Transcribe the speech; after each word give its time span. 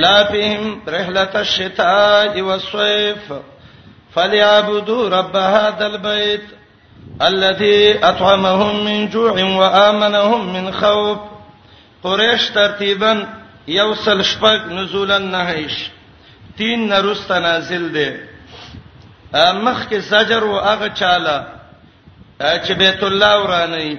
لافهم 0.00 0.80
رحلة 0.88 1.32
الشتاء 1.40 2.40
والصيف 2.40 3.32
فليعبدوا 4.14 5.08
رب 5.08 5.36
هذا 5.36 5.86
البيت 5.86 6.44
الذي 7.22 7.98
اطعمهم 8.04 8.84
من 8.84 9.08
جوع 9.08 9.32
وآمنهم 9.60 10.52
من 10.52 10.72
خوف 10.72 11.18
قریش 12.04 12.48
ترتیبا 12.50 13.24
یوصل 13.68 14.22
شپق 14.22 14.62
نزولا 14.70 15.18
نهیش 15.18 15.76
تین 16.58 16.88
نرست 16.92 17.30
نازل 17.32 17.88
دی 17.94 18.10
مخ 19.34 19.80
کې 19.90 19.94
زجر 20.10 20.42
او 20.44 20.58
هغه 20.58 20.88
چاله 20.88 21.46
چې 22.40 22.72
بیت 22.82 23.02
الله 23.02 23.42
ورانی 23.42 23.98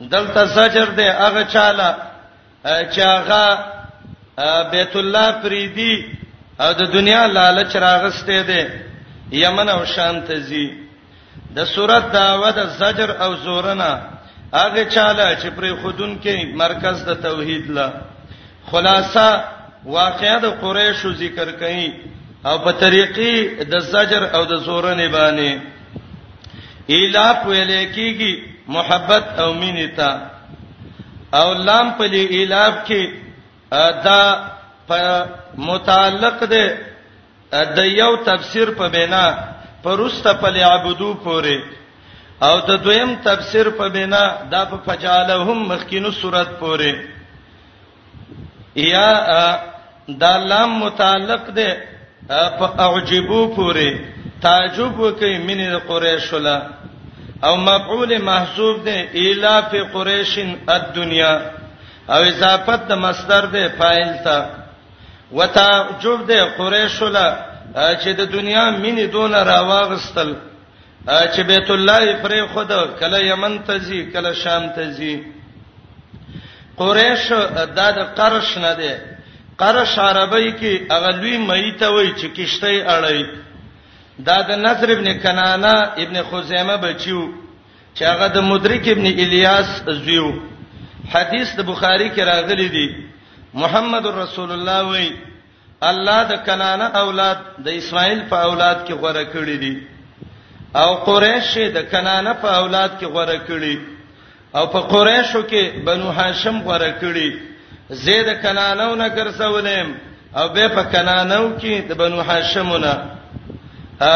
دلته 0.00 0.44
زجر 0.56 0.84
دی 0.98 1.02
هغه 1.10 1.44
چاله 1.54 1.88
چې 2.64 2.98
هغه 2.98 3.75
بیت 4.36 4.96
الله 4.96 5.28
فریدی 5.42 5.94
او 6.62 6.70
د 6.80 6.82
دنیا 6.96 7.22
لالچ 7.36 7.76
راغسته 7.76 8.42
ده 8.50 8.60
یمن 9.32 9.68
او 9.68 9.84
شام 9.94 10.16
ته 10.26 10.36
زی 10.48 10.66
د 11.56 11.64
صورت 11.74 12.04
داوته 12.12 12.64
زجر 12.80 13.10
او 13.24 13.30
زورنا 13.44 13.92
هغه 14.52 14.84
چاله 14.94 15.26
چې 15.40 15.46
پر 15.56 15.64
خودون 15.82 16.18
کې 16.22 16.52
مرکز 16.62 16.96
د 17.08 17.12
توحید 17.26 17.64
لا 17.70 17.88
خلاصہ 18.70 19.28
واقعې 19.86 20.40
د 20.42 20.46
قریشو 20.60 21.12
ذکر 21.22 21.48
کړي 21.60 21.88
او 22.48 22.56
په 22.64 22.70
طریقې 22.72 23.64
د 23.72 23.76
زجر 23.92 24.22
او 24.36 24.44
د 24.44 24.54
زورنې 24.66 25.08
باندې 25.16 25.50
اله 26.90 27.32
په 27.42 27.50
لکېږي 27.50 28.42
محبت 28.68 29.24
او 29.38 29.54
مینې 29.60 29.88
ته 29.96 30.10
او 31.38 31.52
لام 31.54 31.88
په 31.98 32.04
دې 32.12 32.22
الهاب 32.32 32.74
کې 32.86 33.25
دا 33.72 34.22
متعلق 35.58 36.44
ده 36.54 36.66
د 37.76 37.78
یو 38.00 38.12
تفسیر 38.28 38.68
په 38.78 38.86
بنا 38.94 39.24
پرسته 39.82 40.32
په 40.40 40.48
لعبدو 40.56 41.10
پورې 41.24 41.58
او 42.46 42.60
د 42.68 42.82
دویم 42.84 43.14
تفسیر 43.24 43.70
په 43.78 43.88
بنا 43.88 44.36
دا 44.50 44.64
په 44.70 44.76
فجالهم 44.86 45.58
مخکینو 45.68 46.10
صورت 46.12 46.48
پورې 46.60 46.94
یا 48.74 49.10
دا 50.08 50.36
لام 50.38 50.70
متعلق 50.78 51.50
ده 51.50 51.70
په 52.58 52.66
اعجبو 52.86 53.54
پورې 53.56 54.00
تعجب 54.42 54.98
وکي 55.00 55.38
من 55.38 55.78
قریش 55.86 56.32
ولا 56.32 56.58
او 57.44 57.56
مفعول 57.56 58.18
محذوب 58.22 58.84
ده 58.84 58.98
الا 59.24 59.60
فی 59.70 59.80
قریش 59.92 60.38
الدنیا 60.68 61.32
او 62.14 62.22
اضافت 62.32 62.80
د 62.88 62.92
مصدر 63.06 63.44
ده 63.54 63.62
فاعل 63.78 64.10
ته 64.24 64.36
وتعجب 65.38 66.20
ده 66.30 66.40
قریش 66.58 66.98
له 67.02 67.28
چې 68.02 68.10
د 68.18 68.30
دنیا 68.36 68.64
مینې 68.82 69.06
دون 69.12 69.34
راواغستل 69.34 70.36
چې 71.06 71.40
بیت 71.50 71.70
الله 71.70 72.22
پرې 72.22 72.46
خود 72.52 72.70
کله 73.00 73.18
یمن 73.32 73.58
ته 73.66 73.78
ځي 73.78 74.00
کله 74.12 74.32
شام 74.42 74.68
ته 74.76 74.84
ځي 74.98 75.14
قریش 76.78 77.28
د 77.76 77.80
د 77.98 78.00
قرش 78.20 78.58
نه 78.64 78.72
ده 78.80 78.92
قرش 79.60 79.98
عربی 79.98 80.52
کې 80.60 80.92
اغلوی 80.96 81.36
مې 81.48 81.80
ته 81.80 81.88
وای 81.90 82.12
چې 82.18 82.26
کشته 82.36 82.72
اړای 82.86 83.26
دا 84.18 84.42
د 84.48 84.50
نصر 84.66 84.90
ابن 84.92 85.06
کنانا 85.22 85.76
ابن 86.02 86.22
خزیمه 86.30 86.76
بچیو 86.76 87.22
چې 87.96 88.02
هغه 88.10 88.26
د 88.26 88.38
مدرک 88.50 88.88
ابن 88.88 89.06
الیاس 89.06 89.80
زویو 89.86 90.28
حدیث 91.14 91.48
د 91.56 91.62
بخاری 91.70 92.08
کې 92.14 92.22
راغلی 92.30 92.68
دی 92.76 92.86
محمد 93.62 94.06
رسول 94.14 94.50
الله 94.52 94.94
وی 94.94 95.08
الله 95.90 96.22
د 96.30 96.34
کنانه 96.46 96.86
اولاد 97.02 97.38
د 97.66 97.76
اسماعیل 97.80 98.22
په 98.30 98.36
اولاد 98.48 98.80
کې 98.86 98.92
غوړه 98.92 99.24
کړی 99.34 99.56
دي 99.64 100.74
او 100.82 100.88
قریش 101.08 101.52
د 101.76 101.86
کنانه 101.92 102.32
په 102.46 102.56
اولاد 102.62 102.90
کې 103.00 103.04
غوړه 103.04 103.40
کړی 103.48 103.78
او 104.58 104.66
په 104.74 104.80
قریشو 104.94 105.42
کې 105.52 105.84
بنو 105.90 106.10
هاشم 106.18 106.58
غوړه 106.62 106.92
کړی 107.00 107.40
زید 108.04 108.32
کنانو 108.42 108.88
نه 108.94 109.08
ګرځولم 109.16 109.88
او 110.40 110.48
به 110.54 110.68
په 110.78 110.82
کنانو 110.96 111.42
کې 111.58 111.88
د 111.92 112.00
بنو 112.02 112.20
هاشمونه 112.20 112.92
ا 114.10 114.14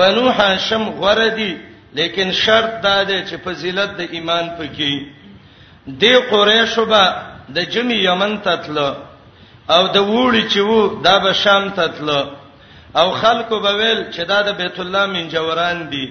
بنو 0.00 0.28
هاشم 0.40 0.88
غوړه 1.00 1.34
دي 1.40 1.52
لیکن 1.98 2.32
شرط 2.44 2.82
دا 2.86 2.96
دی 3.04 3.18
چې 3.24 3.36
فضیلت 3.48 3.90
د 3.98 4.08
ایمان 4.18 4.48
پکې 4.58 4.92
دی 6.00 6.14
قریشو 6.30 6.84
به 6.86 7.02
د 7.54 7.58
جمی 7.72 7.96
یمن 8.08 8.32
تتلو 8.46 8.90
او 9.74 9.82
د 9.94 9.98
وړي 10.08 10.44
چې 10.52 10.58
وو 10.68 11.02
دا 11.04 11.18
به 11.18 11.32
شام 11.32 11.68
تتلو 11.78 12.22
او 13.00 13.10
خلکو 13.10 13.60
به 13.60 13.72
ویل 13.74 14.00
چې 14.12 14.22
دا 14.28 14.42
د 14.42 14.56
بیت 14.62 14.80
الله 14.80 15.06
من 15.06 15.28
جوران 15.28 15.88
دي 15.90 16.06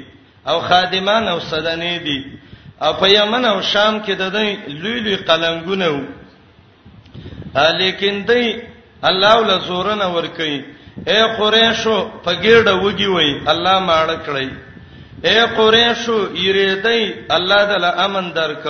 او 0.47 0.59
خادمان 0.61 1.27
او 1.27 1.39
صدنې 1.39 1.97
دي 2.05 2.23
او 2.81 2.93
په 2.93 3.07
یمن 3.09 3.45
او 3.45 3.61
شام 3.61 4.01
کې 4.05 4.11
د 4.15 4.31
دې 4.31 4.57
لوی 4.67 4.99
لوی 4.99 5.15
قلمګونه 5.17 5.85
وو 5.85 6.03
لیکن 7.79 8.23
دی 8.27 8.61
الله 9.03 9.35
ول 9.37 9.59
زورنه 9.59 10.07
ور 10.15 10.27
کوي 10.27 10.63
اے 11.07 11.21
قریشو 11.37 12.09
په 12.23 12.31
ګډه 12.35 12.73
وږي 12.83 13.07
وای 13.07 13.41
الله 13.51 13.79
ماړه 13.79 14.17
کړی 14.25 14.49
اے 15.27 15.39
قریشو 15.57 16.17
یریدای 16.35 17.13
الله 17.29 17.65
تعالی 17.69 17.85
امن 18.05 18.25
درک 18.35 18.67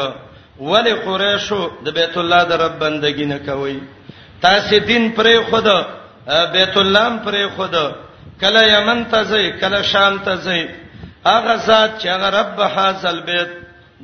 ولی 0.60 0.94
قریشو 1.06 1.60
د 1.86 1.88
بیت 1.98 2.18
الله 2.18 2.42
د 2.50 2.60
رب 2.64 2.76
بندګی 2.80 3.26
نه 3.34 3.40
کوي 3.48 3.80
تاسو 4.46 4.78
دین 4.88 5.12
پرې 5.12 5.36
خود 5.52 5.68
بیت 6.58 6.78
الله 6.82 7.18
پرې 7.26 7.46
خود 7.56 7.76
کله 8.42 8.62
یمن 8.68 9.06
ته 9.12 9.24
ځي 9.24 9.60
کله 9.60 9.82
شام 9.84 10.20
ته 10.20 10.36
ځي 10.36 10.62
هغه 11.26 11.56
ذات 11.58 11.92
چې 12.02 12.08
هغه 12.10 12.30
رب 12.40 12.62
حاصل 12.76 13.20
بیت 13.32 13.50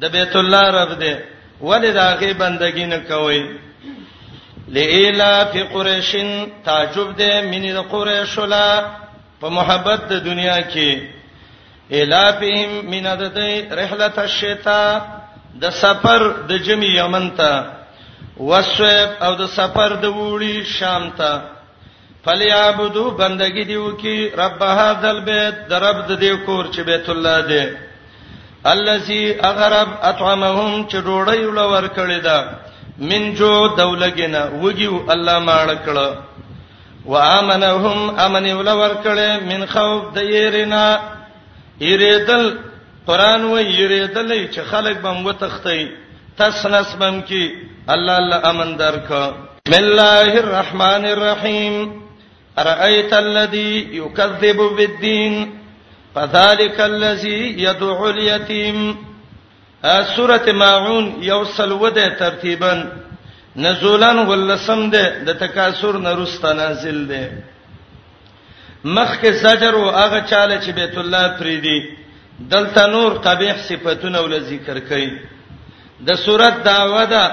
د 0.02 0.12
بیت 0.16 0.36
الله 0.36 0.64
رب 0.80 0.92
دی 1.02 1.16
ولی 1.62 1.92
داغه 1.92 2.34
بندګی 2.34 2.86
نه 2.86 3.00
کوي 3.00 3.42
لئلا 4.76 5.46
فی 5.52 5.64
قریشن 5.74 6.28
تعجب 6.66 7.16
ده 7.18 7.42
منی 7.42 7.72
د 7.74 7.78
قریش 7.94 8.38
ولا 8.38 8.66
په 9.42 9.50
محبت 9.50 10.00
د 10.10 10.14
دنیا 10.26 10.58
کې 10.62 11.08
الا 12.02 12.32
فیهم 12.32 12.86
من 12.92 13.04
ذات 13.22 13.38
رحلت 13.80 14.20
الشتاء 14.20 15.21
د 15.60 15.64
سفر 15.84 16.22
د 16.50 16.58
جمی 16.66 16.90
یمن 17.00 17.26
ته 17.38 17.52
وسویب 18.50 19.10
او 19.26 19.32
د 19.36 19.44
سفر 19.58 19.92
د 20.04 20.06
وړي 20.06 20.56
شام 20.80 21.04
ته 21.18 21.32
فلیعبدو 22.24 23.10
بندگی 23.20 23.64
دیو 23.64 23.90
کی 24.02 24.30
رب 24.38 24.62
هذا 24.64 25.10
البيت 25.10 25.56
درب 25.70 25.98
د 26.08 26.12
دې 26.12 26.46
کور 26.46 26.66
چې 26.74 26.82
بیت 26.92 27.10
الله 27.10 27.42
دی 27.42 27.64
الذي 28.74 29.36
اغرب 29.50 29.90
اطعمهم 30.04 30.88
چې 30.90 30.98
ډوړی 30.98 31.40
ولور 31.46 31.84
کړی 31.88 32.20
دا 32.20 32.50
من 32.98 33.34
جو 33.36 33.68
دولګینا 33.78 34.42
وګیو 34.62 35.12
الله 35.14 35.40
ماړ 35.40 35.76
کړه 35.86 36.18
وامنهم 37.06 38.20
امن 38.26 38.52
ولور 38.52 38.94
کړی 39.04 39.44
من 39.52 39.66
خوف 39.76 40.14
د 40.16 40.22
يرنا 40.34 40.86
یریدل 41.82 42.52
قران 43.12 43.44
و 43.54 43.58
یریدلې 43.64 44.44
چې 44.56 44.62
خلک 44.72 44.98
بم 45.04 45.26
وتختي 45.26 45.82
تسنس 46.38 46.90
بم 47.00 47.16
کې 47.28 47.52
الله 47.94 48.16
الله 48.22 48.38
امن 48.50 48.70
درکا 48.82 49.24
بسم 49.68 49.76
الله 49.80 50.32
الرحمن 50.44 51.04
الرحیم 51.16 51.76
ارايت 52.60 53.12
الذي 53.14 53.76
يكذب 54.02 54.58
بالدين 54.78 55.36
فذلك 56.16 56.78
الذي 56.92 57.40
يدعو 57.68 58.10
اليتيم 58.10 58.80
سوره 60.16 60.52
ماعون 60.64 61.14
یوصل 61.30 61.72
وده 61.72 62.08
ترتیبا 62.24 62.74
نزولن 63.56 64.18
ولسم 64.20 64.90
ده 64.90 65.24
د 65.28 65.38
تکاثر 65.40 65.98
نرست 66.06 66.46
نازل 66.46 67.08
ده 67.08 67.44
مخک 68.96 69.32
زجر 69.32 69.74
او 69.76 69.90
هغه 69.90 70.22
چاله 70.22 70.62
چې 70.62 70.70
بیت 70.80 70.98
الله 71.04 71.28
پریدي 71.40 71.80
دلته 72.50 72.86
نور 72.88 73.12
قبیح 73.14 73.58
صفاتونه 73.70 74.20
ول 74.20 74.40
ذکر 74.44 74.80
کړي 74.90 75.10
د 76.08 76.14
صورت 76.26 76.64
داوا 76.66 77.04
ده 77.14 77.24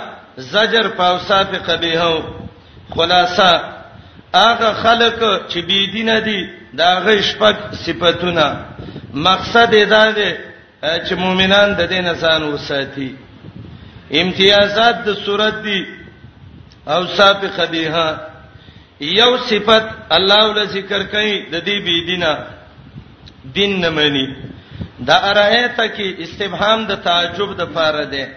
زجر 0.54 0.88
په 0.96 1.04
اوصاف 1.12 1.52
قبیحو 1.68 2.16
خلاصہ 2.94 3.50
هغه 4.34 4.72
خلق 4.80 5.18
چې 5.48 5.60
بی 5.68 5.78
دینه 5.92 6.18
دي 6.26 6.40
دا 6.80 6.90
غي 7.06 7.22
شپک 7.22 7.56
صفاتونه 7.84 8.46
مقصد 9.14 9.72
یې 9.74 9.84
دا 9.94 10.04
دی 10.18 10.30
چې 10.82 11.12
مؤمنان 11.14 11.74
د 11.78 11.88
دین 11.92 12.06
آسان 12.08 12.42
وساتي 12.42 13.10
امتیازات 14.22 15.04
د 15.06 15.14
صورت 15.24 15.62
دي 15.68 15.80
اوصاف 16.96 17.44
قبیحه 17.60 18.08
یو 19.14 19.32
صفت 19.48 19.86
الله 20.18 20.44
ول 20.54 20.66
ذکر 20.66 21.02
کړي 21.02 21.52
د 21.52 21.60
دې 21.64 21.82
بی 21.86 21.96
دینه 22.06 22.46
دین 23.54 23.80
نه 23.80 23.88
مانی 23.96 24.26
دا 25.06 25.16
ارایته 25.30 25.84
کې 25.96 26.06
استفهام 26.26 26.86
د 26.86 27.00
تعجب 27.08 27.56
د 27.58 27.66
پاره 27.74 28.04
ده 28.04 28.28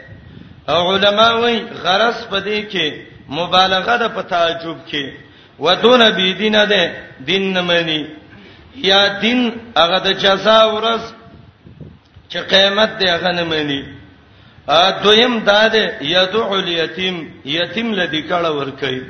او 0.74 0.94
علما 0.96 1.30
وایي 1.44 1.60
غرض 1.86 2.20
پدې 2.34 2.68
کې 2.72 2.94
مبالغه 3.40 3.96
ده 4.02 4.08
په 4.18 4.22
تعجب 4.34 4.78
کې 4.88 5.12
ودون 5.68 6.04
بی 6.18 6.34
دین 6.42 6.54
ده 6.74 6.84
دین 7.30 7.58
منی 7.70 8.02
یا 8.90 9.02
دین 9.24 9.42
هغه 9.80 10.00
د 10.08 10.12
جزا 10.26 10.60
ورس 10.74 11.04
چې 12.30 12.38
قیامت 12.54 12.96
دی 13.00 13.08
هغه 13.14 13.32
نه 13.40 13.44
منی 13.54 13.82
ا 14.78 14.92
دویم 15.04 15.36
داده 15.40 15.98
یدعو 16.12 16.54
الیتیم 16.64 17.16
یتیم 17.56 17.92
لدی 18.02 18.22
کړه 18.30 18.52
ور 18.60 18.72
کوي 18.82 19.02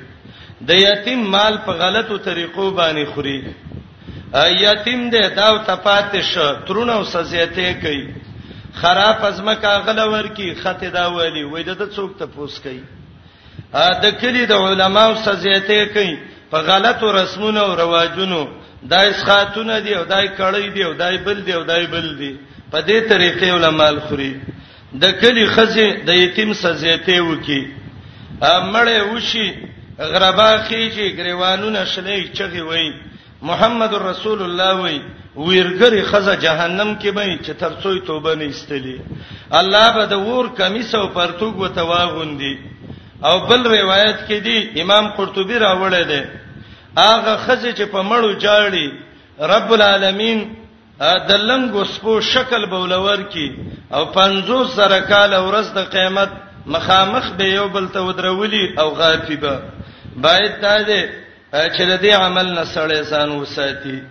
د 0.70 0.80
یتیم 0.86 1.20
مال 1.36 1.58
په 1.66 1.72
غلطو 1.84 2.18
طریقو 2.28 2.72
باندې 2.72 3.06
خوري 3.14 3.38
یتیم 4.34 5.10
دې 5.12 5.36
داو 5.36 5.58
تپاتش 5.68 6.34
ترونو 6.68 7.04
سزیته 7.04 7.74
کوي 7.82 8.04
خراب 8.74 9.26
ازمکه 9.26 9.68
غلور 9.86 10.24
کی 10.28 10.54
خطه 10.56 10.90
دا 10.90 11.12
ولی 11.12 11.44
وې 11.44 11.68
د 11.76 11.92
څوک 11.96 12.18
ته 12.20 12.26
پوس 12.28 12.60
کوي 12.60 12.84
ا 13.74 14.00
د 14.04 14.12
کلی 14.22 14.46
د 14.46 14.52
علماو 14.54 15.16
سزیته 15.24 15.86
کوي 15.94 16.16
په 16.52 16.58
غلطو 16.58 17.12
رسمونو 17.22 17.60
او 17.60 17.76
رواجونو 17.76 18.48
دای 18.84 19.12
ښاتونه 19.14 19.80
دی 19.86 19.94
او 19.96 20.04
دای 20.06 20.28
کړی 20.40 20.72
دی 20.74 20.84
او 20.84 20.94
دای 20.94 21.18
بل 21.18 21.42
دی 21.42 21.54
او 21.54 21.64
دای 21.64 21.88
بل 21.88 22.18
دی 22.18 22.38
په 22.72 22.80
دې 22.82 23.10
طریقې 23.10 23.44
علماء 23.50 23.94
خوري 24.08 24.34
د 25.02 25.12
کلی 25.20 25.46
خزه 25.48 25.92
د 26.06 26.10
یتیم 26.10 26.54
سزیته 26.54 27.22
وکي 27.24 27.62
ا 28.42 28.72
مړې 28.72 28.98
وشي 29.14 29.54
غربا 30.00 30.52
خيږي 30.68 31.16
غریوانونه 31.18 31.86
شلې 31.86 32.34
چغي 32.38 32.62
وایي 32.62 33.11
محمد 33.50 33.94
رسول 34.02 34.42
الله 34.44 34.74
وی 34.82 35.00
ویرګری 35.36 36.02
خزه 36.12 36.34
جهنم 36.42 36.90
کې 37.02 37.10
به 37.16 37.38
چې 37.44 37.52
ترڅوي 37.64 38.00
توبه 38.10 38.36
نه 38.42 38.46
استلی 38.54 38.98
الله 39.60 39.88
به 39.96 40.06
د 40.12 40.28
ور 40.28 40.48
کمیس 40.60 40.96
او 40.96 41.08
پرتوګ 41.08 41.56
وته 41.62 41.82
واغوندي 41.92 42.54
او 43.28 43.36
بل 43.50 43.62
روایت 43.64 44.28
کې 44.28 44.34
دی 44.48 44.82
امام 44.82 45.08
قرطبي 45.18 45.58
راوړی 45.60 46.04
دی 46.04 46.22
هغه 47.00 47.34
خزه 47.46 47.72
چې 47.72 47.82
په 47.94 48.04
مړو 48.04 48.40
جاړي 48.40 48.92
رب 49.54 49.74
العالمین 49.78 50.40
د 51.02 51.32
لنګو 51.32 51.84
سپو 51.96 52.20
شکل 52.34 52.66
بولور 52.76 53.22
کی 53.34 53.48
او 53.96 54.04
50 54.06 54.68
سره 54.76 55.00
کال 55.14 55.34
ورځ 55.34 55.74
د 55.78 55.90
قیامت 55.98 56.30
مخامخ 56.76 57.32
به 57.38 57.46
یو 57.54 57.68
بل 57.76 57.88
ته 57.94 58.00
ودرولي 58.08 58.66
او 58.80 58.90
غافي 59.02 59.36
به 59.36 59.56
باید 60.26 60.54
تا 60.62 60.78
دې 60.84 61.02
چې 61.52 61.84
د 61.92 62.02
دې 62.04 62.12
عمل 62.26 62.48
نه 62.58 62.64
سړی 62.74 63.02
ځان 63.12 63.30
وساتي 63.42 64.04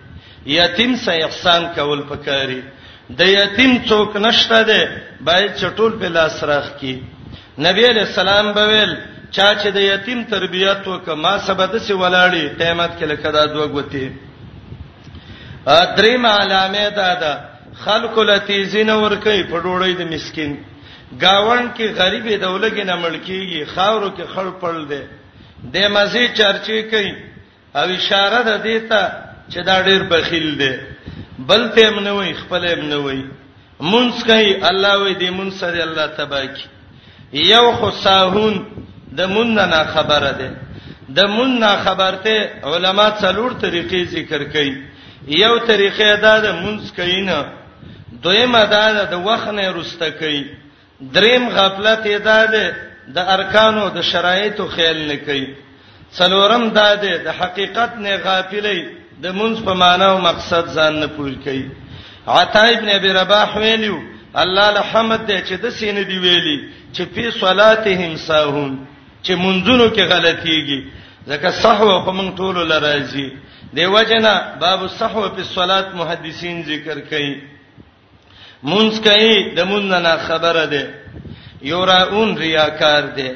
یتیم 0.55 0.91
سه 1.03 1.11
احسان 1.27 1.65
کول 1.75 2.01
پکاري 2.09 2.61
د 3.21 3.29
یتیم 3.39 3.71
څوک 3.91 4.15
نشته 4.25 4.59
ده 4.71 4.81
باید 5.29 5.55
چټول 5.61 5.91
په 6.03 6.07
لاس 6.17 6.43
راخ 6.51 6.67
کی 6.79 6.93
نبی 7.65 7.85
علیہ 7.89 8.01
السلام 8.09 8.51
بویل 8.57 8.95
چا 9.37 9.47
چې 9.55 9.67
د 9.77 9.81
یتیم 9.81 10.23
تربیت 10.33 10.87
وک 10.87 11.09
ما 11.23 11.37
سبد 11.47 11.77
سی 11.85 11.93
ولاړی 11.93 12.57
قیامت 12.59 12.91
کې 12.99 13.05
لکه 13.05 13.31
دا 13.31 13.45
دوه 13.45 13.67
غوتی 13.67 14.11
ا 15.77 15.95
دریم 15.97 16.25
علامه 16.25 16.85
دا 16.99 17.09
ده 17.15 17.39
خلق 17.85 18.19
لتیزین 18.29 18.89
ور 18.89 19.15
کوي 19.25 19.43
په 19.43 19.61
ډوړې 19.61 19.91
د 20.03 20.13
مسكين 20.13 20.55
گاون 21.25 21.65
کې 21.65 21.97
غریب 21.97 22.27
دولګې 22.41 22.83
نه 22.83 22.95
ملکیږي 22.95 23.65
خاورو 23.73 24.09
کې 24.15 24.31
خړ 24.35 24.61
پړل 24.61 24.87
ده 24.89 25.03
د 25.73 25.77
مزي 25.97 26.25
چرچی 26.39 26.81
کوي 26.93 27.13
او 27.79 27.83
اشاره 27.99 28.39
ده 28.43 28.55
دیتا 28.67 29.01
چې 29.51 29.57
دا 29.67 29.75
ډیر 29.87 30.01
بخیل 30.11 30.47
دی 30.59 30.73
بل 31.49 31.61
ته 31.75 31.87
هم 31.87 31.99
نه 32.05 32.11
وای 32.17 32.33
خپل 32.41 32.65
هم 32.71 32.81
نه 32.89 32.97
وای 33.03 33.21
مونږ 33.91 34.23
کوي 34.29 34.49
الله 34.69 34.93
وې 35.05 35.17
دې 35.21 35.29
مونږ 35.39 35.51
سره 35.61 35.81
الله 35.87 36.07
تباکی 36.07 36.65
یو 37.53 37.71
خو 37.79 37.91
ساهون 38.03 38.55
د 39.19 39.21
مونږ 39.33 39.49
نه 39.73 39.83
خبره 39.93 40.31
ده 40.41 40.49
د 41.17 41.31
مونږ 41.35 41.51
نه 41.63 41.71
خبرته 41.85 42.35
علما 42.71 43.07
څلور 43.23 43.51
طریقې 43.63 44.01
ذکر 44.15 44.43
کړي 44.43 44.77
یو 45.43 45.53
طریقې 45.71 46.19
دا 46.27 46.35
ده 46.45 46.51
مونږ 46.63 46.95
کوي 46.99 47.21
نه 47.21 47.45
دویمه 48.23 48.63
دا 48.75 48.85
ده 48.97 49.03
د 49.13 49.25
وخت 49.27 49.47
نه 49.55 49.71
رسته 49.77 50.09
کوي 50.19 50.43
دریم 51.15 51.49
غفلت 51.57 52.05
یې 52.11 52.19
دا 52.29 52.45
ده 52.53 52.65
د 53.15 53.17
ارکانو 53.35 53.83
د 53.97 54.01
شرایطو 54.11 54.67
خیال 54.75 54.97
نه 55.11 55.15
کوي 55.25 55.47
څلورم 56.17 56.63
دا 56.77 56.89
ده 57.03 57.13
د 57.25 57.27
حقیقت 57.39 57.91
نه 58.03 58.13
غافلې 58.27 58.79
د 59.23 59.25
منځ 59.39 59.55
په 59.65 59.73
معنا 59.81 60.07
او 60.11 60.17
مقصد 60.29 60.63
ځان 60.75 60.93
نه 61.01 61.07
پوهل 61.15 61.35
کوي 61.45 61.65
عطا 62.39 62.63
ابن 62.77 62.89
ابي 62.99 63.11
رباح 63.21 63.49
ویلو 63.61 63.97
الله 64.43 64.65
الحمد 64.73 65.21
دې 65.27 65.37
چې 65.47 65.53
د 65.63 65.65
سینې 65.79 66.03
دی 66.09 66.17
ویلي 66.23 66.57
چې 66.95 67.03
په 67.15 67.25
صلاتهم 67.43 68.11
ساهون 68.27 68.71
چې 69.25 69.31
منځونو 69.43 69.85
کې 69.95 70.03
غلطيږي 70.11 70.81
ځکه 71.29 71.47
صحو 71.63 71.91
په 72.05 72.11
موږ 72.17 72.29
ټول 72.39 72.55
لراځي 72.71 73.27
دیو 73.75 73.97
جنا 74.09 74.33
باب 74.61 74.81
الصحو 74.83 75.23
په 75.35 75.43
صلات 75.57 75.87
محدثین 76.01 76.63
ذکر 76.71 76.99
کوي 77.11 77.33
مونږ 78.71 78.91
کوي 79.07 79.35
د 79.57 79.59
مونږ 79.69 79.83
نه 80.05 80.17
خبره 80.27 80.65
ده 80.65 80.93
یو 81.71 81.85
راون 81.85 82.29
ریاکار 82.43 83.03
ده 83.17 83.29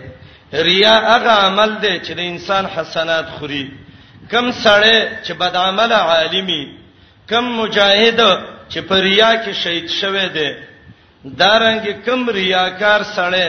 ریا 0.53 0.93
هغه 1.15 1.31
عمل 1.45 1.69
دی 1.81 1.99
چې 2.05 2.13
د 2.17 2.19
انسان 2.31 2.65
حسنات 2.75 3.27
خوري 3.39 3.65
کم 4.31 4.51
سړی 4.51 5.25
چې 5.25 5.33
بد 5.39 5.55
عمل 5.55 5.91
عالمي 5.93 6.63
کم 7.29 7.45
مجاهد 7.61 8.19
چې 8.69 8.79
په 8.89 8.95
ریا 9.05 9.31
کې 9.35 9.51
شهید 9.61 9.87
شوه 9.99 10.27
دی 10.35 10.49
دارنګ 11.41 11.85
کم 12.05 12.29
ریاکار 12.37 13.01
سړی 13.15 13.47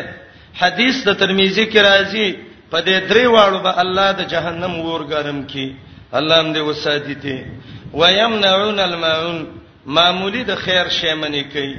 حدیث 0.61 1.05
د 1.09 1.11
ترمذی 1.21 1.67
کې 1.73 1.81
راځي 1.89 2.29
په 2.71 2.79
دې 2.87 2.97
درې 3.11 3.27
واړو 3.35 3.59
به 3.65 3.73
الله 3.83 4.13
د 4.13 4.21
جهنم 4.33 4.81
ور 4.81 5.03
ګرم 5.13 5.43
کی 5.51 5.67
الله 6.13 6.41
هم 6.41 6.53
دې 6.55 6.63
وساتې 6.69 7.15
دي 7.23 7.47
ويمنعون 7.93 8.79
الماعون 8.81 9.47
معمولی 9.87 10.43
د 10.45 10.55
خیر 10.65 10.89
شیمنی 11.01 11.45
کوي 11.53 11.77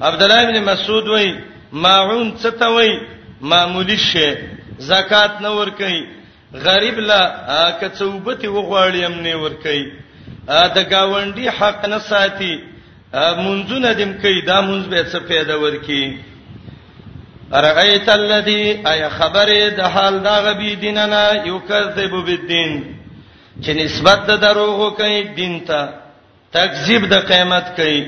عبد 0.00 0.22
الله 0.22 0.42
بن 0.50 0.58
مسعود 0.64 1.06
وای 1.08 1.34
ماعون 1.72 2.36
څه 2.40 2.48
ته 2.58 2.66
وای 2.74 2.92
معمولی 3.40 3.96
شی 4.10 4.30
زکات 4.90 5.40
نه 5.40 5.48
ور 5.50 5.68
کوي 5.78 6.00
غریب 6.66 6.98
لا 6.98 7.70
کڅوبته 7.80 8.48
وغواړي 8.48 9.06
هم 9.06 9.12
نه 9.26 9.36
ور 9.42 9.54
کوي 9.62 9.84
د 10.76 10.78
گاونډي 10.92 11.48
حق 11.58 11.86
نه 11.86 11.98
ساتي 11.98 12.56
منځونه 13.38 13.92
دم 14.00 14.12
کوي 14.22 14.40
دا 14.46 14.60
منځ 14.60 14.86
به 14.86 15.02
څه 15.02 15.18
پیدا 15.28 15.56
ور 15.62 15.76
کوي 15.76 16.18
ارغیت 17.58 18.08
الذی 18.08 18.62
ای 18.90 19.08
خبر 19.18 19.48
د 19.76 19.80
حال 19.96 20.14
دا 20.24 20.36
غبی 20.44 20.74
دیننا 20.84 21.22
یکذب 21.46 22.10
بالدین 22.14 22.72
چې 23.60 23.68
نسبت 23.82 24.26
د 24.28 24.40
دروغو 24.42 24.90
کوي 24.90 25.22
دین 25.36 25.60
ته 25.70 25.88
تکذیب 26.56 27.08
د 27.10 27.14
قیامت 27.28 27.76
کوي 27.76 28.00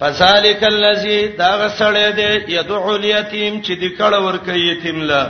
فذلک 0.00 0.64
الذی 0.64 1.20
دا 1.38 1.50
غسړې 1.60 2.16
دی 2.18 2.54
یدعو 2.56 2.94
الیتیم 2.94 3.62
چې 3.62 3.72
د 3.72 3.98
کړه 3.98 4.16
ور 4.26 4.36
کوي 4.46 4.60
یتیم 4.72 5.02
لا 5.12 5.22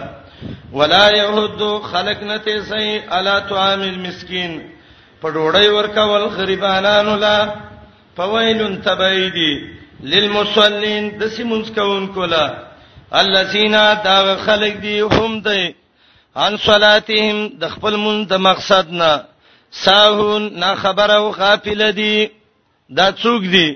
ولا 0.72 1.10
يهد 1.10 1.62
خلق 1.84 2.20
نته 2.30 2.56
سي 2.70 2.98
الا 3.18 3.36
طعام 3.50 3.82
المسكين 3.94 4.52
په 5.22 5.26
ډوړی 5.34 5.68
ورکول 5.68 6.22
غریبانانو 6.36 7.14
لا 7.16 7.38
فويل 8.16 8.82
تبعيدي 8.84 9.52
للمصلين 10.02 11.10
د 11.20 11.26
سیمونس 11.36 11.70
کون 11.74 12.06
کولا 12.14 12.44
الذين 13.12 13.72
دا 14.04 14.36
خلق 14.44 14.76
دي 14.86 15.00
هم 15.02 15.40
دي 15.40 15.74
ان 16.36 16.56
صلاتهم 16.56 17.36
د 17.60 17.64
خپل 17.68 17.96
مون 18.04 18.26
د 18.26 18.32
مقصد 18.34 18.90
نه 19.02 19.24
ساهون 19.84 20.42
نه 20.62 20.74
خبر 20.74 21.14
او 21.16 21.30
غافل 21.30 21.92
دي 21.92 22.30
دا 22.90 23.12
څوک 23.12 23.42
دي 23.56 23.68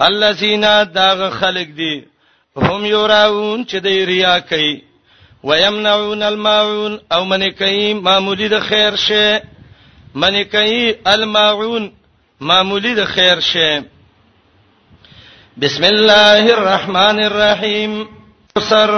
الذين 0.00 0.62
دا 0.94 1.30
خلق 1.30 1.68
دي 1.80 1.94
هم 2.56 2.84
يراون 2.84 3.64
چې 3.70 3.76
د 3.80 3.86
ریا 3.86 4.38
کوي 4.38 4.91
ويمنعون 5.42 6.22
الماعون 6.22 7.00
او 7.12 7.24
من 7.24 7.50
کوي 7.50 7.94
معمولی 7.94 8.48
د 8.48 8.58
خیر 8.68 8.96
شه 8.96 9.42
من 10.24 10.42
کوي 10.52 10.94
الماعون 11.14 11.88
معمولی 12.50 12.94
د 13.00 13.04
خیر 13.14 13.40
شه 13.48 13.82
بسم 15.64 15.84
الله 15.90 16.38
الرحمن 16.58 17.20
الرحيم 17.24 17.98
سر 18.70 18.94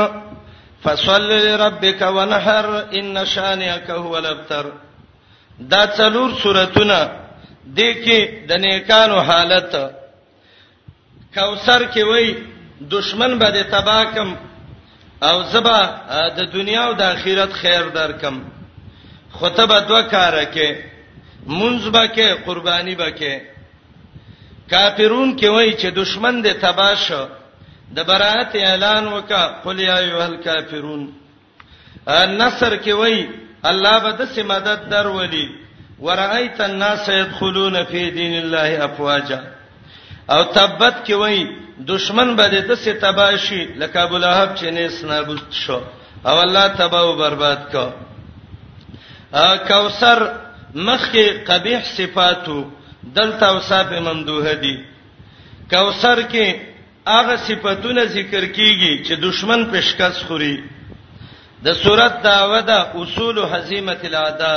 فصل 0.85 1.29
لربك 1.47 2.01
ونحر 2.17 2.69
ان 2.99 3.25
شانئك 3.27 3.91
هو 3.91 4.17
الابتر 4.17 4.73
دا 5.59 5.87
څلور 5.97 6.31
سوراتونه 6.43 7.03
د 7.67 7.79
کې 7.79 8.47
د 8.49 8.53
نیکانو 8.63 9.21
حالت 9.29 9.77
کوثر 11.35 11.85
کې 11.95 12.01
وای 12.11 12.35
دشمن 12.95 13.39
به 13.43 13.51
د 13.57 13.63
تباکم 13.77 14.35
او 15.29 15.43
زبا 15.53 15.81
د 16.37 16.39
دنیا 16.57 16.85
او 16.89 16.93
د 17.01 17.03
آخرت 17.15 17.53
خیر 17.61 17.83
درکم 17.99 18.37
خطبه 19.39 19.79
دوه 19.89 20.03
کار 20.15 20.35
کې 20.55 20.69
منځبه 21.59 22.05
کې 22.15 22.29
قرباني 22.47 22.95
به 23.01 23.09
کې 23.19 23.33
کافرون 24.71 25.31
کې 25.39 25.45
وای 25.55 25.71
چې 25.81 25.87
دشمن 26.01 26.43
دې 26.45 26.49
تباش 26.65 27.07
د 27.97 27.99
برائت 28.09 28.53
اعلان 28.55 29.05
وکا 29.15 29.45
قل 29.65 29.79
یا 29.81 29.97
ایه 30.05 30.25
الکافرون 30.25 31.03
نصر 32.43 32.77
کې 32.85 32.91
وای 33.01 33.27
الله 33.71 33.99
به 34.01 34.11
د 34.21 34.25
سمادت 34.35 34.81
درولي 34.95 35.49
ورایت 36.01 36.61
الناس 36.61 37.09
يدخلون 37.09 37.85
فی 37.91 38.11
دین 38.11 38.33
الله 38.43 38.85
افواجا 38.85 39.41
او 40.31 40.43
تبت 40.45 41.05
کې 41.07 41.13
وای 41.13 41.49
دشمن 41.89 42.37
به 42.37 42.49
د 42.49 42.75
څه 42.75 42.93
تباشي 43.01 43.65
لکه 43.81 44.01
ابو 44.03 44.19
لهب 44.19 44.55
چې 44.57 44.65
نس 44.71 45.05
نابود 45.05 45.41
شو 45.53 45.81
او 46.27 46.41
الله 46.41 46.69
تبا 46.69 46.99
او 47.01 47.17
برباد 47.17 47.71
کو 47.73 47.87
ا 49.33 49.57
کوثر 49.69 50.19
مخکې 50.75 51.25
قبیح 51.47 51.81
صفاتو 51.97 52.65
دلته 53.15 53.47
اوصاف 53.49 53.93
ممدوه 53.93 54.53
دي 54.63 54.77
کوثر 55.71 56.23
کې 56.23 56.57
هغه 57.07 57.37
صفاتونه 57.37 58.05
ذکر 58.05 58.45
کیږي 58.47 59.07
چې 59.07 59.13
دشمن 59.21 59.65
پېشکش 59.75 60.25
خوري 60.29 60.57
د 61.65 61.73
سورۃ 61.83 62.23
داوود 62.23 62.71
اصول 62.71 63.39
حزیمت 63.53 64.05
الادا 64.05 64.57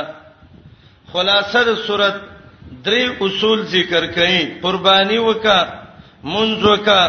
خلاصه 1.14 1.64
د 1.64 1.76
سورۃ 1.88 2.24
درې 2.72 3.04
اصول 3.24 3.62
ذکر 3.66 4.06
کړي 4.16 4.40
قرباني 4.64 5.18
وکا 5.20 5.60
منځ 6.24 6.64
وکا 6.64 7.02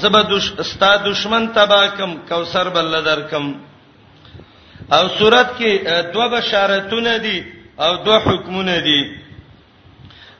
زبدوش 0.00 0.52
استا 0.62 0.94
دشمن 1.08 1.46
تباکم 1.58 2.16
کوثر 2.28 2.68
بل 2.74 2.92
درکم 3.04 3.52
او 4.96 5.04
صورت 5.18 5.46
کې 5.58 6.02
دوه 6.14 6.28
بشارتونه 6.38 7.16
دي 7.26 7.38
او 7.78 7.92
دوه 8.04 8.18
حکمونه 8.26 8.78
دي 8.86 9.02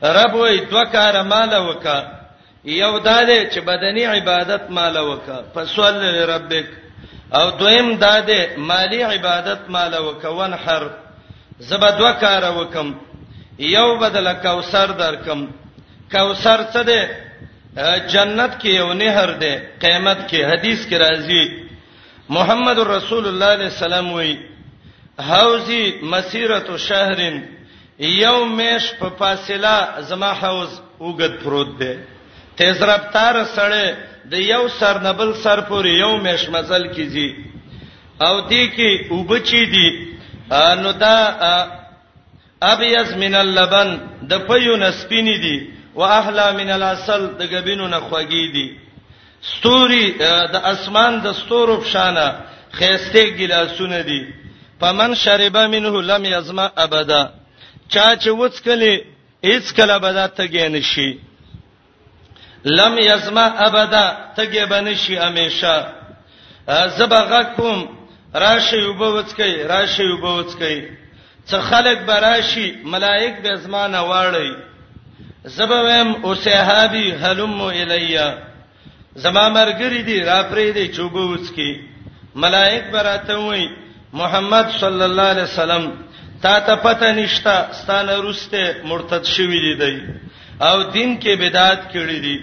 رب 0.01 0.35
وې 0.35 0.69
دوه 0.71 0.85
کار 0.95 1.23
مال 1.23 1.53
وکا 1.69 1.99
یو 2.65 2.97
داده 2.99 3.37
چې 3.51 3.59
بدني 3.69 4.05
عبادت 4.05 4.69
مال 4.71 4.97
وکا 4.97 5.39
فسوال 5.55 6.03
ربک 6.33 6.65
او 7.37 7.49
دویم 7.59 7.95
داده 7.95 8.41
مالی 8.57 9.01
عبادت 9.03 9.69
مال 9.69 9.93
وکا 9.97 10.29
ونحر 10.29 10.83
زبدوه 11.59 12.11
کار 12.21 12.43
وکم 12.57 12.93
یو 13.61 13.87
بدل 14.01 14.27
کوثر 14.45 14.89
درکم 15.01 15.41
کوثر 16.13 16.59
څه 16.73 16.81
دی 16.89 16.99
جنت 18.13 18.51
کې 18.61 18.67
یو 18.81 18.93
نهر 19.01 19.31
دی 19.41 19.53
قیامت 19.83 20.21
کې 20.29 20.39
حدیث 20.51 20.85
کې 20.89 20.97
راځي 21.03 21.43
محمد 22.37 22.79
رسول 22.91 23.25
الله 23.31 23.31
صلی 23.31 23.31
الله 23.31 23.51
علیه 23.55 23.69
وسلم 23.77 24.07
وی 24.13 24.37
حوزی 25.31 25.83
مسیرت 26.13 26.69
شهرن 26.87 27.35
یوم 28.11 28.49
مش 28.59 28.83
په 28.99 29.07
فاصله 29.19 29.73
زما 30.11 30.31
حوز 30.41 30.71
وګد 30.99 31.33
پروت 31.43 31.71
دی 31.81 31.93
تیز 32.57 32.81
رفتار 32.91 33.39
سره 33.57 33.83
د 34.31 34.41
یو 34.45 34.63
سر 34.79 34.99
نبل 35.03 35.29
سر 35.43 35.61
پورې 35.61 35.87
یو 36.03 36.13
مش 36.25 36.41
مزل 36.55 36.83
کیږي 36.93 37.33
او 38.25 38.33
دې 38.49 38.75
کې 38.75 39.11
وبچی 39.17 39.63
دی 39.65 40.07
نو 40.81 40.91
دا 41.03 41.15
ابيض 42.61 43.09
من 43.17 43.35
اللبن 43.35 43.89
د 44.29 44.33
پيون 44.47 44.91
سپيني 44.91 45.37
دي 45.37 45.69
واحلى 45.95 46.47
من 46.59 46.69
العسل 46.77 47.21
د 47.39 47.41
غبینو 47.53 47.87
نه 47.87 47.99
خوږي 47.99 48.45
دي 48.53 48.67
ستوري 49.53 50.05
د 50.53 50.55
اسمان 50.73 51.13
د 51.19 51.27
ستورو 51.41 51.81
فشانه 51.81 52.25
خيسته 52.77 53.23
ګلاسونه 53.39 54.01
دي 54.09 54.21
پمن 54.79 55.11
شرب 55.23 55.57
منه 55.57 56.01
لم 56.01 56.25
يزما 56.25 56.65
ابدا 56.85 57.23
چا 57.93 58.05
چې 58.21 58.29
وڅکلې 58.39 58.93
هیڅ 59.47 59.65
کله 59.77 59.97
بدا 60.05 60.25
تګې 60.37 60.65
نشي 60.75 61.11
لم 62.65 62.93
يزما 63.09 63.45
ابدا 63.67 64.05
تګې 64.37 64.63
بنشي 64.71 65.17
هميشه 65.19 65.75
زبغه 66.97 67.43
کوم 67.55 67.79
راشي 68.35 68.81
وبوڅکې 68.87 69.49
راشي 69.73 70.05
وبوڅکې 70.11 71.00
څه 71.49 71.57
خلق 71.59 71.99
براشي 72.09 72.65
ملائک 72.93 73.35
به 73.43 73.53
اسمانه 73.53 74.01
واړی 74.09 74.49
زبویم 75.57 76.09
او 76.25 76.35
صحابي 76.45 77.05
هلم 77.23 77.61
الیا 77.61 78.27
زما 79.23 79.45
مرګری 79.57 80.01
دی 80.09 80.17
را 80.29 80.41
پرې 80.51 80.69
دی 80.75 80.85
چوبوڅ 80.95 81.43
کی 81.55 81.71
ملائک 82.43 82.83
براته 82.91 83.35
وای 83.37 83.65
محمد 84.21 84.67
صلی 84.81 85.03
الله 85.03 85.27
علیه 85.33 85.43
وسلم 85.43 85.91
تا 86.41 86.59
ته 86.59 86.75
پته 86.75 87.11
نشتا 87.13 87.73
ستانه 87.79 88.15
روسته 88.15 88.73
مرتد 88.85 89.23
شوی 89.25 89.59
دی 89.63 89.73
دی 89.81 89.97
او 90.67 90.75
دین 90.95 91.19
کې 91.21 91.37
بدعت 91.39 91.81
کړی 91.93 92.19
دی 92.25 92.37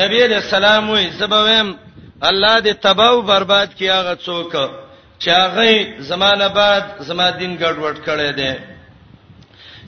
نبی 0.00 0.22
علیہ 0.24 0.40
السلام 0.44 0.90
وای 0.90 1.10
زبویم 1.18 1.74
الله 2.30 2.60
دې 2.60 2.72
تباہ 2.86 3.08
او 3.10 3.20
برباد 3.30 3.74
کیا 3.78 4.00
غ 4.02 4.14
څوک 4.24 4.81
چاغې 5.24 5.72
زمانہ 6.10 6.48
بعد 6.58 6.82
زما 7.08 7.28
دین 7.40 7.52
ګډوډ 7.62 7.96
کړي 8.06 8.30
دي 8.38 8.52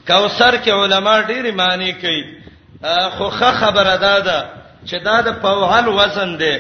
کوثر 0.09 0.55
کې 0.63 0.71
علما 0.81 1.15
ډېری 1.31 1.51
معنی 1.61 1.93
کوي 2.03 2.23
خوخه 3.17 3.53
خبره 3.61 3.97
ده 4.01 4.39
چې 4.87 4.97
دا 5.07 5.17
د 5.27 5.29
پوهل 5.43 5.87
وزن 5.99 6.31
دی 6.43 6.55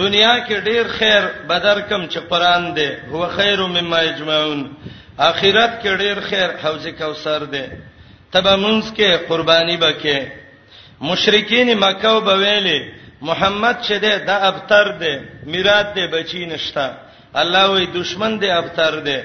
دنیا 0.00 0.34
کې 0.46 0.54
ډېر 0.68 0.84
خیر 0.98 1.22
بدر 1.48 1.80
کم 1.88 2.06
چې 2.08 2.18
قران 2.30 2.64
دی 2.76 2.88
هو 3.12 3.26
خیر 3.36 3.58
مما 3.76 4.00
یجمعون 4.08 4.60
اخرت 5.18 5.72
کې 5.82 5.92
ډېر 6.02 6.20
خیر 6.28 6.48
حوض 6.62 6.86
کوثر 6.98 7.44
دی 7.54 7.64
تبه 8.32 8.56
منځ 8.56 8.84
کې 8.96 9.28
قرباني 9.28 9.76
بکې 9.76 10.16
مشرکین 11.10 11.74
مکه 11.84 12.10
وبویلې 12.16 12.78
محمد 13.28 13.76
چې 13.86 13.92
ده 13.92 14.18
د 14.18 14.30
ابتر 14.50 14.92
دی 15.00 15.14
میراث 15.52 15.86
دی 15.94 16.06
بچی 16.14 16.44
نشتا 16.46 16.88
الله 17.42 17.64
وی 17.74 17.86
دشمن 17.98 18.32
دی 18.42 18.50
ابتر 18.60 18.94
دی 19.06 19.18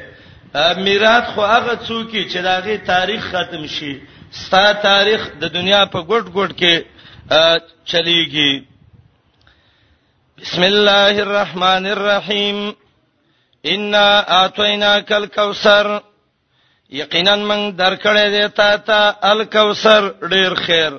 میراث 0.85 1.25
خو 1.33 1.41
هغه 1.53 1.75
څوک 1.87 2.09
چې 2.31 2.37
داغه 2.49 2.77
تاریخ 2.77 3.21
ختم 3.31 3.67
شي 3.67 4.01
ستا 4.31 4.71
تاریخ 4.73 5.21
د 5.41 5.45
دنیا 5.57 5.85
په 5.93 5.99
ګډ 6.09 6.23
ګډ 6.37 6.51
کې 6.59 6.73
چلیږي 7.85 8.65
بسم 10.41 10.63
الله 10.63 11.15
الرحمن 11.25 11.85
الرحیم 11.95 12.71
انا 13.65 14.07
اتیناک 14.43 15.11
الکوثر 15.11 15.99
یقینا 16.91 17.35
من 17.35 17.61
درکړې 17.77 18.29
دې 18.35 18.47
تا 18.57 18.77
ته 18.77 19.13
الکوثر 19.23 20.11
ډیر 20.29 20.53
خیر 20.55 20.93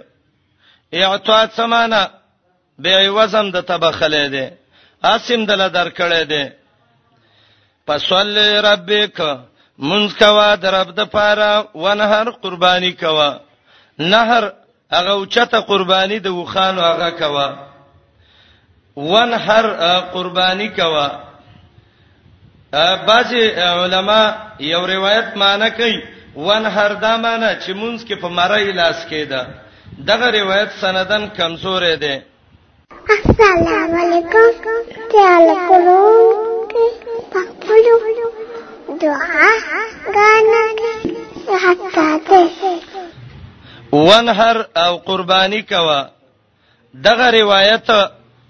اعطات 0.93 1.51
سمانه 1.57 2.03
به 2.79 3.11
وزن 3.21 3.51
د 3.51 3.61
تبخلې 3.61 4.25
دې 4.33 4.55
اسیم 5.15 5.47
دل 5.47 5.69
درکړې 5.69 6.23
دې 6.29 6.60
فصل 7.91 8.37
ربک 8.69 9.19
منځ 9.89 10.09
کوا 10.21 10.49
د 10.63 10.65
رب 10.77 10.89
د 10.99 11.01
پاره 11.15 11.51
ونهر 11.85 12.31
قربانی 12.43 12.93
کوا 13.03 13.31
نهر 14.13 14.45
هغه 14.97 15.13
اوچته 15.19 15.59
قربانی 15.71 16.19
د 16.27 16.29
وخانو 16.41 16.81
هغه 16.91 17.11
کوا 17.21 17.49
ونهر 18.97 19.67
قربانی 20.15 20.69
کوا 20.79 21.09
بعضی 23.09 23.43
علما 23.81 24.23
یو 24.73 24.83
روایت 24.95 25.29
معنی 25.43 25.71
کوي 25.79 25.99
ونهر 26.37 26.93
دا 27.05 27.17
معنی 27.17 27.51
چې 27.63 27.71
مونږ 27.71 28.07
کې 28.07 28.15
په 28.23 28.29
مړی 28.37 28.73
لاس 28.81 28.99
کېده 29.11 29.41
دغه 30.11 30.31
روایت 30.41 30.71
سندن 30.81 31.27
کمزورې 31.39 31.95
ده 32.03 32.23
السلام 33.17 33.91
علیکم 34.03 34.49
تعالی 35.13 35.55
کوم 35.69 36.40
دعا 37.61 39.49
غانه 40.15 41.59
حق 41.59 42.23
ده 42.31 42.51
وانهر 43.93 44.67
او 44.77 44.97
قرباني 44.97 45.63
کوا 45.63 46.07
دغه 47.05 47.31
روایت 47.31 47.89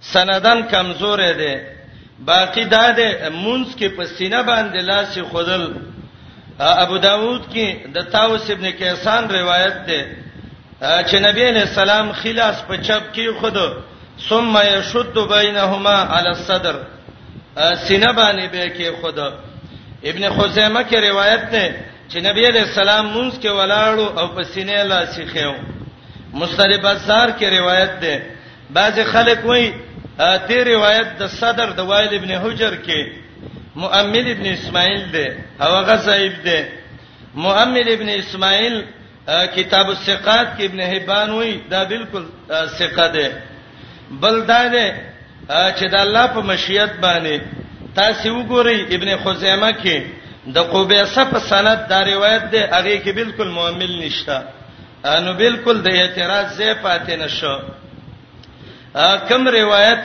سندن 0.00 0.62
کمزور 0.72 1.32
دی 1.32 1.54
باقی 2.28 2.64
دا 2.64 2.90
دی 2.90 3.08
مونږ 3.42 3.76
کې 3.78 3.86
په 3.96 4.04
سینه 4.06 4.42
باندې 4.42 4.76
لاس 4.90 5.18
خودل 5.32 5.74
ابو 6.60 6.96
داود 6.98 7.42
کې 7.54 7.88
د 7.94 8.10
تاوس 8.12 8.50
ابن 8.50 8.70
کیسان 8.72 9.28
روایت 9.30 9.74
ده 9.86 10.00
چې 10.82 11.14
نبی 11.14 11.44
علیہ 11.48 11.60
السلام 11.62 12.12
خلاص 12.12 12.62
په 12.68 12.76
چپ 12.76 13.14
کې 13.14 13.40
خود 13.40 13.56
ثم 14.28 14.58
یشد 14.64 15.18
بینهما 15.32 15.96
علی 16.18 16.28
الصدر 16.28 16.76
سینه 17.56 18.12
باندې 18.12 18.46
به 18.48 18.70
کې 18.78 19.00
خود 19.00 19.18
ابن 20.04 20.22
خزیمه 20.28 20.84
کې 20.84 20.96
روایت 21.10 21.42
ده 21.52 21.66
چې 22.10 22.16
نبی 22.22 22.42
علیہ 22.46 22.60
السلام 22.60 23.06
مونږ 23.14 23.32
کې 23.42 23.48
ولاړو 23.50 24.06
او 24.20 24.26
په 24.34 24.42
سینې 24.42 24.84
لا 24.86 25.06
سیخیو 25.06 25.54
مستری 26.32 26.76
بازار 26.78 27.28
کې 27.38 27.44
روایت 27.50 27.90
ده 28.00 28.26
بعض 28.70 28.98
خلک 29.12 29.44
وایي 29.44 29.72
دې 30.18 30.60
روایت 30.68 31.18
د 31.18 31.26
صدر 31.28 31.70
د 31.72 31.80
وائل 31.90 32.14
ابن 32.14 32.30
حجر 32.30 32.72
کې 32.86 33.12
مؤمل 33.76 34.28
ابن 34.30 34.46
اسماعیل 34.46 35.12
ده 35.12 35.36
او 35.60 35.74
هغه 35.74 35.96
صاحب 35.96 36.32
ده 36.44 36.68
مؤمل 37.34 37.88
ابن 37.92 38.08
اسماعیل 38.08 38.82
کتاب 39.56 39.88
الثقات 39.90 40.46
کې 40.58 40.64
ابن 40.64 40.80
حبان 40.82 41.30
وایي 41.30 41.60
دا 41.70 41.84
بالکل 41.84 42.26
ثقه 42.78 43.06
ده 43.08 43.32
بل 44.10 44.40
دا 44.46 44.68
ده 44.68 45.09
چې 45.50 45.84
د 45.92 45.94
الله 45.94 46.26
په 46.26 46.40
مشیت 46.50 46.90
باندې 47.00 47.40
تاسو 47.94 48.28
وګورئ 48.36 48.94
ابن 48.94 49.16
خزیمه 49.22 49.70
کې 49.82 49.96
د 50.54 50.58
قبیصه 50.72 51.24
په 51.24 51.38
سند 51.38 51.78
دا 51.90 52.02
روایت 52.04 52.44
ده 52.52 52.62
هغه 52.66 52.96
کې 53.04 53.10
بالکل 53.14 53.48
مؤمن 53.48 53.92
نشته 54.02 54.42
انو 55.04 55.34
بالکل 55.34 55.82
د 55.82 55.88
اعتراض 55.88 56.56
زې 56.56 56.74
پاتې 56.84 57.12
نشو 57.22 57.56
کم 59.28 59.48
روایت 59.48 59.98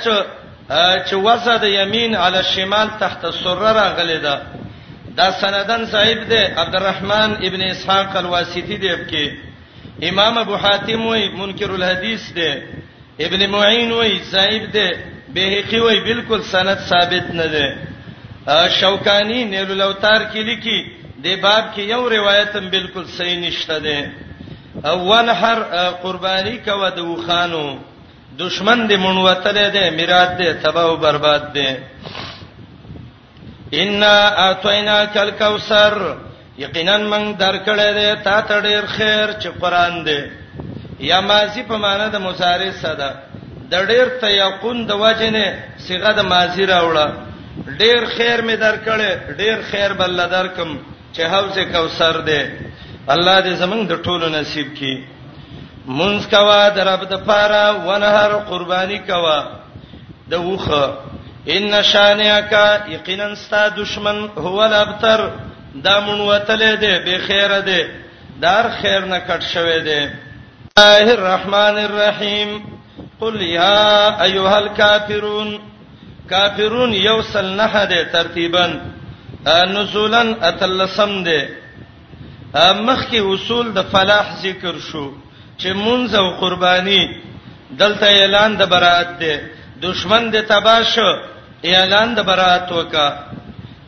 چې 1.05 1.13
وسه 1.13 1.57
د 1.57 1.63
یمین 1.65 2.15
علی 2.15 2.37
الشمال 2.37 2.87
تحت 2.99 3.25
السرره 3.25 3.87
غلی 3.97 4.17
ده 4.17 4.41
دا 5.17 5.31
سندن 5.31 5.85
صاحب 5.85 6.23
ده 6.29 6.53
عبدالرحمن 6.57 7.31
ابن 7.47 7.61
اسحاق 7.69 8.15
الواسطی 8.17 8.77
دی 8.77 8.95
کې 9.09 9.31
امام 10.09 10.37
ابو 10.37 10.55
حاتم 10.57 11.05
وی 11.07 11.29
منکر 11.29 11.69
الحدیث 11.73 12.31
ده 12.33 12.63
ابن 13.19 13.47
معین 13.49 13.91
وی 13.91 14.19
صاحب 14.31 14.71
ده 14.71 14.89
بهقي 15.35 15.79
وای 15.85 15.99
بالکل 16.09 16.41
سند 16.53 16.71
ثابت 16.89 17.27
نه 17.39 17.47
ده 17.53 17.63
شوکانی 18.79 19.39
نیل 19.53 19.69
الاوتار 19.75 20.21
کې 20.31 20.41
لیکي 20.49 20.77
د 21.23 21.27
باب 21.45 21.63
کې 21.73 21.81
یو 21.93 22.01
روایت 22.15 22.51
هم 22.57 22.65
بالکل 22.75 23.05
صحیح 23.17 23.37
نشته 23.45 23.77
ده 23.85 23.97
اول 24.93 25.27
هر 25.41 25.59
قربانی 26.03 26.57
کو 26.65 26.83
د 26.97 26.99
وخانو 27.09 27.65
دشمن 28.43 28.87
دې 28.89 28.93
مونوتل 29.05 29.57
دي 29.75 29.83
میراث 29.97 30.31
دې 30.39 30.63
تباہ 30.63 30.83
او 30.93 30.95
برباد 31.03 31.51
دي 31.57 31.67
ان 33.81 34.03
اتینا 34.47 34.97
کل 35.13 35.29
کوثر 35.37 35.93
یقینا 36.59 36.97
من 36.97 37.23
درکړې 37.37 37.93
ده 37.99 38.15
تا 38.15 38.41
ته 38.41 38.61
ډېر 38.61 38.85
خیر 38.85 39.29
چې 39.41 39.47
قران 39.61 40.05
دې 40.05 40.21
یا 41.11 41.19
ماضی 41.29 41.63
په 41.69 41.77
معنی 41.85 42.09
د 42.11 42.15
مضارع 42.27 42.71
صدا 42.81 43.11
د 43.71 43.75
ډیر 43.91 44.07
تیقون 44.25 44.77
د 44.89 44.91
وجنه 45.03 45.45
صيغه 45.85 46.11
د 46.19 46.21
ماضی 46.31 46.65
راوړه 46.73 47.07
ډیر 47.81 47.99
خیر 48.15 48.37
می 48.47 48.55
درکړې 48.65 49.09
ډیر 49.41 49.55
خیر 49.71 49.89
بل 49.99 50.15
درکم 50.35 50.69
چې 51.15 51.21
حوض 51.33 51.55
کوثر 51.73 52.15
دی 52.29 52.41
الله 53.13 53.37
دې 53.45 53.53
زمنګ 53.63 53.83
د 53.89 53.93
ټولو 54.05 54.27
نصیب 54.37 54.67
کړي 54.77 54.95
مونږ 55.97 56.17
کوا 56.33 56.61
د 56.77 56.79
رب 56.89 57.01
د 57.13 57.25
پاره 57.29 57.63
ونهر 57.87 58.31
قرباني 58.49 58.99
کوا 59.09 59.39
د 60.29 60.33
وخه 60.47 60.85
ان 61.55 61.81
شانیاکا 61.91 62.67
یقینا 62.95 63.27
ستا 63.41 63.65
دشمن 63.81 64.17
هو 64.45 64.61
الابتر 64.67 65.21
دا 65.87 65.99
مون 66.05 66.19
وتلې 66.29 66.71
دې 66.83 66.93
به 67.05 67.17
خیره 67.27 67.59
دې 67.65 67.83
دار 68.45 68.65
خیر 68.81 69.01
نه 69.11 69.19
کټ 69.27 69.41
شوې 69.53 69.79
دې 69.87 70.09
الله 70.77 71.13
الرحمن 71.17 71.75
الرحیم 71.87 72.51
قل 73.21 73.41
یا 73.41 74.23
ایها 74.23 74.55
الکافرون 74.57 75.59
کافرون 76.29 76.93
یوصل 76.93 77.45
نه 77.59 77.85
ده 77.91 78.01
ترتیبا 78.13 78.65
نزولن 79.75 80.29
اتلسم 80.49 81.23
ده 81.23 81.39
مخ 82.87 82.99
کې 83.11 83.21
اصول 83.33 83.71
د 83.73 83.79
فلاح 83.91 84.25
ذکر 84.43 84.75
شو 84.91 85.11
چې 85.59 85.67
مونږ 85.73 86.15
او 86.15 86.27
قرباني 86.41 87.01
دلته 87.79 88.05
اعلان 88.05 88.55
د 88.57 88.63
برائت 88.69 89.19
ده 89.19 89.33
دشمن 89.81 90.31
د 90.31 90.35
تباش 90.41 90.99
اعلان 91.63 92.13
د 92.15 92.19
برائت 92.23 92.71
وکا 92.71 93.07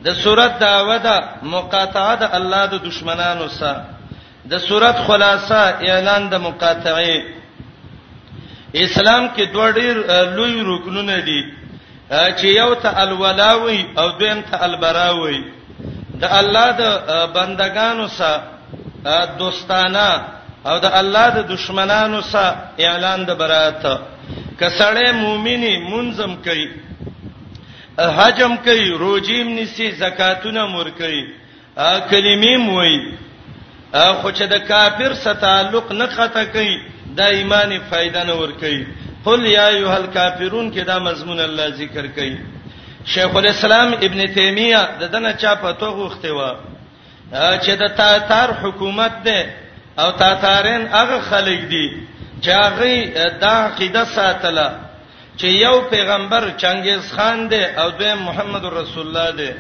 د 0.04 0.08
صورت 0.24 0.60
داوه 0.60 0.98
ده 0.98 1.16
مقاطعه 1.44 2.16
د 2.16 2.30
الله 2.38 2.66
د 2.66 2.74
دشمنانو 2.88 3.48
سره 3.48 3.86
د 4.52 4.58
صورت 4.68 4.98
خلاصه 5.08 5.56
اعلان 5.92 6.30
د 6.30 6.36
مقاطعه 6.36 7.37
اسلام 8.86 9.24
کې 9.36 9.46
دوه 9.54 9.70
ډېر 9.80 9.96
لوی 10.38 10.60
رکنونه 10.74 11.18
دي 11.28 11.40
چې 12.10 12.48
یو 12.62 12.70
ته 12.86 12.90
الولاوي 13.04 13.80
او 14.02 14.08
دویم 14.20 14.42
ته 14.50 14.58
البراوي 14.66 15.40
د 16.24 16.34
الله 16.40 16.72
د 16.72 16.82
بندگانو 17.38 18.08
سره 18.18 19.16
دوستانه 19.42 20.10
او 20.70 20.76
د 20.86 20.98
الله 21.00 21.26
د 21.38 21.48
دشمنانو 21.54 22.22
سره 22.32 22.58
اعلان 22.90 23.26
د 23.30 23.40
برات 23.42 23.84
کسړې 24.60 25.12
مؤمنی 25.24 25.74
منظم 25.92 26.36
کوي 26.50 26.68
حجم 28.20 28.56
کوي 28.66 28.90
روجیم 29.06 29.48
نسی 29.60 29.92
زکاتونه 30.04 30.66
مور 30.74 30.90
کوي 31.02 31.24
کلمې 32.10 32.58
موي 32.68 33.00
خو 34.22 34.32
چې 34.32 34.44
د 34.54 34.68
کافر 34.68 35.14
سره 35.24 35.34
تعلق 35.46 35.92
نه 36.02 36.08
خطا 36.18 36.44
کوي 36.58 36.78
دا 37.20 37.26
ایمان 37.40 37.72
فائدہ 37.90 38.24
نه 38.30 38.34
ور 38.40 38.52
کوي 38.64 38.82
قل 39.28 39.46
یا 39.52 39.66
ایها 39.76 39.96
الکافرون 40.00 40.68
کې 40.74 40.84
دا 40.90 40.98
مضمون 41.06 41.40
الله 41.46 41.68
ذکر 41.82 42.08
کوي 42.08 42.38
شیخ 43.14 43.36
الاسلام 43.42 43.92
ابن 44.08 44.26
تیمیه 44.36 44.88
د 45.04 45.12
دنه 45.16 45.32
چا 45.44 45.54
په 45.64 45.72
تو 45.84 45.88
غوښته 45.90 46.28
و 46.38 46.50
چې 47.34 47.72
د 47.82 47.88
تاتار 48.02 48.52
حکومت 48.64 49.18
ده 49.24 49.54
او 50.04 50.10
تاتارین 50.24 50.88
هغه 50.98 51.20
خلک 51.30 51.60
دي 51.72 51.86
چې 52.42 52.50
هغه 52.64 53.30
دا 53.46 53.54
عقیده 53.66 54.04
ساتله 54.18 54.68
چې 55.38 55.44
یو 55.62 55.76
پیغمبر 55.94 56.44
چنګیز 56.66 57.12
خان 57.16 57.48
ده 57.56 57.72
او 57.84 57.88
دوی 58.02 58.14
محمد 58.22 58.66
رسول 58.80 59.08
الله 59.08 59.32
ده 59.32 59.56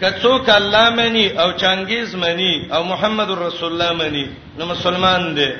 کڅوک 0.00 0.48
الله 0.56 0.90
مني 1.00 1.28
او 1.44 1.48
چنګیز 1.52 2.14
مني 2.24 2.54
او 2.78 2.82
محمد 2.94 3.30
رسول 3.42 3.72
الله 3.72 3.92
مني 4.02 4.24
نو 4.58 4.66
مسلمان 4.70 5.34
ده 5.38 5.52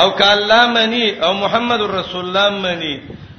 او 0.00 0.08
کله 0.20 0.60
منی 0.74 1.06
او 1.24 1.32
محمد 1.42 1.80
رسول 1.98 2.24
الله 2.26 2.48
منی 2.64 2.94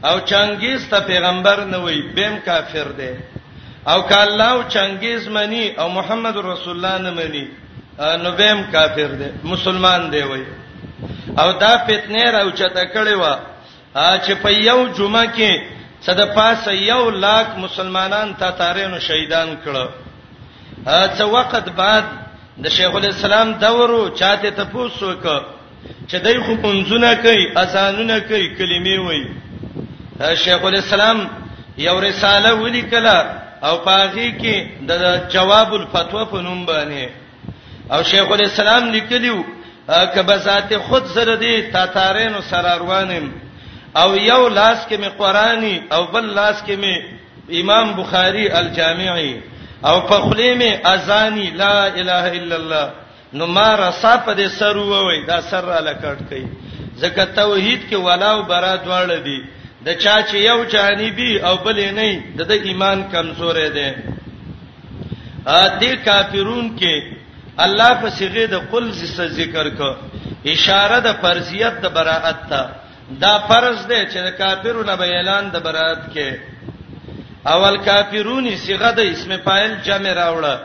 او 0.08 0.16
چنګیز 0.30 0.82
ته 0.92 1.00
پیغمبر 1.10 1.58
نه 1.74 1.78
وای 1.84 2.00
بیم 2.18 2.36
کافر 2.48 2.88
دی 3.00 3.12
او 3.92 3.98
کله 4.14 4.48
او 4.54 4.60
چنګیز 4.76 5.22
منی 5.36 5.64
او 5.82 5.88
محمد 6.00 6.36
رسول 6.52 6.74
الله 6.78 6.96
نه 7.06 7.12
منی 7.20 7.46
نو 8.24 8.30
بیم 8.42 8.60
کافر 8.76 9.10
دی 9.20 9.28
مسلمان 9.52 10.02
دی 10.14 10.22
وای 10.30 10.44
او 11.42 11.48
دا 11.64 11.72
فتنه 11.88 12.24
راو 12.36 12.50
چته 12.60 12.84
کړي 12.94 13.14
وا 13.22 13.34
چې 14.26 14.32
په 14.44 14.50
یو 14.70 14.80
جمعه 14.98 15.26
کې 15.36 15.52
صد 16.08 16.20
پاسه 16.36 16.72
یو 16.92 17.10
لاک 17.10 17.48
مسلمانان 17.66 18.36
تاتارینو 18.40 19.00
شهیدان 19.08 19.50
کړه 19.64 19.86
څه 21.18 21.24
وخت 21.36 21.70
بعد 21.82 22.06
د 22.64 22.66
شیخ 22.78 22.96
الاسلام 22.96 23.48
دورو 23.64 24.00
چاته 24.20 24.50
تپوس 24.58 24.96
وکړه 25.08 25.38
چې 26.08 26.18
دای 26.26 26.38
خو 26.46 26.54
پونځونه 26.66 27.10
کوي 27.24 27.44
اذانونه 27.64 28.18
کوي 28.30 28.48
کلمې 28.58 29.00
وایي 29.06 29.26
شیخ 30.46 30.62
الاسلام 30.70 31.18
یو 31.88 31.96
رساله 32.08 32.52
ولیکله 32.64 33.18
او 33.68 33.74
پاغي 33.88 34.30
کې 34.42 34.56
د 34.90 34.92
جواب 35.34 35.74
الفتوا 35.80 36.24
په 36.32 36.42
نوم 36.46 36.66
باندې 36.66 37.10
او 37.94 38.00
شیخ 38.12 38.28
الاسلام 38.36 38.90
لیکلیو 38.96 39.38
کبه 40.14 40.38
ذات 40.46 40.72
خود 40.88 41.06
زره 41.16 41.36
دي 41.44 41.56
تاتارین 41.74 42.36
او 42.36 42.42
سراروانم 42.50 43.26
او 44.02 44.10
یو 44.32 44.42
لاس 44.48 44.80
کې 44.90 44.98
می 45.04 45.10
قرآني 45.18 45.76
او 45.92 46.02
بل 46.14 46.26
لاس 46.40 46.64
کې 46.68 46.72
می 46.84 46.96
امام 47.62 47.92
بخاری 48.00 48.46
الجامعي 48.60 49.34
او 49.88 49.96
په 50.10 50.18
خلی 50.30 50.54
می 50.62 50.70
اذانی 50.94 51.48
لا 51.50 51.76
اله 51.86 52.26
الا 52.44 52.56
الله 52.56 52.88
نو 53.38 53.46
ما 53.56 53.70
رسا 53.82 54.14
په 54.26 54.32
دې 54.40 54.48
سر 54.60 54.78
ووي 54.92 55.20
دا 55.30 55.38
سر 55.50 55.64
را 55.72 55.80
لکټ 55.88 56.20
کوي 56.30 56.46
ځکه 57.02 57.24
توحید 57.40 57.82
کې 57.90 57.98
ولاو 58.08 58.38
برا 58.52 58.74
دواړه 58.86 59.18
دي 59.28 59.40
د 59.88 59.88
چا 60.04 60.16
چې 60.28 60.36
یو 60.50 60.58
جانبي 60.76 61.32
او 61.48 61.54
بلې 61.66 61.90
نه 61.98 62.24
د 62.38 62.42
د 62.52 62.68
ایمان 62.68 63.04
کمزورې 63.12 63.70
ده 63.78 63.90
ا 65.48 65.80
دې 65.80 65.94
کافرون 66.08 66.70
کې 66.80 66.96
الله 67.66 67.92
په 68.04 68.10
صيغه 68.20 68.46
د 68.54 68.64
قل 68.72 68.88
ز 69.02 69.22
ذکر 69.42 69.70
کو 69.82 69.90
اشاره 70.54 71.00
د 71.08 71.14
فرضیت 71.26 71.82
د 71.84 71.94
براءت 72.00 72.42
ته 72.50 72.70
دا 73.26 73.34
فرض 73.50 73.84
ده 73.88 74.06
چې 74.06 74.20
د 74.28 74.32
کافرونو 74.40 74.96
به 75.02 75.08
اعلان 75.18 75.52
د 75.56 75.66
براءت 75.68 76.04
کې 76.14 76.40
اول 77.54 77.76
کافرونی 77.90 78.56
صيغه 78.66 78.92
د 79.02 79.14
اسم 79.14 79.38
فاعل 79.46 79.74
جمع 79.90 80.14
راوړه 80.24 80.56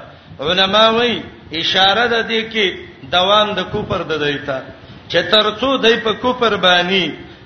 علما 0.48 0.86
وایي 0.96 1.20
اشاره 1.58 2.06
ده 2.12 2.22
دې 2.28 2.42
کې 2.52 2.66
دوام 3.14 3.48
د 3.54 3.60
کوپر 3.72 4.00
د 4.10 4.22
دیتا 4.24 4.58
چترڅو 5.12 5.70
دای 5.82 5.96
په 6.04 6.12
کوپر 6.22 6.56
باندې 6.66 7.04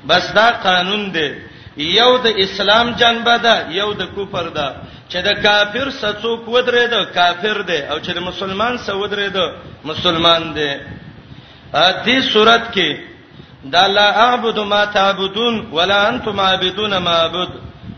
بس 0.08 0.24
دا 0.38 0.48
قانون 0.66 1.02
دی 1.14 1.28
یو 1.98 2.10
د 2.24 2.26
اسلام 2.44 2.86
جنبه 3.00 3.36
ده 3.46 3.56
یو 3.80 3.88
د 4.00 4.02
کوپر 4.14 4.46
ده 4.56 4.68
چې 5.10 5.18
د 5.26 5.30
کافر 5.44 5.86
سڅو 6.00 6.32
کودره 6.46 6.86
ده 6.92 7.00
کافر 7.16 7.56
ده 7.70 7.78
او 7.90 7.96
چې 8.04 8.10
د 8.16 8.20
مسلمان 8.28 8.74
سودره 8.86 9.28
ده 9.36 9.46
مسلمان 9.90 10.42
ده 10.56 10.70
ا 11.84 11.88
دې 12.06 12.18
صورت 12.32 12.64
کې 12.74 12.90
دا 13.72 13.86
لا 13.88 14.08
اعبد 14.26 14.58
ما 14.58 14.84
تعبدون 14.84 15.54
ولا 15.76 16.08
انتم 16.08 16.40
عابدون 16.40 16.96
ما 16.98 17.14
اعبد 17.22 17.50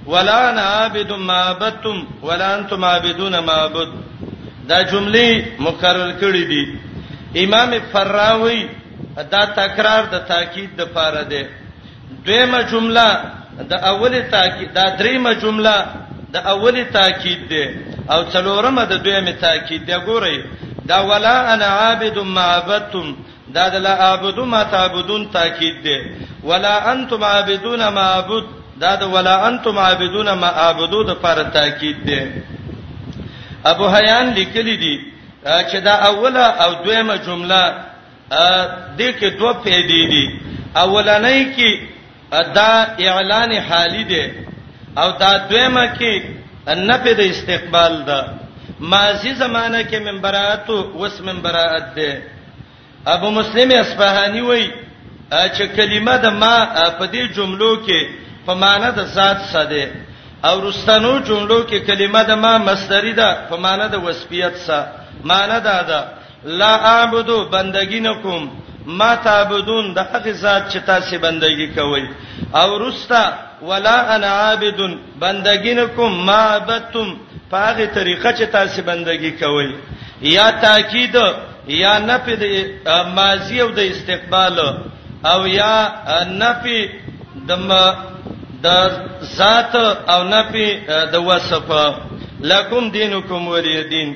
ولا 0.06 0.48
انا 0.50 0.62
عابد 0.62 1.12
ما 1.12 1.34
عبدتم 1.50 1.96
ولا 2.22 2.54
انتم 2.58 2.84
عابدون 2.84 3.38
ما 3.38 3.52
عبد 3.52 3.88
دا 4.70 4.78
جملې 4.90 5.28
مکرر 5.66 6.10
کړې 6.22 6.42
دي 6.50 6.62
امام 7.44 7.70
فراوی 7.92 8.60
دا 9.32 9.42
تکرار 9.58 10.02
د 10.14 10.24
تاکید 10.32 10.70
د 10.80 10.88
پاره 10.96 11.22
ده 11.32 11.42
دویمه 12.26 12.60
جمله 12.70 13.08
د 13.72 13.74
اوله 13.90 14.20
تاکید 14.34 14.68
دا 14.78 14.84
دریمه 15.00 15.32
جمله 15.44 15.74
د 16.34 16.46
اوله 16.52 16.84
تاکید 16.98 17.42
ده 17.52 17.64
او 18.12 18.18
څلورمه 18.32 18.84
د 18.92 19.04
دویمه 19.06 19.32
تاکید 19.44 19.82
ده 19.90 19.96
ګورئ 20.08 20.36
دا 20.92 20.98
ولا 21.10 21.36
انا 21.52 21.66
عابد 21.82 22.16
ما 22.34 22.44
عبدتم 22.58 23.14
دا 23.54 23.68
د 23.74 23.82
لا 23.86 23.92
اعبدو 24.08 24.44
ما 24.52 24.62
تعبدون 24.74 25.26
تاکید 25.36 25.76
ده 25.84 25.98
ولا 26.48 26.74
انتم 26.92 27.24
عابدون 27.24 27.88
ما 27.98 28.04
عبد 28.18 28.44
دا 28.82 28.94
د 29.00 29.12
ولا 29.12 29.36
انتم 29.48 29.78
عابدون 29.78 30.28
ما 30.40 30.48
عبدو 30.66 31.02
د 31.04 31.08
لپاره 31.10 31.42
تاکید 31.56 31.98
ده 32.10 32.20
ابو 33.72 33.86
حیان 33.94 34.26
لیکلی 34.38 34.76
دي 34.82 34.94
چې 35.44 35.76
دا 35.88 35.92
اوله 36.10 36.46
او 36.64 36.70
دویمه 36.84 37.16
جمله 37.26 37.60
د 38.98 39.00
کې 39.00 39.28
دوه 39.38 39.52
پیډې 39.64 40.00
دي 40.10 40.30
اولنۍ 40.82 41.42
کې 41.56 41.80
دا 42.58 42.70
اعلان 43.10 43.50
حالی 43.68 44.04
دی 44.12 44.24
او 45.00 45.08
دا 45.22 45.32
دویمه 45.50 45.84
کې 45.98 46.22
نفي 46.90 47.12
د 47.20 47.22
استقبال 47.32 47.94
ده 48.08 48.20
ماضی 48.92 49.32
زمانہ 49.42 49.80
کې 49.82 49.98
منبرات 50.08 50.68
او 50.74 50.78
وس 51.00 51.16
منبرات 51.28 51.86
ده 51.96 52.22
ابو 53.14 53.28
مسلم 53.38 53.68
اصفهانی 53.80 54.40
وایي 54.48 54.66
چې 55.30 55.62
کلمه 55.76 56.16
د 56.24 56.26
ما 56.40 56.56
په 56.98 57.04
دې 57.06 57.36
جملو 57.36 57.70
کې 57.86 58.00
په 58.46 58.52
معنا 58.62 58.88
د 58.98 59.00
ذات 59.18 59.38
ساده 59.52 59.84
او 60.46 60.56
رستنو 60.68 61.12
چوندو 61.26 61.58
کې 61.68 61.78
کلمه 61.88 62.22
د 62.28 62.30
ما 62.42 62.52
مصدری 62.68 63.12
ده 63.20 63.28
په 63.48 63.56
معنا 63.64 63.86
د 63.94 63.96
وسپیت 64.04 64.54
سره 64.66 64.86
معنا 65.30 65.58
ده 65.66 65.76
ده 65.90 66.00
لا 66.60 66.72
اعبدو 66.94 67.38
بندګی 67.54 68.00
نکوم 68.06 68.42
ما 68.98 69.10
تعبدون 69.26 69.86
د 69.96 69.98
حق 70.10 70.26
ذات 70.42 70.62
چې 70.72 70.76
تاسو 70.90 71.14
بندګی 71.24 71.68
کوئ 71.76 72.02
او 72.60 72.68
رستا 72.82 73.24
ولا 73.68 73.98
انا 74.14 74.26
عابد 74.40 74.80
بندګی 75.22 75.72
نکوم 75.80 76.12
ما 76.28 76.40
عبدتم 76.56 77.08
په 77.50 77.56
هغه 77.66 77.86
طریقه 77.98 78.28
چې 78.38 78.50
تاسو 78.56 78.82
بندګی 78.90 79.32
کوئ 79.42 79.68
یا 80.36 80.50
تاکید 80.50 81.16
یا 81.82 81.94
نفی 82.10 82.34
د 82.36 83.06
ماضی 83.18 83.56
او 83.64 83.70
د 83.78 83.80
استقبال 83.92 84.56
او 85.32 85.40
یا 85.46 85.76
نفی 86.42 86.80
د 87.48 87.50
د 88.64 88.66
ذات 89.38 89.74
او 90.12 90.20
نفي 90.24 90.68
د 91.12 91.14
وصف 91.28 91.68
لکم 92.52 92.88
دینکم 92.98 93.48
ولی 93.48 93.74
دین 93.90 94.08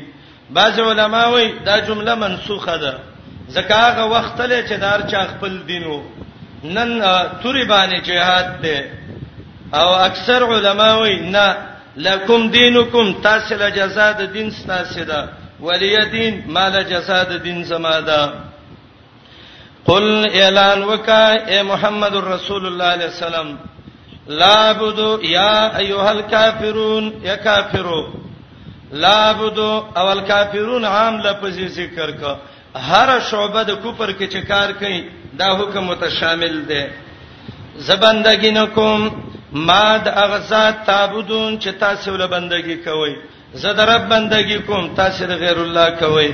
بعض 0.56 0.78
علما 0.80 1.24
وایي 1.32 1.52
دا 1.66 1.78
جمله 1.86 2.14
منسوخه 2.14 2.76
ده 2.76 2.92
ځکه 3.54 3.74
هغه 3.86 4.04
وخت 4.14 4.40
له 4.40 4.60
چې 4.68 4.74
دار 4.84 5.00
چا 5.10 5.22
خپل 5.32 5.58
دینو 5.68 5.96
نن 6.64 6.90
توري 7.42 7.64
باندې 7.64 8.00
جهاد 8.06 8.60
ده 8.62 8.90
او 9.74 9.88
اکثر 10.08 10.42
علما 10.54 10.90
وایي 10.96 11.20
نه 11.30 11.46
لکم 11.96 12.48
دینکم 12.50 13.12
تاسو 13.22 13.54
له 13.62 13.68
جزاء 13.78 14.12
د 14.20 14.32
دین 14.32 14.50
ستاسو 14.50 15.04
ده 15.04 15.28
ولی 15.60 15.96
دین 16.12 16.42
مال 16.46 16.82
جزاء 16.90 17.22
د 17.24 17.42
دین 17.42 17.64
زما 17.64 18.00
ده 18.00 18.32
قل 19.84 20.06
اعلان 20.34 20.82
وکا 20.84 21.24
اے 21.32 21.62
محمد 21.72 22.14
رسول 22.16 22.30
الله 22.30 22.40
صلی 22.44 22.70
الله 22.70 22.94
علیه 22.94 23.06
وسلم 23.06 23.48
لا 24.26 24.72
بدو 24.72 25.18
یا 25.22 25.76
ایها 25.76 26.10
الکافرون 26.10 27.12
یا 27.24 27.36
کافرو 27.36 28.08
لا 28.92 29.32
بدو 29.32 29.84
اول 29.96 30.20
کافرون 30.20 30.84
عام 30.84 31.16
لفظ 31.22 31.58
ذکر 31.74 32.10
کا 32.10 32.36
هر 32.76 33.20
شعبه 33.30 33.62
د 33.62 33.70
کوپر 33.82 34.12
کې 34.12 34.28
چې 34.32 34.46
کار 34.48 34.72
کوي 34.72 35.02
دا 35.38 35.50
حکم 35.56 35.84
متشامل 35.84 36.64
دی 36.68 36.82
زبندګی 37.86 38.50
نکوم 38.52 39.10
ما 39.52 39.96
د 39.98 40.08
اغزا 40.16 40.70
تعبدون 40.86 41.58
چې 41.60 41.68
تاسو 41.80 42.16
له 42.16 42.26
بندګی 42.26 42.76
کوئ 42.84 43.16
زه 43.54 43.72
در 43.72 43.94
رب 43.94 44.08
بندګی 44.08 44.58
کوم 44.66 44.94
تاسو 44.94 45.26
د 45.26 45.32
غیر 45.38 45.56
الله 45.58 45.90
کوئ 45.90 46.30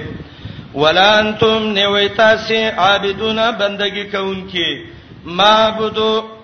ولا 0.74 1.18
انتم 1.18 1.66
نیوي 1.72 2.08
تاسو 2.08 2.54
عابدون 2.54 3.38
بندګی 3.52 4.04
کوونکې 4.12 4.80
معبودو 5.24 6.35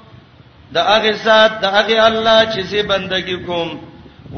د 0.75 0.77
هغه 0.91 1.13
ذات 1.27 1.53
د 1.63 1.65
هغه 1.77 1.99
الله 2.11 2.39
چې 2.53 2.61
زه 2.71 2.81
بندگی 2.93 3.39
کوم 3.49 3.69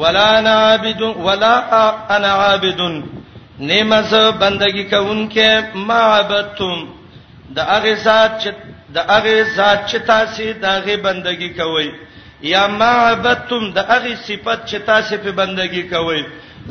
ولا 0.01 0.31
نعبد 0.47 1.01
ولا 1.27 1.55
انا 2.17 2.33
عابد 2.43 2.81
نیمز 3.71 4.13
بندگی 4.43 4.85
کوونکې 4.93 5.49
ما 5.89 6.01
عبادتم 6.21 6.77
د 7.57 7.59
هغه 7.73 7.95
ذات 8.07 8.33
چې 8.43 8.51
د 8.95 8.99
هغه 9.13 9.35
ذات 9.59 9.81
چې 9.91 9.99
تاسو 10.13 10.45
د 10.63 10.65
هغه 10.77 10.95
بندگی 11.07 11.51
کوئ 11.61 11.89
یا 12.53 12.65
ما 12.79 12.93
عبادتم 13.13 13.63
د 13.77 13.79
هغه 13.93 14.13
صفت 14.27 14.61
چې 14.71 14.77
تاسو 14.91 15.15
په 15.25 15.31
بندگی 15.41 15.83
کوئ 15.95 16.21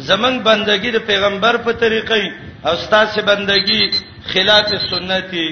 زمنګ 0.10 0.38
بندگی 0.50 0.90
د 0.96 1.00
پیغمبر 1.10 1.56
په 1.66 1.72
طریقې 1.84 2.26
او 2.68 2.74
تاسو 2.96 3.20
بندگی 3.32 3.82
خلاف 4.32 4.68
سنتي 4.90 5.48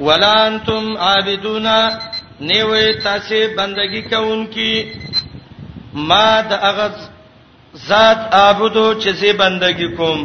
ولا 0.00 0.46
انتم 0.48 0.96
عابدون 0.98 1.66
نیوې 2.40 3.02
تاسو 3.02 3.34
بندگی 3.56 4.00
کوونکی 4.08 4.72
ما 6.08 6.40
د 6.48 6.52
اغه 6.70 6.90
ذات 7.88 8.34
عبادت 8.34 8.76
چې 9.02 9.10
زی 9.20 9.32
بندگی 9.40 9.88
کوم 9.96 10.24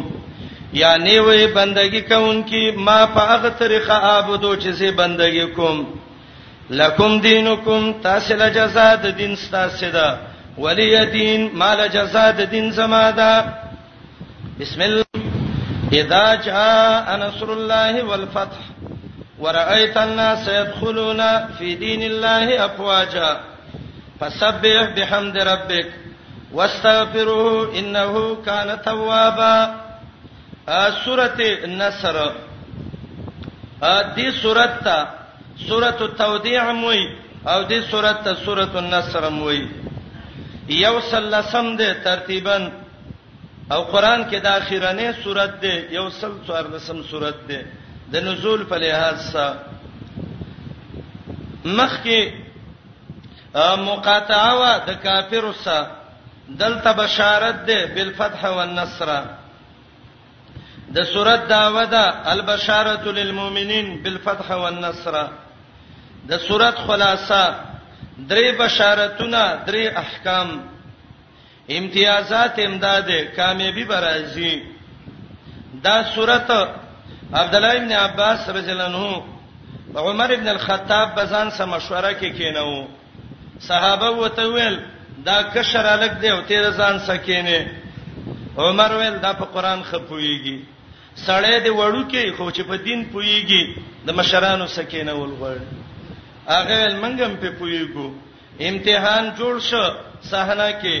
یا 0.80 0.96
نیوې 0.98 1.46
بندگی 1.54 2.00
کوونکی 2.08 2.64
ما 2.76 2.96
په 3.14 3.20
هغه 3.30 3.50
طریقه 3.62 3.94
عبادت 3.94 4.44
چې 4.62 4.68
زی 4.80 4.90
بندگی 5.00 5.46
کوم 5.56 5.82
لکم 6.80 7.18
دینکم 7.28 7.90
تاسو 8.02 8.34
له 8.36 8.48
جزاء 8.58 8.94
د 9.04 9.16
دین 9.18 9.34
تاسو 9.50 9.90
ده 9.90 10.18
ولی 10.58 10.90
دین 11.12 11.48
مال 11.62 11.86
جزاء 11.92 12.30
د 12.38 12.50
دین 12.50 12.72
سما 12.72 13.10
ده 13.10 13.44
بسم 14.60 14.80
الله 14.80 15.06
اذا 16.02 16.24
جاء 16.46 17.06
نصر 17.24 17.50
الله 17.56 18.02
والفتح 18.02 18.71
ورأيت 19.42 19.96
الناس 19.96 20.44
يدخلون 20.48 21.20
في 21.58 21.68
دين 21.84 22.02
الله 22.10 22.46
أفواجا 22.66 23.30
فسبح 24.20 24.78
بحمد 24.96 25.36
ربك 25.52 25.88
واستغفره 26.52 27.78
انه 27.78 28.14
كان 28.46 28.68
توابا 28.88 29.56
سورة 31.04 31.38
النصر 31.68 32.16
دې 34.16 34.26
سورته 34.42 34.78
ته 34.84 34.98
سورۃ 35.68 36.00
التوديع 36.10 36.72
موي 36.72 37.02
او 37.46 37.60
دې 37.68 37.80
سورته 37.90 38.22
ته 38.24 38.32
سورۃ 38.44 38.74
النصر 38.76 39.30
موي 39.30 39.68
یو 40.68 41.00
سلسم 41.10 41.66
دې 41.76 41.90
ترتیبا 42.04 42.56
او 43.72 43.80
قران 43.92 44.20
کې 44.30 44.38
د 44.44 44.46
اخیرانه 44.46 45.12
سورته 45.24 45.54
دې 45.62 45.76
یو 45.94 46.10
سل 46.20 46.32
څوارلسم 46.46 46.98
سورته 47.10 47.40
دې 47.48 47.60
د 48.12 48.16
نزول 48.24 48.62
په 48.70 48.76
لحاظ 48.82 49.18
سره 49.32 49.50
مخکې 51.78 52.18
مقاطعه 53.88 54.52
وا 54.60 54.72
د 54.88 54.98
کافر 55.04 55.44
سره 55.64 55.90
دلته 56.62 56.90
بشارت 57.02 57.58
ده 57.68 57.78
بالفتح 57.94 58.40
والنصر 58.58 59.10
د 60.96 61.06
سورۃ 61.12 61.42
داوود 61.54 61.90
دا 61.94 62.04
البشارۃ 62.34 63.04
للمؤمنین 63.18 63.86
بالفتح 64.02 64.50
والنصر 64.62 65.14
د 66.32 66.42
سورۃ 66.48 66.74
خلاصہ 66.88 67.42
درې 68.28 68.50
بشارتونه 68.62 69.42
درې 69.66 69.86
احکام 70.02 70.60
امتیازات 71.78 72.58
امداد 72.68 73.10
کامیابی 73.36 73.84
برازي 73.94 74.54
دا 75.86 75.96
سورۃ 76.14 76.48
عبد 77.32 77.54
الله 77.54 77.76
ابن 77.76 77.92
عباس 77.92 78.48
رضی 78.50 78.70
الله 78.72 78.84
عنه 78.84 79.24
عمر 80.10 80.32
ابن 80.32 80.48
الخطاب 80.48 81.14
بزان 81.16 81.50
سره 81.50 81.66
مشوره 81.66 82.10
کې 82.14 82.28
کینو 82.38 82.86
صحابه 83.68 84.08
وته 84.10 84.46
ویل 84.56 84.76
دا 85.28 85.36
کشر 85.54 85.86
الګ 85.92 86.20
دی 86.22 86.30
او 86.30 86.40
تیر 86.50 86.70
ځان 86.70 86.98
سکینه 86.98 87.66
عمر 88.58 88.92
ویل 89.00 89.16
دا 89.22 89.32
په 89.40 89.44
قران 89.54 89.82
خپويږي 89.82 90.58
سړی 91.26 91.56
دی 91.64 91.70
وړو 91.70 92.10
کې 92.10 92.36
خو 92.36 92.50
چې 92.50 92.60
په 92.70 92.76
دین 92.88 93.04
پويږي 93.12 93.76
د 94.06 94.10
مشرانو 94.18 94.66
سکینه 94.76 95.12
ولغړ 95.12 95.56
هغه 96.48 97.00
منګم 97.02 97.32
په 97.42 97.52
پويګو 97.58 98.08
امتحان 98.68 99.32
جوړ 99.38 99.60
شو 99.70 99.84
صحنه 100.32 100.68
کې 100.82 100.96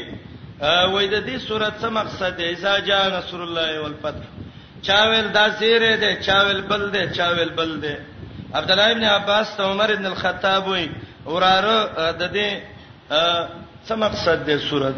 وای 0.92 1.08
د 1.08 1.26
دې 1.26 1.48
صورت 1.48 1.78
څه 1.82 1.86
مقصد 1.98 2.36
دی 2.38 2.50
اذا 2.50 2.78
جاء 2.78 3.04
نصر 3.18 3.42
الله 3.42 3.80
والفتح 3.80 4.26
چاویل 4.86 5.26
دا 5.38 5.44
سیره 5.60 5.92
ده 6.02 6.10
چاویل 6.26 6.60
بل 6.70 6.82
ده 6.94 7.02
چاویل 7.18 7.50
بل 7.58 7.72
ده 7.82 7.94
عبد 8.58 8.70
الله 8.72 8.88
ابن 8.94 9.04
عباس 9.18 9.48
ته 9.56 9.62
عمر 9.70 9.88
ابن 9.96 10.06
الخطاب 10.12 10.64
وی 10.72 10.84
وراره 11.34 11.76
د 12.20 12.22
دې 12.36 12.50
څه 13.86 13.94
مقصد 14.04 14.40
ده 14.48 14.56
صورت 14.70 14.94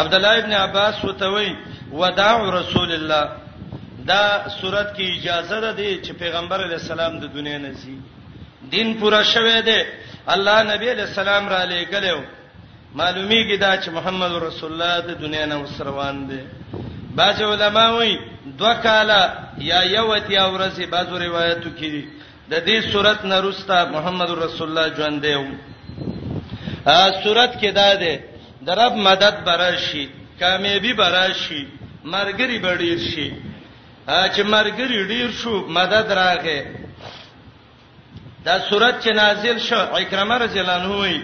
عبد 0.00 0.14
الله 0.18 0.34
ابن 0.42 0.52
عباس 0.64 0.96
وتوي 1.04 1.50
وداع 2.00 2.38
رسول 2.60 2.90
الله 2.98 3.24
دا 4.12 4.24
صورت 4.60 4.88
کې 4.96 5.04
اجازه 5.16 5.60
ده 5.72 6.02
چې 6.04 6.12
پیغمبر 6.22 6.60
علی 6.66 6.74
السلام 6.82 7.12
د 7.20 7.24
دنیا 7.34 7.58
نه 7.58 7.72
زی 7.72 7.94
دین 8.70 8.88
پورا 9.00 9.22
شوه 9.32 9.60
ده 9.68 9.78
الله 10.34 10.58
نبی 10.74 10.88
علی 10.90 11.02
السلام 11.10 11.48
را 11.48 11.60
لګلو 11.70 12.18
معلومیږي 12.98 13.56
دا 13.64 13.80
چې 13.82 13.88
محمد 13.88 14.32
رسول 14.46 14.70
الله 14.72 15.00
د 15.06 15.10
دنیا 15.22 15.46
نه 15.46 15.56
وسروان 15.64 16.26
ده 16.30 16.40
بعض 17.16 17.40
علما 17.42 17.86
وایي 17.96 18.18
دوه 18.58 18.74
کاله 18.84 19.20
یا 19.70 19.80
یو 19.96 20.08
اتیا 20.16 20.44
ورځې 20.54 20.84
بعضو 20.94 21.16
روایتو 21.18 21.70
کې 21.78 21.88
دي 21.94 22.04
د 22.50 22.54
دې 22.66 22.92
صورت 22.92 23.24
نه 23.24 23.40
روسته 23.40 23.74
محمد 23.94 24.30
رسول 24.30 24.68
الله 24.68 24.86
ژوند 24.96 25.22
دی 25.22 25.34
ا 26.86 27.12
صورت 27.22 27.52
کې 27.60 27.70
دا 27.80 27.94
ده 28.02 28.14
د 28.66 28.68
رب 28.80 28.94
مدد 29.08 29.34
براشي 29.46 30.08
کامیابی 30.40 30.92
براشي 30.92 31.66
مرګري 32.04 32.58
بډیر 32.66 32.98
شي 33.10 33.28
ا 34.08 34.28
چې 34.34 34.40
مرګري 34.40 35.00
ډیر 35.12 35.30
شو 35.42 35.54
مدد 35.78 36.06
راغې 36.20 36.60
دا 38.44 38.54
صورت 38.70 38.94
چې 39.04 39.10
نازل 39.16 39.58
شو 39.58 39.76
اکرمه 39.96 40.36
رضی 40.44 40.58
الله 40.58 40.72
عنه 40.72 41.22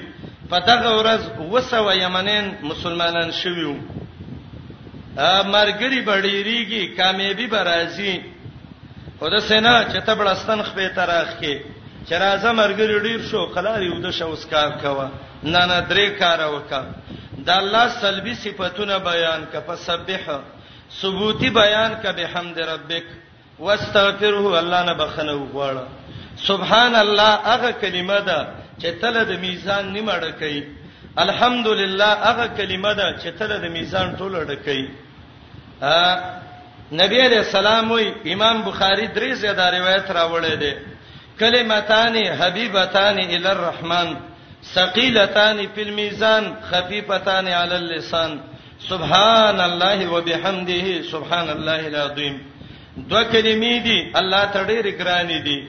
په 0.51 0.59
دغه 0.61 0.91
ورځ 1.01 1.41
وسو 1.53 1.93
یمنین 1.93 2.53
مسلمانان 2.63 3.31
شویو 3.43 3.75
مرګري 5.27 6.01
بډيريږي 6.01 6.95
کامیابی 6.97 7.47
برازي 7.47 8.21
خدا 9.21 9.41
سینا 9.41 9.75
چې 9.91 9.99
تبړستان 10.09 10.59
خپې 10.63 10.87
تراخ 10.95 11.29
کې 11.41 11.55
چې 12.09 12.15
راځه 12.15 12.51
مرګري 12.61 12.99
ډیر 13.01 13.21
شو 13.31 13.47
خلاري 13.55 13.89
ود 13.91 14.11
شو 14.11 14.31
اسکار 14.33 14.69
کوا 14.83 15.09
نه 15.43 15.67
نه 15.67 15.79
درې 15.91 16.07
کار 16.19 16.39
وکا 16.55 16.83
د 17.47 17.51
الله 17.51 17.89
سلبي 18.01 18.35
صفاتونه 18.35 18.99
بیان 18.99 19.41
ک 19.53 19.57
فسبح 19.67 20.25
ثبوتی 21.01 21.51
بیان 21.51 21.95
ک 22.03 22.07
بحمد 22.19 22.59
ربک 22.61 23.05
واستغفره 23.59 24.59
الله 24.63 24.83
نه 24.85 24.93
بخنه 24.95 25.33
وغواړه 25.35 25.85
سبحان 26.49 26.95
الله 26.95 27.31
هغه 27.53 27.71
کلمه 27.73 28.21
ده 28.21 28.47
چې 28.81 28.87
تله 29.01 29.25
د 29.25 29.33
میزان 29.41 29.85
نیمړه 29.95 30.31
کوي 30.41 30.63
الحمدلله 31.25 32.11
هغه 32.29 32.47
کلمه 32.47 32.95
ده 32.95 33.17
چې 33.23 33.29
تله 33.39 33.57
د 33.59 33.65
میزان 33.79 34.17
ټوله 34.17 34.45
ډکوي 34.51 34.89
نبی 35.83 37.21
علیہ 37.27 37.39
السلام 37.39 37.91
وی 37.93 38.11
امام 38.33 38.61
بخاری 38.65 39.07
درې 39.07 39.33
زیاده 39.41 39.71
روایت 39.71 40.11
راوړی 40.11 40.57
دی 40.61 40.73
کلمتان 41.41 42.17
حبیبتان 42.17 43.19
ال 43.19 43.47
الرحمن 43.47 44.17
ثقيلتان 44.63 45.69
في 45.75 45.83
الميزان 45.83 46.55
خفيفتان 46.71 47.49
على 47.49 47.77
اللسان 47.77 48.39
سبحان 48.89 49.61
الله 49.61 50.07
وبحمده 50.09 51.03
سبحان 51.03 51.49
الله 51.51 51.87
العظیم 51.87 52.43
دوه 52.97 53.23
کلمې 53.25 53.83
دي 53.87 54.13
الله 54.19 54.45
ته 54.45 54.67
ډېر 54.67 54.91
ګران 54.99 55.45
دي 55.45 55.65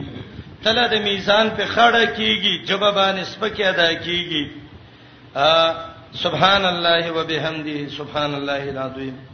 تله 0.63 0.87
د 0.87 0.93
میزان 1.01 1.49
په 1.49 1.65
خړه 1.65 2.15
کیږي 2.17 2.65
جوابان 2.65 3.23
سپکه 3.25 3.69
ادا 3.69 3.93
کیږي 3.93 4.47
سبحان 6.23 6.65
الله 6.65 7.11
وبحمده 7.11 7.89
سبحان 7.97 8.33
الله 8.35 8.63
العظیم 8.73 9.28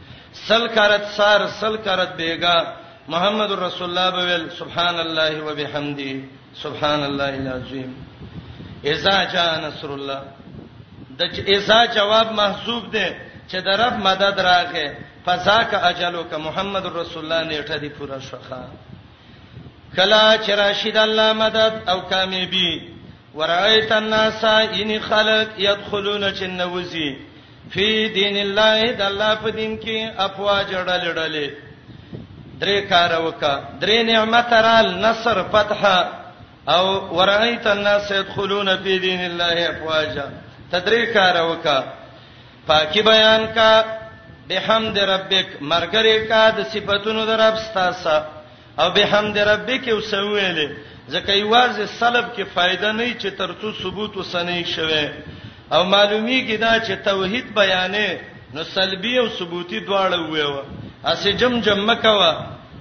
سل 0.47 0.67
کرت 0.73 1.05
سار 1.17 1.47
سل 1.59 1.75
کرت 1.85 2.15
بیگا 2.17 2.55
محمد 3.07 3.51
رسول 3.63 3.87
الله 3.89 4.07
بویل 4.15 4.49
سبحان 4.59 4.95
الله 5.05 5.33
وبحمدی 5.47 6.13
سبحان 6.63 6.99
الله 7.03 7.33
العظیم 7.41 7.91
اذا 8.93 9.17
جاء 9.33 9.51
نصر 9.67 9.89
الله 9.91 10.19
د 11.19 11.21
اذا 11.57 11.79
جواب 11.95 12.27
محسوب 12.41 12.91
دی 12.95 13.07
چې 13.49 13.57
د 13.67 13.79
رب 13.81 13.99
مدد 14.07 14.37
راغې 14.51 14.87
فذاک 15.25 15.73
اجلک 15.89 16.33
محمد 16.47 16.85
رسول 16.85 17.23
الله 17.23 17.43
نیټه 17.51 17.77
دی 17.81 17.89
پورا 17.99 18.19
شخه 18.19 18.59
کلا 19.95 20.37
چې 20.37 20.49
راشد 20.49 20.97
الله 20.97 21.33
مدد 21.43 21.89
او 21.89 22.01
کامیابی 22.11 22.71
ورایت 23.35 23.91
الناس 23.91 24.43
ان 24.81 24.99
خلق 25.07 25.47
يدخلون 25.69 26.31
جنوزی 26.39 27.09
فی 27.73 28.09
دین 28.15 28.37
الله 28.37 28.91
د 28.99 29.01
الله 29.09 29.31
په 29.43 29.49
دین 29.59 29.71
کې 29.83 29.97
افواج 30.27 30.67
ډلې 30.87 31.11
ډلې 31.19 31.47
درې 32.61 32.77
کار 32.91 33.11
وکا 33.25 33.53
درې 33.81 33.97
نعمت 34.11 34.53
رال 34.65 34.87
نصر 35.05 35.37
فتح 35.51 35.81
او 36.73 36.85
ورایت 37.17 37.67
الناس 37.73 38.11
يدخلون 38.11 38.69
فی 38.83 38.99
دین 39.05 39.21
الله 39.21 39.57
افواجا 39.69 40.25
تدری 40.71 41.05
کار 41.17 41.35
وکا 41.49 41.77
پاکي 42.67 43.01
بیان 43.11 43.43
کا 43.55 43.71
بحمد 44.49 44.97
ربک 45.13 45.47
مرګره 45.71 46.15
کا 46.29 46.43
د 46.57 46.59
صفاتونو 46.73 47.25
در 47.31 47.37
رب 47.47 47.55
ستاسا 47.67 48.17
او 48.81 48.87
بحمد 48.97 49.37
ربک 49.51 49.83
وسویلې 49.87 50.69
ځکه 51.13 51.31
یوازې 51.43 51.85
سلب 51.99 52.25
کې 52.35 52.43
فائدہ 52.53 52.91
نه 52.91 53.09
چې 53.21 53.27
ترڅو 53.41 53.73
ثبوت 53.83 54.13
وسنې 54.17 54.65
شوه 54.75 55.01
او 55.73 55.83
معلومی 55.83 56.39
کی 56.47 56.57
دا 56.57 56.71
چې 56.79 56.95
توحید 57.05 57.45
بیانې 57.53 58.17
نو 58.53 58.63
سلبی 58.63 59.17
او 59.19 59.27
ثبوتی 59.37 59.79
دواړه 59.79 60.31
ویو 60.31 60.61
اسې 61.03 61.29
جم 61.41 61.59
جم 61.67 61.85
مکوا 61.87 62.33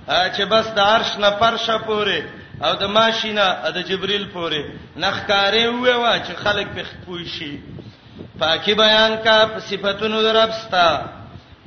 چې 0.08 0.42
بس 0.50 0.66
د 0.78 0.80
عرش 0.94 1.16
نه 1.18 1.30
پرشه 1.42 1.76
پوره 1.86 2.20
او 2.64 2.72
د 2.82 2.90
ماشینا 2.96 3.46
د 3.76 3.78
جبرئیل 3.90 4.26
پوره 4.34 4.62
نخکارې 4.96 5.64
ویو 5.66 6.02
چې 6.26 6.36
خلک 6.44 6.66
په 6.74 6.84
خپوي 6.90 7.24
شي 7.36 7.56
پاکي 8.38 8.74
بیان 8.80 9.16
کا 9.24 9.36
په 9.54 9.60
صفاتونو 9.68 10.22
دربستا 10.22 10.88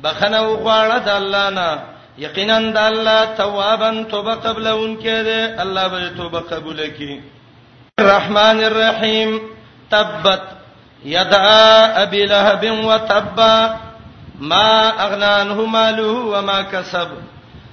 بخنه 0.04 0.40
وغواړه 0.42 0.98
د 1.08 1.10
الله 1.22 1.50
نه 1.50 1.80
یقینا 2.26 2.60
د 2.62 2.78
الله 2.92 3.26
توابن 3.42 4.04
توبه 4.14 4.36
قبل 4.46 4.68
اون 4.68 4.96
کړي 5.02 5.62
الله 5.66 5.88
به 5.88 6.10
توبه 6.20 6.40
قبول 6.54 6.86
کړي 6.88 7.20
الرحمن 8.00 8.64
الرحیم 8.70 9.38
تبت 9.90 10.57
يدعى 11.06 12.04
ابي 12.04 12.26
لهب 12.26 12.66
وتبا 12.72 13.76
ما 14.40 14.88
اغنى 15.06 15.26
عنه 15.26 15.66
ماله 15.66 16.12
وما 16.12 16.62
كسب 16.62 17.08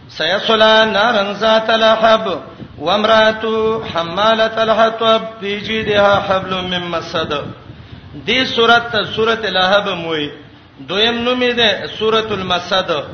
سيصلى 0.08 0.84
نارا 0.84 1.32
ذات 1.32 1.70
لهب 1.70 2.40
وامراته 2.78 3.84
حمالة 3.84 4.62
الحطب 4.62 5.20
في 5.40 5.60
جيدها 5.60 6.20
حبل 6.20 6.62
من 6.64 6.90
مسد 6.90 7.46
دي 8.26 8.44
سورته 8.46 9.02
سورته 9.16 9.48
لهب 9.48 9.88
موي 9.88 10.30
دویم 10.80 11.24
نومې 11.26 11.52
ده 11.54 11.86
سورۃ 11.86 12.32
المسد 12.32 12.90
ا 12.90 13.04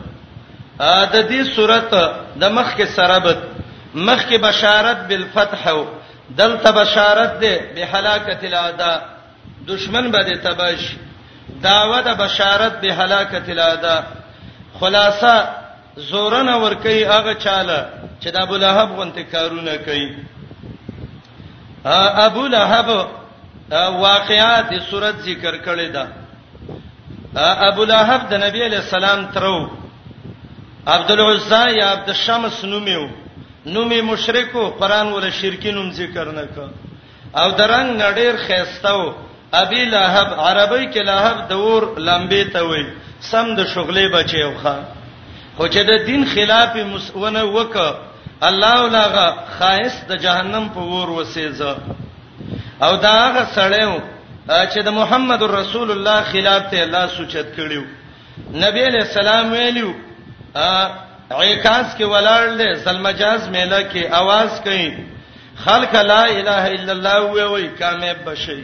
آه، 0.81 1.05
د 1.05 1.29
دې 1.31 1.55
سورۃ 1.57 1.93
د 2.37 2.45
مخ 2.45 2.75
کې 2.77 2.83
سرابت 2.87 3.39
مخ 3.95 4.21
کې 4.29 4.35
بشارت 4.39 4.97
بالفتح 5.09 5.73
دلته 6.31 6.71
بشارت 6.71 7.31
ده 7.41 7.61
بهلاکت 7.75 8.45
الاده 8.45 9.03
دشمن 9.67 10.11
باندې 10.13 10.37
تباش 10.43 10.97
داوا 11.63 12.01
د 12.01 12.09
بشارت 12.19 12.81
به 12.81 12.95
هلاکت 13.05 13.49
الادا 13.49 14.01
خلاصہ 14.81 15.35
زورن 15.97 16.49
ور 16.49 16.75
کوي 16.75 17.05
هغه 17.07 17.35
چاله 17.35 17.79
چې 18.21 18.29
د 18.31 18.37
ابو 18.43 18.57
لهب 18.57 18.89
غونته 18.99 19.23
کارونه 19.23 19.77
کوي 19.77 20.17
ابو 22.27 22.47
لهب 22.47 23.07
واقعات 24.05 24.73
صورت 24.91 25.15
ذکر 25.25 25.55
کړی 25.67 25.89
دا 25.95 26.07
ابو 27.69 27.85
لهب 27.85 28.29
د 28.31 28.35
نبی 28.45 28.63
علی 28.67 28.77
السلام 28.77 29.27
ترو 29.35 29.71
عبد 30.87 31.11
العزا 31.11 31.65
یا 31.79 31.89
عبد 31.93 32.09
الشمس 32.09 32.65
نومیو 32.65 33.09
نومي 33.67 34.01
مشرکو 34.01 34.71
قران 34.71 35.13
ول 35.13 35.31
شرکی 35.41 35.73
نوم 35.73 35.91
ذکر 35.93 36.31
نه 36.33 36.45
کا 36.55 36.69
او 37.43 37.51
درنګ 37.59 38.03
نډیر 38.03 38.37
خيستاو 38.47 39.15
ابي 39.59 39.85
لهب 39.85 40.35
عربی 40.41 40.87
کې 40.87 40.99
لهب 40.99 41.49
دور 41.53 41.87
لمبې 41.99 42.53
ته 42.53 42.65
وای 42.69 42.85
سم 43.31 43.49
د 43.61 43.65
شغلې 43.65 44.13
بچیو 44.15 44.53
خان 44.63 44.85
خو 45.57 45.67
چې 45.69 45.79
د 45.89 46.05
دین 46.11 46.25
خلاف 46.35 46.77
مسونه 46.93 47.43
وک 47.57 47.77
الله 48.49 48.83
ولغه 48.85 49.27
خاص 49.59 49.99
د 50.13 50.17
جهنم 50.27 50.69
په 50.77 50.81
ور 50.93 51.09
وسېزه 51.09 51.77
او 52.85 52.97
داغه 53.09 53.45
سړیو 53.55 54.01
چې 54.49 54.79
د 54.89 54.97
محمد 55.03 55.43
رسول 55.57 55.91
الله 55.91 56.23
خلاف 56.33 56.71
ته 56.71 56.83
الله 56.89 57.07
سوچت 57.19 57.55
کړیو 57.57 57.85
نبی 58.65 58.85
له 58.97 59.05
سلام 59.19 59.53
ویلو 59.53 59.93
عکاس 61.31 61.97
کې 61.99 62.05
ولاړ 62.05 62.45
له 62.63 62.75
زلمجاز 62.87 63.49
میله 63.49 63.83
کې 63.93 64.11
आवाज 64.11 64.65
کړي 64.65 64.95
خلق 65.65 65.95
لا 65.95 66.25
اله 66.27 66.67
الا 66.75 66.93
الله 66.93 67.21
وی 67.35 67.43
وی 67.55 67.69
کامه 67.81 68.15
بشي 68.27 68.61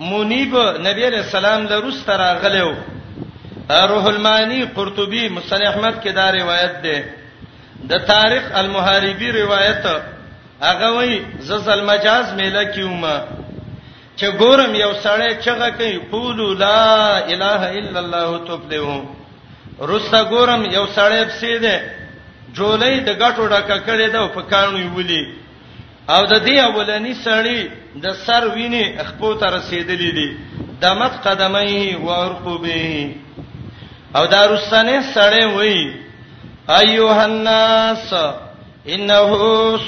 منیب 0.00 0.54
نبی 0.84 1.04
علیہ 1.06 1.18
السلام 1.18 1.64
له 1.70 1.76
روس 1.86 1.96
تر 2.04 2.20
غلو 2.42 2.70
روح 3.88 4.04
المانی 4.08 4.60
قرطبی 4.74 5.24
مصنف 5.34 5.66
احمد 5.68 5.98
کې 6.04 6.10
دا 6.18 6.30
روایت 6.36 6.78
ده 6.84 7.04
د 7.90 8.06
تاریخ 8.10 8.46
المحاربی 8.60 9.28
روایت 9.36 9.86
هغه 10.62 10.88
وی 10.94 11.18
زل 11.48 11.82
مجاز 11.90 12.32
میله 12.38 12.62
کیوما 12.76 13.12
چې 14.16 14.38
ګورم 14.38 14.74
یو 14.80 14.90
سړی 15.04 15.44
چغه 15.46 15.68
کوي 15.68 16.00
قولوا 16.14 16.54
لا 16.64 16.80
اله 17.18 17.70
الا 17.78 18.00
الله 18.04 18.40
تفلحو 18.44 19.04
رستا 19.92 20.22
ګورم 20.24 20.74
یو 20.78 20.86
سړی 20.86 21.24
په 21.24 21.36
سیده 21.42 21.76
جولې 22.54 23.00
د 23.00 23.18
غټو 23.18 23.48
ډکه 23.48 23.78
کړې 23.86 24.12
ده 24.16 24.26
په 24.34 24.40
کانو 24.54 24.96
ویلي 24.96 25.22
او 26.14 26.22
د 26.30 26.34
دې 26.46 26.56
اولنی 26.70 27.14
سړی 27.24 27.60
د 28.04 28.06
سر 28.26 28.42
ویني 28.54 28.84
خپو 29.08 29.30
ته 29.40 29.46
رسیدلې 29.56 30.10
دي 30.18 30.28
دمت 30.82 31.14
قدمه 31.26 31.72
او 31.96 32.04
ارقبه 32.22 33.14
او 34.16 34.24
دا 34.34 34.42
رسانه 34.54 34.96
سړی 35.16 35.44
وای 35.56 35.78
ایوه 36.82 37.18
الناس 37.24 38.12
انه 38.94 39.28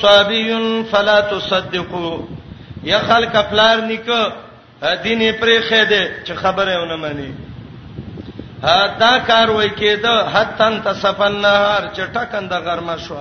صبی 0.03 0.47
فلا 0.91 1.19
تصدقوا 1.33 2.17
یا 2.91 2.99
خلق 3.09 3.35
پلار 3.51 3.79
نک 3.91 4.07
دینه 5.03 5.33
پرې 5.33 5.61
خېده 5.69 6.03
چې 6.27 6.33
خبره 6.33 6.75
ونه 6.83 6.97
مانی 7.03 7.31
دا 9.03 9.13
کار 9.27 9.51
وای 9.51 9.71
کېده 9.81 10.15
حتن 10.35 10.75
تصفن 10.87 11.41
نهر 11.45 11.83
چې 11.95 12.03
ټکند 12.15 12.53
غرمه 12.67 12.97
شو 13.05 13.17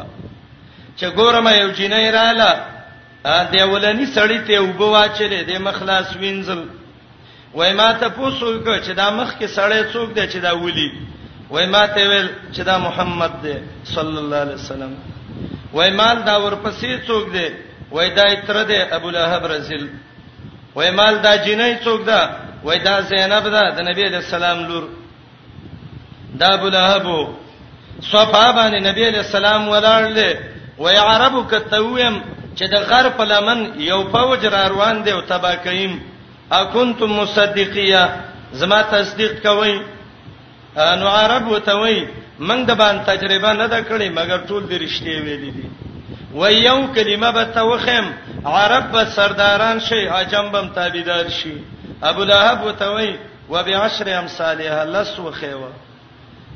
چې 0.98 1.06
ګورم 1.18 1.48
یو 1.62 1.68
جنې 1.74 2.16
رااله 2.18 2.52
ا 3.24 3.42
دیولنی 3.52 4.06
سړی 4.06 4.40
ته 4.48 4.60
وبوا 4.62 5.06
چره 5.18 5.42
د 5.48 5.52
مخلاص 5.62 6.16
وینځل 6.18 6.62
وای 7.54 7.74
ما 7.80 7.94
ته 7.94 8.08
پوسو 8.16 8.60
کو 8.66 8.78
چې 8.82 8.92
دا 8.98 9.10
مخ 9.12 9.34
کې 9.40 9.46
سړی 9.48 9.84
څوک 9.94 10.14
دی 10.16 10.28
چې 10.28 10.38
دا 10.40 10.52
ولي 10.58 10.92
وای 11.50 11.66
ما 11.68 11.88
ته 11.88 12.02
ویل 12.10 12.30
چې 12.54 12.62
دا 12.70 12.78
محمد 12.78 13.34
دی 13.44 13.54
صلی 13.86 14.18
الله 14.18 14.38
علیه 14.42 14.54
وسلم 14.56 14.94
وای 15.74 15.92
مال 15.92 16.18
دا 16.26 16.34
ورپسې 16.38 17.06
څوک 17.08 17.32
دی 17.34 17.48
وای 17.92 18.10
دا 18.10 18.24
تر 18.48 18.64
دی 18.64 18.78
ابو 18.98 19.10
لهب 19.10 19.46
رزل 19.46 19.88
وای 20.76 20.92
مال 20.92 21.20
دا 21.24 21.36
جنې 21.46 21.84
څوک 21.84 22.04
ده 22.06 22.30
وای 22.64 22.80
دا 22.80 23.02
زینب 23.02 23.44
ده 23.52 23.70
د 23.78 23.80
نبی 23.90 24.04
علیہ 24.04 24.22
السلام 24.26 24.66
لور 24.68 24.88
دا 26.42 26.48
ابو 26.58 26.68
لهب 26.70 27.08
صفابه 28.02 28.64
نبی 28.90 29.04
علیہ 29.08 29.24
السلام 29.26 29.68
ولاړل 29.72 30.38
وای 30.78 30.98
عربو 30.98 31.42
کتویم 31.52 32.20
چې 32.56 32.66
د 32.74 32.76
غر 32.90 33.06
په 33.18 33.24
لمن 33.32 33.60
یو 33.92 34.00
فوج 34.14 34.42
را 34.54 34.64
روان 34.74 34.96
دی 35.06 35.12
او 35.16 35.22
تبا 35.32 35.54
کئم 35.64 35.92
اکنتم 36.60 37.12
مصدقیا 37.20 38.04
زما 38.60 38.82
تصدیق 38.96 39.34
کوئ 39.46 39.74
نو 41.00 41.08
عرب 41.22 41.46
وته 41.48 41.74
وای 41.80 42.00
من 42.40 42.66
د 42.66 42.72
باندې 42.80 43.06
تجربه 43.10 43.52
نه 43.60 43.68
ده 43.72 43.80
کړې 43.90 44.08
مګر 44.20 44.40
ټول 44.50 44.64
د 44.68 44.74
رښتې 44.84 45.16
ویلې 45.26 45.52
دي 45.58 45.68
و 46.40 46.48
یو 46.70 46.80
کلمه 46.96 47.32
به 47.32 47.44
توخم 47.56 48.06
عرب 48.46 48.92
به 48.92 49.04
سرداران 49.16 49.80
شي 49.80 50.08
عجم 50.08 50.50
بم 50.52 50.68
تابعدار 50.76 51.30
شي 51.30 51.54
ابو 52.10 52.24
لهب 52.24 52.60
وته 52.64 52.88
وای 52.96 53.12
و 53.50 53.64
بعشر 53.64 54.08
امثالها 54.22 54.84
لسو 54.84 55.32
خيوا 55.40 55.72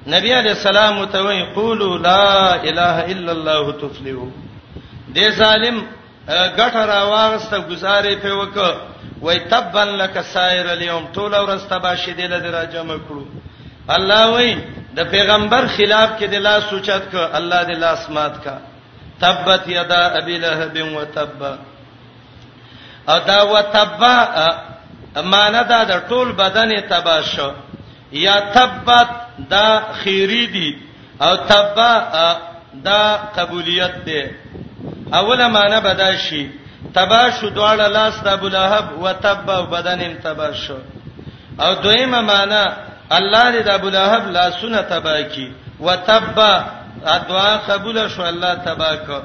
نبی 0.07 0.33
علیہ 0.39 0.55
السلام 0.59 0.99
وته 0.99 1.21
وای 1.25 1.41
قولوا 1.55 1.97
لا 1.97 2.53
اله 2.69 2.95
الا 3.13 3.31
الله 3.37 3.71
تفلحوا 3.71 4.31
دې 5.15 5.29
ظالم 5.31 5.77
غټه 6.57 6.81
راواغسته 6.93 7.57
گزارې 7.69 8.13
په 8.23 8.29
وک 8.41 8.55
وای 9.25 9.39
تبن 9.51 9.89
لك 10.01 10.15
سایر 10.33 10.67
اليوم 10.77 11.03
ټول 11.15 11.31
ورځ 11.43 11.61
تباشي 11.73 12.13
دې 12.19 12.27
له 12.33 12.51
راجم 12.57 12.89
کړو 13.07 13.25
الله 13.97 14.23
وای 14.33 14.51
د 14.97 15.09
پیغمبر 15.13 15.63
خلاف 15.77 16.09
کې 16.19 16.25
د 16.33 16.35
لاس 16.47 16.63
سوچت 16.69 17.03
ک 17.11 17.15
الله 17.39 17.61
د 17.69 17.79
لاس 17.83 18.09
مات 18.17 18.35
کا 18.43 18.55
تبت 19.21 19.67
یدا 19.77 20.03
ابي 20.19 20.37
لهب 20.45 20.75
وتب 20.97 21.41
او 23.09 23.17
دا 23.27 23.37
وتب 23.53 24.01
امانه 25.17 25.61
دا 25.73 25.79
د 25.91 26.01
ټول 26.09 26.31
بدن 26.41 26.71
تباش 26.89 27.35
یا 28.25 28.39
تبت 28.55 29.09
دا 29.53 29.67
خیری 30.03 30.45
دی 30.55 30.69
او 31.25 31.35
تبا 31.51 31.91
دا 32.87 33.01
قبولیت 33.35 33.95
دی 34.05 34.21
اوله 35.13 35.47
معنی 35.47 35.81
بداشي 35.81 36.49
تباشو 36.93 37.49
دواړه 37.49 37.87
لاس 37.87 38.19
د 38.23 38.27
ابو 38.27 38.47
لهب 38.47 38.85
وتب 39.01 39.45
بدنم 39.69 40.13
تباشو 40.23 40.77
او 41.59 41.73
دویمه 41.73 42.21
معنی 42.21 42.65
الله 43.11 43.51
دې 43.51 43.61
د 43.65 43.69
ابو 43.69 43.89
لهب 43.89 44.31
لاسونه 44.31 44.81
تبا 44.81 45.21
کی 45.21 45.53
وتب 45.79 46.35
دعا 47.29 47.57
قبول 47.57 48.07
شو 48.09 48.23
الله 48.23 48.53
تبا 48.55 48.95
کو 48.95 49.21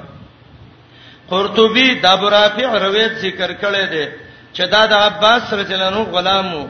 قرطبي 1.31 1.95
د 2.01 2.07
ابو 2.07 2.29
رافع 2.31 2.79
روایت 2.87 3.13
ذکر 3.19 3.53
کړی 3.55 3.85
دی 3.91 4.09
چې 4.55 4.61
دا 4.71 4.87
د 4.87 4.93
عباس 4.93 5.53
رضی 5.53 5.75
الله 5.75 5.87
عنه 5.87 6.03
غلامو 6.05 6.69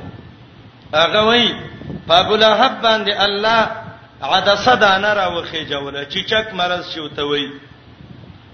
هغه 0.95 1.25
وایي 1.25 1.55
په 2.09 2.15
ابو 2.19 2.37
لهب 2.37 2.73
باندې 2.83 3.21
الله 3.21 3.67
عدسه 4.23 4.75
دانه 4.75 5.13
راوخی 5.13 5.67
جوړه 5.69 6.09
چې 6.13 6.25
چک 6.31 6.47
مرز 6.55 6.85
شو 6.95 7.09
ته 7.09 7.23
وایي 7.23 7.49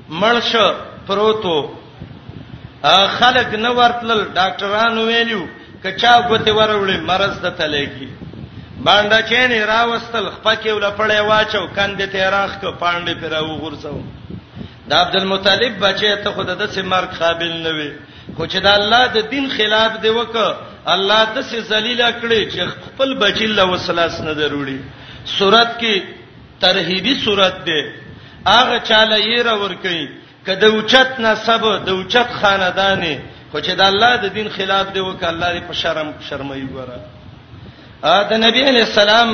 مړش 0.08 0.54
پروتو 1.06 1.56
خلک 3.18 3.54
نه 3.54 3.70
ورتل 3.78 4.22
ډاکټرانو 4.34 5.04
ویلو 5.06 5.40
کچا 5.82 6.12
غوته 6.28 6.52
ورولې 6.52 7.00
مرز 7.08 7.38
ته 7.44 7.50
تلېږي 7.60 8.08
باندې 8.86 9.28
چینې 9.28 9.60
راوستل 9.70 10.26
خپکه 10.36 10.74
ول 10.74 10.84
پړې 10.98 11.20
واچو 11.28 11.66
کندې 11.74 12.06
ته 12.12 12.30
راخ 12.36 12.52
کو 12.60 12.70
پاندې 12.82 13.12
پر 13.20 13.32
او 13.34 13.46
غورځو 13.46 14.02
دا 14.88 14.96
عبدالمطلب 15.02 15.78
بچی 15.80 16.12
ته 16.24 16.30
خود 16.30 16.46
د 16.46 16.66
سیمرګ 16.74 17.18
قابل 17.18 17.52
نه 17.66 17.70
وي 17.78 17.90
خو 18.36 18.46
چې 18.46 18.58
د 18.62 18.66
الله 18.78 19.04
د 19.14 19.28
دین 19.30 19.50
خلاف 19.56 20.00
دی 20.02 20.08
وک 20.08 20.36
الله 20.94 21.22
د 21.36 21.42
سې 21.42 21.56
ذلیل 21.70 22.00
کړي 22.22 22.50
چې 22.50 22.68
خپل 22.72 23.14
بچی 23.22 23.46
له 23.46 23.64
وسلاس 23.72 24.20
نه 24.20 24.32
ضروري 24.40 24.80
صورت 25.38 25.78
کې 25.80 26.00
ترهیبی 26.64 27.14
صورت 27.24 27.56
ده 27.68 27.80
هغه 28.54 28.78
چاله 28.88 29.18
یې 29.30 29.38
را 29.46 29.54
ور 29.62 29.74
کوي 29.82 30.08
کده 30.46 30.66
اوچت 30.66 31.10
نسب 31.20 31.62
د 31.86 31.88
اوچت 31.98 32.28
خاندانې 32.40 33.16
خو 33.50 33.58
چې 33.60 33.70
د 33.80 33.82
الله 33.90 34.16
د 34.16 34.26
دین 34.36 34.48
خلاف 34.56 34.86
دی 34.94 35.00
وکړه 35.00 35.28
الله 35.32 35.48
دې 35.54 35.62
په 35.68 35.72
شرم 35.80 36.08
شرمای 36.28 36.64
وره 36.74 36.98
ا 38.02 38.22
د 38.30 38.32
نبی 38.44 38.62
علی 38.70 38.80
السلام 38.86 39.28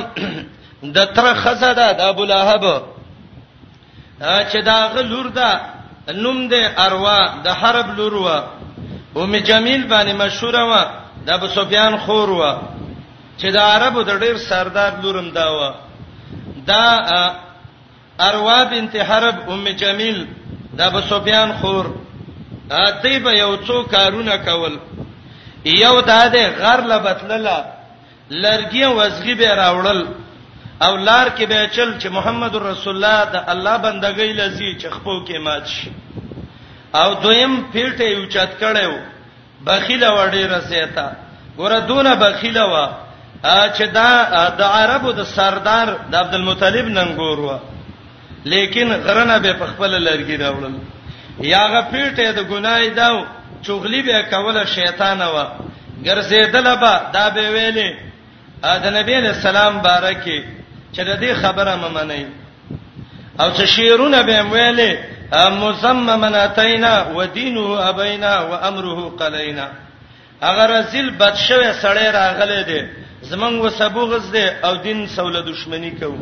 د 0.97 0.99
تر 1.17 1.27
خزاده 1.43 1.87
د 1.93 2.01
ابو 2.13 2.25
لهب 2.33 2.65
چې 4.51 4.57
دا 4.71 4.79
غلور 4.95 5.27
ده 5.39 5.51
نوم 6.13 6.49
دې 6.51 6.63
اروا 6.81 7.21
د 7.45 7.49
حرب 7.61 7.87
لور 7.99 8.15
و 8.15 8.29
او 9.15 9.27
می 9.33 9.41
جمیل 9.49 9.83
باندې 9.93 10.13
مشهور 10.23 10.55
و 10.71 10.73
د 11.27 11.29
ابو 11.39 11.47
سفیان 11.57 11.97
خور 12.03 12.31
و 12.31 12.43
چې 13.41 13.45
د 13.57 13.59
عربو 13.59 14.03
د 14.03 14.13
ډیر 14.23 14.37
سردار 14.37 14.93
لورم 15.03 15.29
دا 15.39 15.47
و 15.57 15.59
دا 16.67 16.83
اروا 18.29 18.63
بنت 18.71 18.95
حرب 19.09 19.51
ام 19.53 19.69
جمیل 19.79 20.25
دا 20.79 20.87
ابو 20.87 21.01
سفیان 21.09 21.53
خور 21.61 21.87
اته 22.71 23.19
به 23.25 23.33
یو 23.37 23.53
څو 23.67 23.83
کارونه 23.95 24.37
کول 24.47 24.77
یو 25.77 26.01
داده 26.01 26.45
غر 26.61 26.81
لبتللا 26.91 27.57
لرګي 28.31 28.85
وزغي 28.99 29.35
به 29.41 29.55
راوړل 29.63 30.03
او 30.85 30.97
لار 31.07 31.29
کې 31.29 31.43
به 31.43 31.69
چل 31.77 31.91
چې 31.99 32.07
محمد 32.19 32.55
رسول 32.67 32.95
الله 32.97 33.25
د 33.33 33.45
الله 33.55 33.77
بندګۍ 33.77 34.31
لذي 34.43 34.75
چخپو 34.85 35.17
کې 35.27 35.37
مات 35.39 35.67
شي 35.75 35.91
او 37.01 37.09
دویم 37.27 37.59
پیټه 37.75 38.05
یو 38.13 38.25
چت 38.27 38.51
کړو 38.63 38.93
بخیل 39.67 40.05
وړې 40.05 40.47
رسېتا 40.55 41.07
ګوره 41.59 41.79
دونه 41.91 42.15
بخیل 42.25 42.59
وا 42.63 42.87
چې 43.45 43.83
دا 43.99 44.49
د 44.63 44.81
عربو 44.81 45.13
د 45.21 45.31
سردار 45.35 45.95
د 46.15 46.25
عبد 46.25 46.35
المطلب 46.41 46.87
ننګور 46.97 47.39
و 47.47 47.61
لیکن 48.45 48.89
غرنه 49.07 49.39
به 49.39 49.53
پخپل 49.53 49.93
لرګي 50.07 50.37
راوړل 50.43 50.75
یاغه 51.53 51.81
پیټه 51.93 52.31
د 52.37 52.49
ګنای 52.51 52.91
داو 52.99 53.17
چغلی 53.65 54.03
به 54.07 54.23
کوله 54.31 54.65
شیطان 54.75 55.21
و 55.23 55.37
ګرځیدل 56.07 56.67
به 56.83 56.95
دا 57.15 57.25
به 57.35 57.43
ویلې 57.55 57.89
اته 58.75 58.91
نبی 58.97 59.19
له 59.25 59.33
سلام 59.45 59.75
بارکه 59.85 60.39
چې 60.95 61.01
د 61.09 61.21
دې 61.23 61.33
خبره 61.43 61.75
ممنه 61.85 62.21
او 63.41 63.49
چې 63.57 63.65
شیرونه 63.75 64.21
به 64.23 64.39
ویلې 64.53 64.91
مصممن 65.63 66.35
اتینا 66.47 66.95
ودینه 67.17 67.61
ابینا 67.91 68.35
وامره 68.51 69.03
قلینا 69.21 69.67
اگر 70.41 70.71
ازل 70.81 71.11
بدشوه 71.11 71.71
سړی 71.83 72.07
راغله 72.21 72.61
دي 72.69 72.81
زمنګ 73.31 73.55
وسبوغز 73.65 74.31
دي 74.33 74.47
او 74.65 74.75
دین 74.77 75.07
سوله 75.07 75.41
دښمنی 75.49 75.91
کوي 76.01 76.19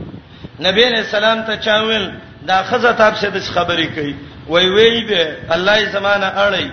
نبی 0.65 0.83
علیہ 0.87 0.97
السلام 1.03 1.39
ته 1.49 1.57
چاویل 1.67 2.03
دا 2.49 2.57
خزه 2.71 2.91
تاب 2.93 3.15
څه 3.15 3.27
د 3.27 3.41
خبرې 3.41 3.87
کوي 3.95 4.15
وای 4.55 4.67
وی 4.75 5.05
به 5.11 5.37
الله 5.57 5.85
زمانہ 5.95 6.29
اړی 6.37 6.71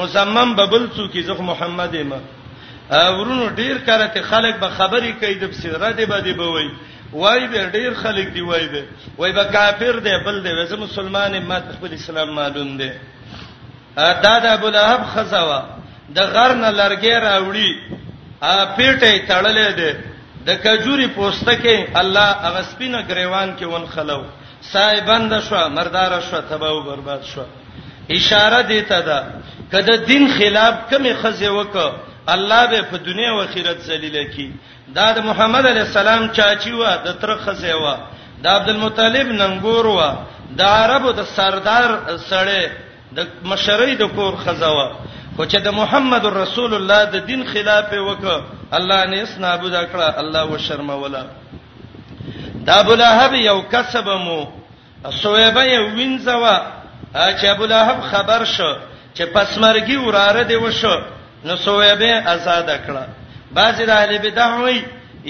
مصمم 0.00 0.52
ببل 0.60 0.84
څو 0.96 1.06
کی 1.14 1.22
زخ 1.30 1.40
محمد 1.48 1.96
ما 2.10 2.20
ورونو 2.90 3.50
ډیر 3.56 3.78
کړه 3.86 4.14
ته 4.14 4.22
خلک 4.28 4.54
به 4.62 4.70
خبرې 4.78 5.20
کوي 5.24 5.34
د 5.34 5.52
سره 5.62 5.90
دی 6.02 6.06
به 6.12 6.20
دی 6.28 6.32
به 6.42 6.46
وای 6.58 6.70
وای 7.16 7.46
به 7.56 7.66
ډیر 7.78 7.94
خلک 8.04 8.28
دی 8.38 8.46
وای 8.52 8.68
به 8.76 8.84
وای 9.18 9.32
به 9.40 9.44
کافر 9.58 9.92
دی 10.06 10.14
بل 10.30 10.40
دی 10.46 10.52
وسه 10.62 10.76
مسلمان 10.86 11.36
ما 11.50 11.58
خپل 11.74 11.94
اسلام 12.00 12.30
معلوم 12.40 12.72
دی 12.82 12.90
دا 13.98 14.34
د 14.46 14.50
ابو 14.54 14.68
لهب 14.78 15.02
خزوا 15.16 15.60
د 16.16 16.32
غرن 16.38 16.66
لرګې 16.70 17.22
راوړي 17.28 18.02
ا 18.42 18.76
پیټه 18.76 19.28
تړلې 19.28 19.76
ده 19.82 19.94
د 20.46 20.52
کجوري 20.64 21.06
پوستکه 21.16 21.76
الله 22.00 22.28
هغه 22.46 22.62
سپینه 22.70 22.98
گریوان 23.10 23.52
کې 23.58 23.66
ون 23.66 23.86
خلو 23.94 24.18
سای 24.72 25.00
بند 25.06 25.34
شو 25.48 25.60
مردار 25.76 26.14
شو 26.30 26.40
تباہ 26.50 26.70
او 26.70 26.80
برباد 26.88 27.22
شو 27.28 27.42
اشاره 28.16 28.58
دې 28.62 28.88
ته 28.90 28.98
ده 29.00 29.22
کله 29.74 29.94
دین 30.10 30.26
خلاف 30.38 30.74
کمی 30.90 31.12
خزه 31.22 31.48
وک 31.58 31.78
الله 32.34 32.60
به 32.72 32.82
په 32.90 32.96
دنیا 33.06 33.30
او 33.30 33.40
آخرت 33.46 33.78
ذلیل 33.86 34.18
کی 34.34 34.48
دا 34.98 35.06
د 35.16 35.24
محمد 35.30 35.66
علی 35.70 35.80
السلام 35.86 36.28
چاچی 36.38 36.72
و 36.80 36.84
د 37.06 37.18
تر 37.24 37.36
خزه 37.46 37.74
و 37.82 37.96
د 38.42 38.46
عبدالمطلب 38.46 39.26
ننګور 39.40 39.86
و 39.96 40.02
د 40.60 40.78
عربو 40.84 41.12
د 41.20 41.24
سردار 41.34 41.90
سره 42.30 42.70
د 43.16 43.26
مشرۍ 43.52 43.96
د 44.00 44.16
کور 44.16 44.36
خزه 44.46 44.68
و 44.68 44.92
خو 45.36 45.44
چې 45.44 45.56
د 45.66 45.74
محمد 45.80 46.26
رسول 46.34 46.74
الله 46.74 46.98
د 47.14 47.24
دین 47.28 47.42
خلاف 47.52 47.90
وکړه 47.92 48.36
الله 48.78 48.98
نه 49.12 49.16
اس 49.22 49.32
نابود 49.44 49.74
کړه 49.92 50.08
الله 50.22 50.42
و 50.50 50.58
شرما 50.66 50.94
ولا 51.04 51.22
دا 52.68 52.74
ابو 52.82 52.94
لهب 53.00 53.32
یو 53.46 53.58
کسب 53.72 54.08
مو 54.26 54.38
سویبه 55.10 55.80
وینځوا 55.80 56.60
چې 57.14 57.44
ابو 57.54 57.66
لهب 57.74 58.00
خبر 58.12 58.44
شو 58.52 58.70
چې 59.14 59.22
پسمرګي 59.34 59.96
وراره 60.06 60.42
دی 60.52 60.56
وشو 60.66 60.96
نو 61.44 61.56
سویبه 61.66 62.12
آزاد 62.34 62.68
کړه 62.86 63.06
بعضی 63.60 63.86
د 63.90 63.94
اهل 63.98 64.18
بدع 64.28 64.48
وایي 64.56 64.82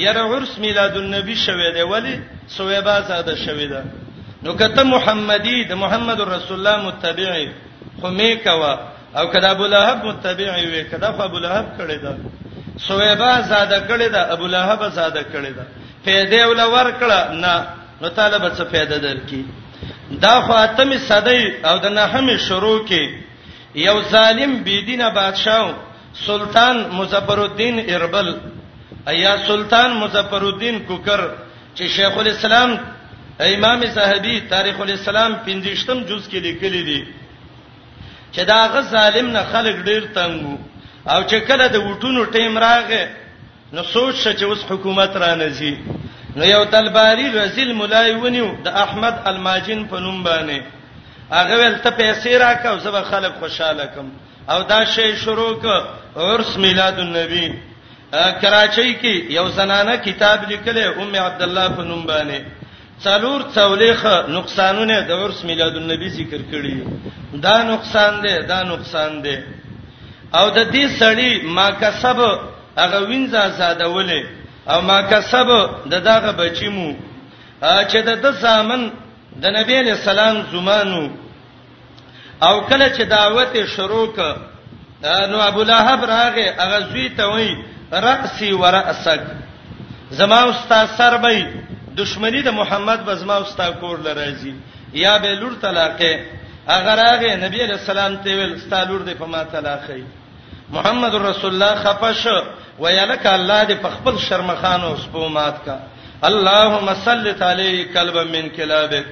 یره 0.06 0.22
عرس 0.36 0.52
میلاد 0.58 0.96
النبی 0.96 1.34
شوه 1.48 1.70
دی 1.74 1.82
ولی 1.94 2.16
سویبه 2.58 2.90
آزاد 3.00 3.34
شوه 3.46 3.66
ده 3.72 3.84
نو 4.42 4.54
کته 4.56 4.82
محمدی 4.94 5.64
د 5.64 5.72
محمد 5.84 6.20
رسول 6.30 6.58
الله 6.66 6.82
متبعي 6.88 7.46
خو 8.00 8.10
می 8.20 8.34
کوا 8.44 8.74
او 9.18 9.26
کدا 9.32 9.50
ابو 9.56 9.66
لهب 9.72 9.98
متبعي 10.04 10.64
وي 10.72 10.82
کدا 10.92 11.08
ابو 11.26 11.38
لهب 11.44 11.66
کړي 11.78 11.98
دا 12.04 12.12
سويبه 12.88 13.40
زاده 13.50 13.78
کړي 13.88 14.08
دا 14.14 14.22
ابو 14.34 14.46
لهب 14.54 14.88
زاده 14.98 15.22
کړي 15.34 15.52
دا 15.58 15.64
پیدا 16.06 16.40
ول 16.48 16.60
ور 16.72 16.88
کړه 17.00 17.32
نه 17.44 17.52
نو 18.00 18.08
طالب 18.18 18.46
څه 18.56 18.62
پیدا 18.74 18.96
درکې 18.98 19.40
دا 20.24 20.34
فاطمه 20.48 20.98
صدی 21.10 21.44
او 21.68 21.76
د 21.84 21.96
نحمه 21.98 22.36
شروع 22.48 22.78
کې 22.88 23.02
یو 23.86 23.96
ظالم 24.14 24.52
بيدینه 24.64 25.08
بادشاہ 25.14 25.72
سلطان 26.26 26.82
مظفر 26.98 27.38
الدین 27.44 27.80
اربل 27.94 28.28
ایا 29.12 29.34
سلطان 29.46 29.90
مظفر 30.02 30.42
الدین 30.48 30.78
کوکر 30.86 31.20
چې 31.76 31.84
شیخ 31.96 32.18
الاسلام 32.24 32.76
امام 33.52 33.80
زاهدی 33.96 34.38
تاریخ 34.54 34.80
الاسلام 34.84 35.32
15م 35.48 35.98
جز 36.10 36.28
کې 36.28 36.34
لیکلی 36.48 36.82
دی 36.88 37.02
چې 38.36 38.44
دا 38.50 38.60
غ 38.72 38.74
ظالم 38.94 39.26
نه 39.36 39.42
خلک 39.52 39.76
ډیر 39.88 40.02
تنګو 40.18 40.56
او 41.12 41.20
چې 41.30 41.36
کله 41.48 41.64
د 41.74 41.84
وټونو 41.86 42.20
ټیم 42.36 42.58
راغې 42.66 43.04
نو 43.74 43.82
سوچ 43.94 44.14
شې 44.22 44.32
چې 44.38 44.44
اوس 44.50 44.60
حکومت 44.70 45.16
را 45.22 45.32
نزي 45.42 45.74
نو 46.38 46.44
یو 46.54 46.62
تلباری 46.74 47.26
رزل 47.38 47.72
ملای 47.80 48.14
ونیو 48.22 48.48
د 48.64 48.68
احمد 48.84 49.20
الماجن 49.30 49.84
په 49.92 50.00
نوم 50.06 50.24
باندې 50.24 50.60
هغه 51.36 51.56
ول 51.60 51.76
ته 51.84 51.90
پیسې 52.00 52.30
راکاو 52.44 52.78
زبر 52.86 53.04
خلک 53.12 53.32
خوشاله 53.42 53.86
کم 53.94 54.06
او 54.52 54.58
دا 54.72 54.80
شی 54.94 55.10
شروع 55.24 55.52
ک 55.62 56.18
عرس 56.24 56.50
میلاد 56.64 56.98
النبی 57.04 57.46
کراچۍ 58.14 58.90
کې 59.02 59.30
یو 59.36 59.46
زنانه 59.58 59.94
کتاب 60.08 60.38
لیکلې 60.42 60.98
ام 61.00 61.14
عبد 61.26 61.42
الله 61.48 61.68
په 61.76 61.82
نوم 61.90 62.02
باندې 62.10 62.63
څلور 63.02 63.40
څولېخه 63.56 64.14
نقصانونه 64.28 64.96
د 65.08 65.10
عرس 65.22 65.38
میلاد 65.44 65.74
النبی 65.82 66.08
ذکر 66.18 66.40
کړي 66.52 66.76
دا 67.46 67.56
نقصان 67.62 68.12
دی 68.22 68.34
دا 68.52 68.62
نقصان 68.62 69.22
دی 69.24 69.36
او 70.38 70.46
د 70.56 70.58
دې 70.74 70.84
سړی 71.00 71.30
ما 71.56 71.68
کسب 71.82 72.18
هغه 72.80 72.98
وینځه 73.10 73.42
ساده 73.58 73.86
ولې 73.90 74.22
او 74.72 74.80
ما 74.88 74.98
کسب 75.12 75.46
د 75.92 75.94
داغه 76.10 76.30
بچیمو 76.40 76.90
چې 77.90 77.96
د 78.06 78.10
د 78.22 78.26
زامن 78.32 78.90
د 79.42 79.44
نبی 79.58 79.82
له 79.82 79.94
سلام 79.96 80.36
زمانو 80.52 81.04
او 82.42 82.54
کله 82.68 82.88
چې 82.96 83.02
دعوت 83.08 83.56
شروع 83.74 84.06
ک 84.16 84.18
نو 85.30 85.38
ابو 85.50 85.62
لهب 85.62 86.00
راغه 86.04 86.44
هغه 86.62 86.78
زوی 86.90 87.08
ته 87.16 87.24
وای 87.28 87.50
رأسي 87.92 88.52
ورأسک 88.52 89.20
زما 90.10 90.40
استاد 90.50 90.86
سر 90.96 91.16
بې 91.24 91.63
دشمنی 91.96 92.42
د 92.42 92.48
محمد 92.60 93.04
بزما 93.06 93.34
اوستا 93.42 93.70
کور 93.80 93.98
لراځي 93.98 94.54
یا 95.04 95.16
به 95.18 95.34
لور 95.40 95.52
طلاقه 95.62 96.14
اگر 96.76 96.98
هغه 97.06 97.36
نبی 97.46 97.62
رسول 97.70 97.98
الله 97.98 98.22
ته 98.24 98.36
ویل 98.38 98.58
ستالور 98.60 99.00
دې 99.08 99.14
په 99.18 99.26
ما 99.26 99.44
طلاقه 99.44 100.02
محمد 100.76 101.14
رسول 101.14 101.50
الله 101.54 101.74
خفش 101.84 102.24
ویلک 102.80 103.26
الله 103.26 103.64
دې 103.64 103.72
په 103.84 103.90
خپل 103.96 104.18
شرمخان 104.28 104.80
او 104.88 104.96
سپومات 105.04 105.64
کا 105.64 105.76
اللهم 106.28 106.90
صل 107.04 107.26
علی 107.50 107.84
قلب 107.94 108.16
من 108.34 108.48
کلابک 108.56 109.04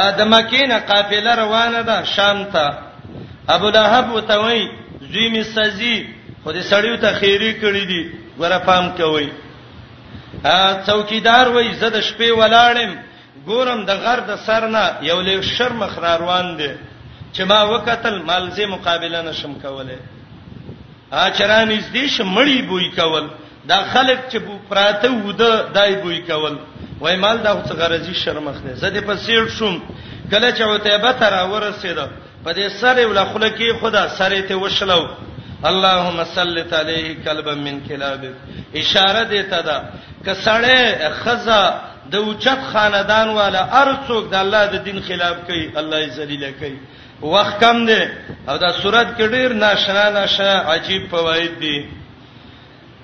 ادمکین 0.00 0.78
قافله 0.90 1.34
روانه 1.42 1.82
ده 1.82 2.04
شام 2.16 2.44
ته 2.44 2.74
ابو 3.56 3.70
لهب 3.78 4.12
وتوی 4.12 4.68
زوی 5.14 5.28
می 5.36 5.42
سزي 5.54 5.96
خو 6.42 6.52
دې 6.52 6.72
سړیو 6.72 7.00
ته 7.06 7.12
خیری 7.22 7.54
کړی 7.62 7.84
دي 7.92 8.02
ورپام 8.38 8.90
کوي 9.02 9.28
ا 10.52 10.58
څوکیدار 10.86 11.46
وای 11.54 11.68
زده 11.82 12.00
شپې 12.08 12.30
ولاړم 12.40 12.92
ګورم 13.48 13.80
د 13.88 13.90
غر 14.02 14.18
د 14.30 14.32
سرنه 14.46 14.84
یو 15.10 15.18
لې 15.26 15.34
شرم 15.56 15.80
خراروان 15.94 16.46
دي 16.58 16.70
چې 17.34 17.42
ما 17.50 17.60
وکتل 17.72 18.16
مالزه 18.28 18.66
مقابله 18.74 19.20
نشم 19.28 19.52
کوله 19.64 19.98
ا 21.22 21.24
چرانې 21.36 21.78
دې 21.94 22.04
شمړی 22.16 22.58
بوې 22.68 22.88
کول 22.98 23.24
دا 23.70 23.78
خلک 23.92 24.18
چې 24.30 24.36
بو 24.44 24.54
پراته 24.68 25.10
وده 25.26 25.52
دای 25.76 25.92
بوې 26.02 26.20
کول 26.28 26.54
وای 27.02 27.16
مال 27.24 27.36
دا 27.46 27.50
څه 27.68 27.72
غرضی 27.80 28.14
شرمخ 28.22 28.56
نه 28.64 28.72
زده 28.82 29.00
په 29.08 29.14
سیړ 29.24 29.42
شوم 29.56 29.74
کله 30.30 30.48
چې 30.56 30.62
وته 30.70 30.96
به 31.04 31.12
تر 31.20 31.32
ورسېده 31.50 32.06
په 32.44 32.50
دې 32.56 32.66
سره 32.80 33.02
ولخله 33.06 33.48
کې 33.58 33.68
خدا 33.80 34.02
سره 34.18 34.40
ته 34.48 34.54
وشلو 34.62 35.02
اللهم 35.64 36.24
صل 36.24 36.58
علیه 36.74 37.16
قلبا 37.24 37.54
من 37.64 37.78
کلابک 37.88 38.34
اشاره 38.74 39.22
دی 39.32 39.42
ته 39.42 39.60
دا 39.62 39.78
کسړې 40.24 40.82
خزا 41.22 41.62
د 42.12 42.16
اوچت 42.16 42.60
خاندان 42.72 43.28
والا 43.38 43.62
ارڅوک 43.82 44.24
د 44.32 44.34
الله 44.44 44.64
د 44.72 44.84
دین 44.86 45.00
خلاف 45.08 45.36
کوي 45.46 45.64
الله 45.80 45.98
یې 46.06 46.10
ذلیل 46.10 46.52
کوي 46.60 46.78
وخت 47.32 47.56
کم 47.64 47.76
دی 47.88 48.02
او 48.48 48.56
دا 48.58 48.70
صورت 48.82 49.08
کې 49.18 49.22
ډیر 49.34 49.50
ناشنا 49.64 50.04
ناشنا 50.18 50.54
عجیب 50.72 51.02
فواید 51.10 51.58
دي 51.60 51.78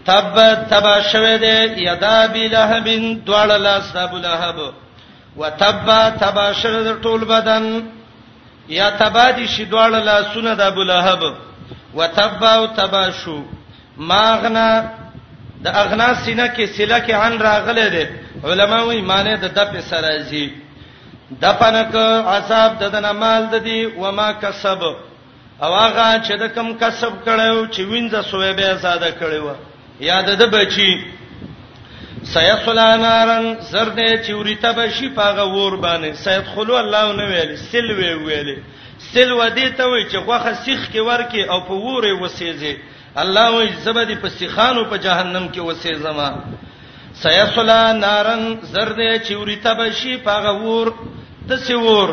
تب 0.07 0.35
تبا 0.71 1.01
شوه 1.13 1.37
دی 1.45 1.57
یدا 1.89 2.19
بلهبن 2.35 3.05
دوړ 3.27 3.47
لا 3.67 3.77
سب 3.93 4.13
لهب 4.27 4.59
وتب 5.41 5.89
تبا 6.23 6.53
شر 6.63 6.97
ټول 7.05 7.25
بدن 7.25 7.65
یا 8.69 8.91
تبا 8.91 9.31
دي 9.31 9.47
شي 9.49 9.65
دوړ 9.67 9.89
لا 10.09 10.23
سونه 10.35 10.55
د 10.55 10.61
ابو 10.61 10.83
لهب 10.83 11.23
وتباو 11.95 12.67
تباشو 12.67 13.37
ماغنا 13.99 14.67
د 15.65 15.67
اغنا 15.83 16.09
سینه 16.23 16.47
کې 16.55 16.65
سله 16.77 16.99
کې 17.07 17.13
عن 17.23 17.39
راغله 17.47 17.87
ده 17.95 18.05
علماوی 18.49 19.01
معنی 19.11 19.35
د 19.41 19.45
دپ 19.59 19.73
سره 19.91 20.13
زی 20.31 20.45
د 21.43 21.53
پنک 21.63 21.95
عصاب 22.35 22.71
د 22.83 22.91
دنا 22.95 23.13
مال 23.23 23.47
د 23.53 23.65
دی 23.67 23.81
و 24.03 24.13
ما 24.19 24.29
کسب 24.43 24.81
او 25.63 25.73
هغه 25.77 26.25
چې 26.25 26.33
د 26.43 26.45
کم 26.55 26.69
کسب 26.83 27.13
کړو 27.27 27.67
چې 27.75 27.81
وینځه 27.91 28.21
سوې 28.31 28.53
به 28.57 28.77
ساده 28.85 29.11
کړو 29.21 29.53
یاد 30.11 30.29
ده 30.41 30.47
بچی 30.55 30.91
سيصلا 32.33 32.89
نارن 33.03 33.47
زرد 33.71 33.99
چوریته 34.27 34.71
بشي 34.79 35.09
پاغه 35.19 35.45
ور 35.55 35.77
باندې 35.77 36.15
سيدخلوا 36.25 36.81
الله 36.81 37.13
نو 37.19 37.25
ویل 37.31 37.57
سل 37.69 37.91
وی 37.99 38.11
ویل 38.15 38.49
وی 38.49 38.59
سل 39.15 39.31
ودی 39.33 39.69
ته 39.79 39.85
وای 39.91 40.05
چې 40.11 40.17
غوخه 40.27 40.53
سیخ 40.65 40.81
کې 40.93 41.01
ورکی 41.11 41.43
او 41.53 41.59
په 41.69 41.75
ووره 41.85 42.13
وسېځي 42.23 42.75
الله 43.23 43.47
وای 43.55 43.69
زبدي 43.85 44.17
په 44.25 44.29
سیخانو 44.41 44.83
په 44.91 44.97
جهنم 45.07 45.47
کې 45.49 45.61
وسېځما 45.61 46.31
سيصلا 47.25 47.93
نارن 47.93 48.45
زرد 48.73 49.01
چوري 49.29 49.57
تبشي 49.63 50.17
پاغه 50.27 50.53
ور 50.63 50.89
د 51.49 51.53
سیور 51.63 52.11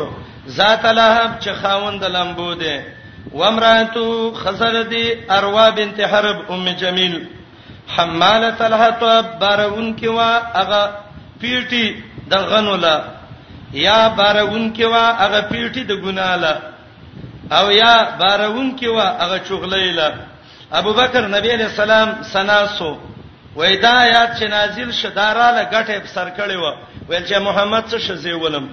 ذات 0.56 0.84
لهب 0.98 1.30
چې 1.38 1.50
خاوند 1.62 2.04
لمبو 2.14 2.54
ده 2.62 2.76
وامراتو 3.40 4.04
خزردي 4.38 5.04
اروا 5.36 5.68
بنت 5.76 6.00
حرب 6.12 6.38
ام 6.56 6.66
جميل 6.80 7.14
حماله 7.96 8.56
الحطب 8.70 9.28
بارون 9.44 9.92
کې 9.98 10.06
وا 10.06 10.30
هغه 10.58 10.82
پیټي 11.40 11.94
د 12.34 12.48
غنولا 12.54 12.96
یا 13.84 14.00
بارون 14.22 14.66
کې 14.74 14.84
وا 14.84 15.04
هغه 15.22 15.40
پیټي 15.50 15.82
د 15.92 16.02
ګناله 16.06 16.54
او 17.50 17.70
یا 17.72 18.08
بارون 18.20 18.76
کې 18.78 18.86
وا 18.88 19.16
هغه 19.20 19.38
چغلیله 19.38 20.14
ابو 20.72 20.92
بکر 20.92 21.26
نبی 21.28 21.50
علیہ 21.50 21.64
السلام 21.64 22.10
سناسو 22.32 22.92
وای 23.56 23.76
دا 23.76 23.92
آیات 24.00 24.38
چې 24.40 24.44
نازل 24.50 24.90
شداراله 24.92 25.62
غټه 25.72 26.00
په 26.00 26.08
سر 26.14 26.28
کړي 26.38 26.56
و 26.56 26.76
ویل 27.08 27.24
چې 27.26 27.36
محمد 27.48 27.82
څه 27.90 27.96
شزي 27.98 28.32
ولم 28.32 28.66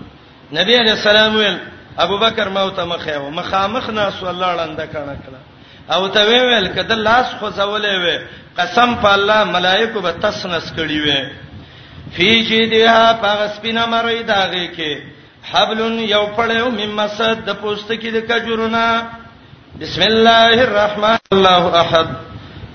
نبی 0.60 0.76
علیہ 0.80 0.92
السلام 0.92 1.36
ویل 1.36 1.58
ابو 2.06 2.18
بکر 2.18 2.48
موت 2.58 2.80
مخه 2.80 3.20
و 3.20 3.30
مخامخ 3.40 3.90
ناس 3.90 4.24
الله 4.34 4.54
لاند 4.60 4.80
کړه 4.80 5.18
کړه 5.20 5.94
او 5.94 6.08
ته 6.08 6.26
ویل 6.30 6.68
کده 6.76 6.96
لاس 6.96 7.26
خو 7.40 7.50
زولې 7.52 7.90
و 8.06 8.20
قسم 8.62 8.96
په 8.96 9.06
الله 9.14 9.44
ملائکه 9.58 10.00
به 10.02 10.12
تسنس 10.12 10.72
کړي 10.72 11.02
و 11.10 11.30
فی 12.16 12.28
جیدها 12.48 13.14
پغسبینا 13.22 13.86
مری 13.92 14.24
داږي 14.26 14.68
کې 14.78 14.92
حبل 15.52 15.80
یو 16.16 16.24
پړیو 16.38 16.68
ممسد 16.82 17.36
د 17.48 17.56
پوستکی 17.64 18.10
د 18.16 18.20
کجورنا 18.30 18.86
بسم 19.82 20.02
الله 20.12 20.50
الرحمن 20.68 21.20
الله 21.36 21.64
احد 21.82 22.08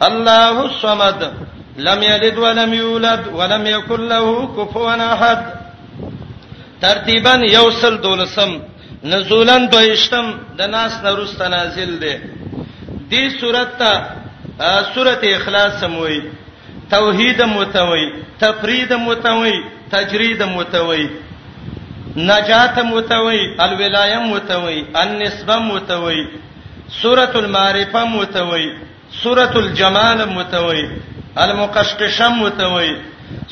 الله 0.08 0.54
الصمد 0.70 1.20
لم 1.88 2.00
یلد 2.08 2.36
ولم 2.44 2.72
یولد 2.80 3.22
ولم 3.38 3.64
یکن 3.74 4.00
له 4.12 4.24
کفوا 4.58 4.94
احد 5.14 5.40
ترتیبا 6.84 7.32
یوصل 7.56 7.96
دولسم 8.06 8.52
نزولن 9.12 9.62
دویشتم 9.74 10.26
د 10.58 10.70
ناس 10.74 10.92
نرست 11.06 11.42
نازل 11.54 11.92
دی 12.02 12.14
دې 13.10 13.22
سورته 13.40 13.90
ته 14.60 14.68
سورته 14.94 15.26
اخلاص 15.40 15.80
سموي 15.82 16.20
توحید 16.94 17.42
متوي 17.56 18.04
تفرید 18.44 18.92
متوي 19.08 19.54
تجرید 19.96 20.42
متوي 20.52 21.08
نجات 22.16 22.78
متوي 22.78 23.54
الولايه 23.64 24.18
متوي 24.18 24.84
النسبه 25.02 25.56
متوي 25.58 26.28
سوره 27.02 27.32
المعرفه 27.34 28.04
متوي 28.04 28.76
سوره 29.22 29.58
الجمال 29.58 30.28
متوي 30.28 30.90
المقشقشه 31.42 32.28
متوي 32.28 32.96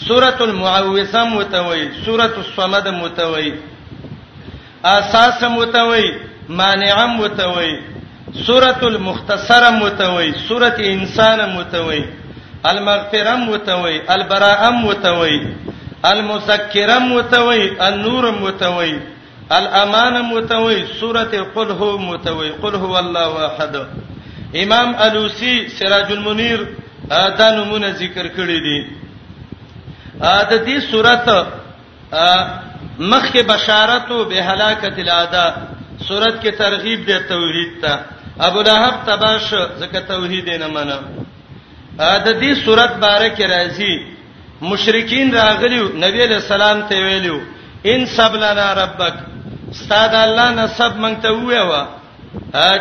سوره 0.08 0.38
المعوذه 0.44 1.24
متوي 1.24 1.90
سوره 2.04 2.32
الصمد 2.38 2.88
متوي 2.88 3.54
اساس 4.84 5.42
متوي 5.44 6.14
مانع 6.48 7.06
متوي 7.06 7.80
سوره 8.46 8.80
المختصره 8.82 9.70
متوي 9.70 10.32
سوره 10.48 10.78
انسان 10.94 11.56
متوي 11.56 12.04
المغفره 12.70 13.34
متوي 13.36 13.94
البراءه 14.14 14.70
متوي 14.70 15.38
المذکرم 16.04 17.12
متوي 17.14 17.64
النور 17.88 18.30
متوي 18.40 19.00
الامان 19.52 20.14
متوي 20.24 20.86
سوره 21.00 21.46
قل 21.56 21.70
هو 21.70 21.98
متوي 21.98 22.50
قل 22.50 22.74
هو 22.74 22.98
الله 22.98 23.46
احد 23.46 23.74
امام 24.62 24.94
الوسی 24.96 25.68
سراج 25.68 26.12
المنیر 26.12 26.60
دا 27.38 27.50
نمونه 27.56 27.90
ذکر 27.90 28.26
کړی 28.28 28.58
دي 28.60 28.86
دا 30.20 30.50
دې 30.66 30.78
سورته 30.90 31.46
مخک 32.98 33.36
بشارت 33.48 34.12
به 34.12 34.42
هلاکت 34.52 34.98
الادا 34.98 35.48
سورت 36.08 36.42
کې 36.46 36.56
ترغیب 36.58 37.06
دی 37.06 37.18
توحید 37.28 37.80
ته 37.80 38.00
ابو 38.46 38.62
لهب 38.62 38.94
تباش 39.06 39.54
زکه 39.78 40.00
توحید 40.00 40.50
نه 40.62 40.66
منه 40.68 40.98
دا 41.98 42.32
دې 42.40 42.64
سورته 42.64 42.96
بارے 42.98 43.30
کې 43.36 43.42
راځي 43.46 44.17
مشرکین 44.60 45.30
راغلیو 45.38 45.84
نبی 46.04 46.26
له 46.30 46.38
سلام 46.48 46.78
ته 46.88 46.96
ویلو 47.04 47.38
ان 47.90 48.06
سب 48.16 48.34
لنا 48.34 48.68
ربک 48.82 49.14
استاد 49.70 50.14
الله 50.14 50.48
نسب 50.62 50.92
مونږ 51.02 51.14
ته 51.22 51.30
ویوا 51.32 51.86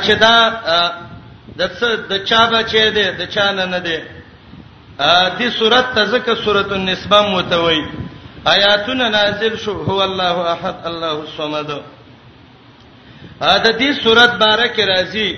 چې 0.04 0.12
دا 0.20 0.36
د 1.58 1.62
څه 1.80 1.98
د 2.10 2.24
چا 2.30 2.42
بچی 2.52 2.90
دی 2.96 3.04
د 3.20 3.30
چا 3.34 3.52
نه 3.52 3.66
نه 3.66 3.80
دی 3.86 3.98
دې 5.38 5.50
سورته 5.60 5.94
تزکه 5.96 6.36
سورته 6.36 6.74
النسبه 6.76 7.22
متوي 7.30 7.82
آیاتنا 8.46 9.10
نازل 9.10 9.58
شو 9.58 9.74
هو 9.90 10.00
الله 10.02 10.36
احد 10.54 10.76
الله 10.90 11.16
الصمد 11.26 11.70
دا 13.40 13.74
دې 13.74 14.04
سورته 14.04 14.38
بارکه 14.38 14.86
راځي 14.86 15.30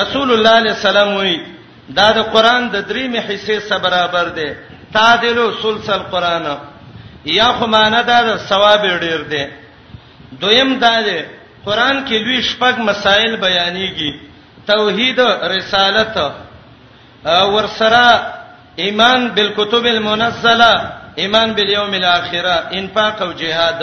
رسول 0.00 0.28
الله 0.32 0.52
صلی 0.56 0.56
الله 0.56 0.60
علیه 0.60 0.72
وسلم 0.72 1.16
وی 1.16 1.36
دا 1.96 2.08
د 2.16 2.18
قران 2.32 2.68
د 2.70 2.76
درې 2.90 3.04
مې 3.14 3.20
حصے 3.30 3.60
سره 3.68 3.78
برابر 3.78 4.26
دی 4.38 4.50
تعدل 4.96 5.38
سلس 5.62 5.86
القران 6.00 6.46
یا 7.38 7.50
خو 7.58 7.66
معنا 7.76 8.00
دا 8.10 8.18
ثواب 8.48 8.82
ډیر 9.02 9.22
دی 9.32 9.44
دویم 10.40 10.70
دا 10.84 10.96
دی 11.06 11.20
قران 11.66 11.96
کې 12.06 12.14
لوی 12.24 12.38
شپږ 12.48 12.74
مسائل 12.90 13.32
بیانېږي 13.42 14.12
توحید 14.66 15.18
رسالت 15.56 16.16
ورسره 17.52 18.06
ایمان 18.84 19.20
بالکتب 19.36 19.84
المنزله 19.94 20.72
ایمان 21.22 21.48
بالیوم 21.56 21.92
الاخره 22.00 22.56
انفاق 22.78 23.22
او 23.22 23.30
جهاد 23.42 23.80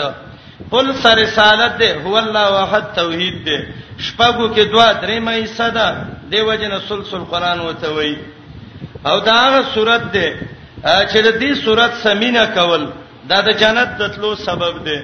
قل 0.72 0.86
رسالت 1.22 1.72
ده 1.78 2.02
هو 2.06 2.14
الله 2.18 2.46
واحد 2.58 2.84
توحید 3.00 3.36
ده 3.46 3.58
شپږو 4.06 4.46
کې 4.56 4.60
دوا 4.72 4.88
درې 5.02 5.18
مې 5.26 5.46
صدا 5.58 5.88
دیو 6.30 6.54
جن 6.60 6.78
سلسل 6.88 7.22
قران 7.32 7.60
وته 7.60 7.88
وی 7.96 8.14
او 9.06 9.16
دا 9.20 9.38
غ 9.50 9.74
صورت 9.74 10.12
ده 10.12 10.26
چې 10.82 11.18
د 11.22 11.28
دې 11.40 11.54
صورت 11.64 11.92
سمینه 12.02 12.44
کول 12.56 12.82
دا 13.28 13.40
د 13.40 13.50
جنت 13.60 13.88
د 14.00 14.08
تلو 14.16 14.34
سبب 14.36 14.84
دی 14.84 15.00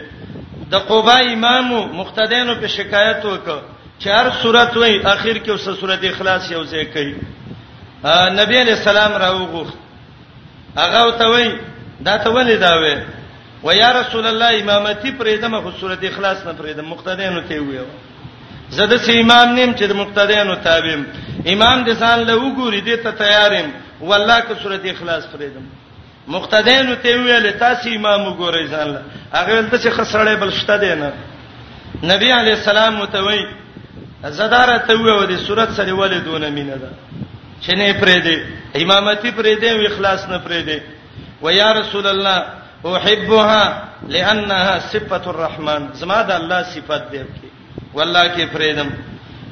د 0.72 0.74
قباء 0.89 1.33
امامو 1.33 1.85
مختدینو 1.93 2.55
په 2.61 2.66
شکایت 2.66 3.24
وکړ 3.24 3.59
چار 3.99 4.24
صورت 4.43 4.77
وای 4.77 5.03
اخر 5.05 5.37
کې 5.45 5.51
اوسه 5.51 5.74
صورت 5.81 6.01
اخلاص 6.05 6.51
یو 6.51 6.64
ځای 6.64 6.85
کوي 6.93 7.14
نبی 8.41 8.57
علی 8.62 8.72
السلام 8.72 9.12
راوغوخ 9.12 9.68
هغه 10.77 11.11
ته 11.18 11.27
وای 11.29 11.53
دا 12.01 12.18
ته 12.18 12.31
ولې 12.31 12.57
دا 12.61 12.72
وای 12.81 12.97
و 13.64 13.72
یا 13.74 13.93
رسول 14.01 14.27
الله 14.27 14.61
امامتی 14.62 15.12
پرېدم 15.20 15.61
خو 15.62 15.70
صورت 15.81 16.05
اخلاص 16.05 16.39
نه 16.47 16.53
پرېدم 16.53 16.85
مختدینو 16.85 17.41
ته 17.49 17.61
ویو 17.61 17.85
زده 18.70 18.99
سي 18.99 19.20
امام 19.20 19.55
نیم 19.55 19.74
چې 19.74 19.83
د 19.89 19.93
مقتدیانو 19.97 20.55
تابعم 20.55 21.03
امام 21.55 21.85
د 21.85 21.95
ځان 21.95 22.18
له 22.18 22.37
وګوري 22.37 22.83
دې 22.87 23.03
ته 23.03 23.11
تیارم 23.11 23.70
والله 24.01 24.41
که 24.41 24.55
سورته 24.63 24.91
اخلاص 24.91 25.25
فریدم 25.33 25.65
مقتدیانو 26.29 26.95
ته 26.95 27.17
ویل 27.25 27.51
تاسو 27.53 27.89
امام 27.89 28.23
وګورئ 28.29 28.67
ځان 28.69 28.89
له 28.95 29.03
هغه 29.33 29.55
ولته 29.55 29.77
چې 29.79 29.89
خسرړې 29.97 30.37
بل 30.41 30.51
شته 30.53 30.77
دی 30.77 30.95
نه 30.95 31.13
نبی 32.03 32.31
علی 32.33 32.51
السلام 32.53 32.95
متوي 32.99 33.45
زدار 34.25 34.79
ته 34.79 34.95
ویو 35.01 35.25
د 35.25 35.37
صورت 35.37 35.71
سره 35.73 35.91
ولې 35.93 36.21
دونه 36.25 36.51
مینه 36.51 36.75
ده 36.77 36.91
چې 37.63 37.71
نه 37.75 37.93
پرې 38.01 38.19
دی 38.27 38.39
امامتی 38.83 39.31
پرې 39.31 39.61
دی 39.61 39.69
او 39.71 39.81
اخلاص 39.87 40.27
نه 40.29 40.39
پرې 40.39 40.65
دی 40.69 40.81
و 41.43 41.51
یا 41.51 41.73
رسول 41.73 42.07
الله 42.07 42.41
احبها 42.85 43.85
لانها 44.09 44.79
صفه 44.79 45.23
الرحمن 45.31 45.89
زما 45.95 46.23
د 46.23 46.31
الله 46.31 46.63
صفت 46.63 47.11
دی 47.13 47.23
والله 47.95 48.35
کې 48.37 48.53
فریدم 48.53 48.91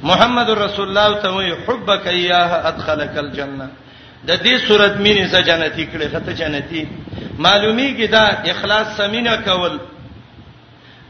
محمد 0.03 0.51
رسول 0.51 0.89
الله 0.99 1.21
ته 1.23 1.29
وی 1.33 1.53
حبک 1.69 2.07
ایاه 2.07 2.69
ادخلک 2.69 3.17
الجنه 3.19 3.69
د 4.29 4.33
دې 4.45 4.57
صورت 4.67 4.95
مینې 5.05 5.25
ز 5.33 5.37
جنتی 5.47 5.85
کړي 5.93 6.09
خته 6.09 6.33
جنتی 6.41 6.85
معلومی 7.47 7.89
کی 7.99 8.07
دا 8.17 8.25
اخلاص 8.53 8.97
سمینه 9.01 9.37
کول 9.49 9.75